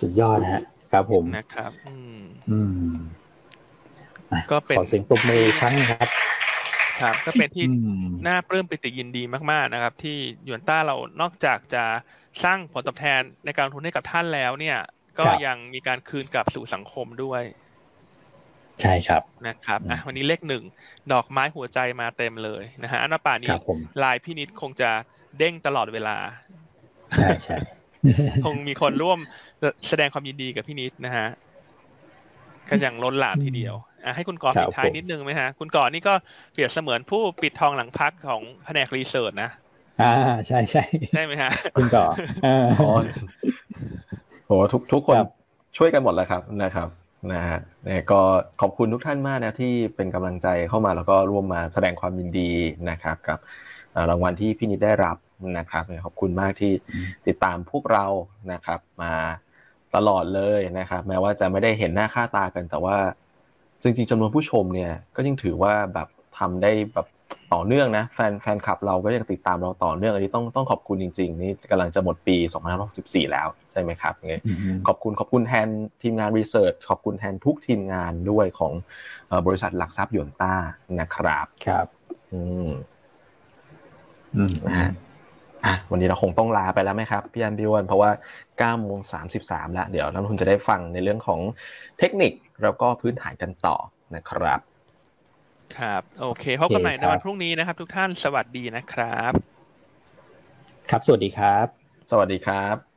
[0.00, 2.18] สุดยอดนะฮะ ครับผมนะครับอืม
[2.50, 2.60] อื
[2.92, 2.96] ม
[4.52, 6.08] ก็เป็นขอเสียงปรบมือครั้งครับ
[7.00, 7.64] ครับ ก็เป็นที่
[8.26, 10.16] น่าปลื้มปิติยินดีมาก ๆ นะครับ ที่
[10.48, 11.84] ยวนต้าเรานอกจากจะ
[12.44, 14.78] สร้างผลตอบแทนในการทุนให้กับท่านแล้ว เนี่ย
[15.18, 17.42] ก็ยังมีการคืนกลับสู่สังคมด้วย
[18.82, 20.64] ใช่ครับนะครับอะวันนี้เลขหนึ่ง
[21.12, 23.48] ดอกไม้หัวใจมาเต็มเลยนะฮะอันนป่านี้
[24.02, 24.90] ลายพี่นิดคงจะ
[25.38, 26.16] เด้งตลอดเวลา
[27.16, 27.56] ใช่ใช่
[28.44, 29.18] คงมีคนร่วม
[29.88, 31.26] แสดงความยินดีกับพี่นิดนะฮะ
[32.70, 36.14] ก็ยังล้นหลามทีเดียวอะให้คุณก่อปิดท้ายนิดนึงไหมฮะ คุณก่อนี่ก็
[36.52, 39.50] เปรียบเสมือนผู้ปิดทองหลังพักของแผนกรีเสิร์ชนะ
[40.02, 40.12] อ่า
[40.46, 42.06] ใช่ใช่ใช่ไหมฮะ คุณก่อ
[44.46, 45.16] โหทุกทุกคน
[45.76, 46.88] ช่วยกันหมดแล้วครับนะครับ
[47.32, 48.20] นะฮะเนี่ยก็
[48.60, 52.50] ขอบคุณทุกท่านมากนะที่เป็นกำลังใจเข้ามาแล้วก็ร่วมมาแสดงความยินดี
[52.90, 53.38] นะครับกับ
[54.10, 55.16] รางวัลที่พี่นิดได้รับ
[55.58, 56.72] นะครับขอบคุณมากที่
[57.26, 58.06] ติดตามพวกเรา
[58.52, 59.12] นะครับ มา
[59.94, 62.96] ตลอดเลยนะครับ แม้ว่าจะไม่ได้เห็นหน้าค่าตากันแต่ว่า
[63.82, 66.08] จริง ๆจำนวนผู้ชมเนี่ยก็ยังถือว่าแบบ
[66.38, 67.06] ทำได้แบบ
[67.54, 72.36] ต่อเนื่องนะแฟนแฟนคลับเราก็ยังติดตามเราต่อเนื่องอันนี้ต้องต้องขอบคุณจริง ๆ นี่กำลังจะหมดปี
[72.84, 74.34] 2564 แล้วใช่ไหมครับไง
[74.86, 75.68] ขอบคุณขอบคุณแทน
[76.02, 78.72] ทีมงานรีเสิร์ชขอบคุณแทนทุกทีมงานด้วยของ
[79.46, 80.54] บริษัทหลักทรัพย์หยวนต้า
[81.00, 81.86] นะครับครับ
[82.32, 82.70] อืม
[84.36, 84.90] อืมนะฮะ
[85.66, 88.10] อะวันนี้เราคงต้องลาไปแล้วไหมครับพี่อันพี่วันเพราะว่า
[88.46, 88.98] 9โมง
[89.36, 91.40] 33แล้วเดี๋ยวนักลงทุนจะได้ฟังในเรื่องของ
[91.98, 93.76] เทคนิคแล้วก็พื้นฐานกันต่อ
[94.14, 94.60] นะครับ
[95.76, 99.32] ครับ โอเคพบกันใหม่ในวันพรุ่งนี้นะครับ ทุกท่านสวัสดีนะครับ
[100.90, 101.66] ครับ สวัสดีครับ
[102.10, 102.95] สวัสดีครับ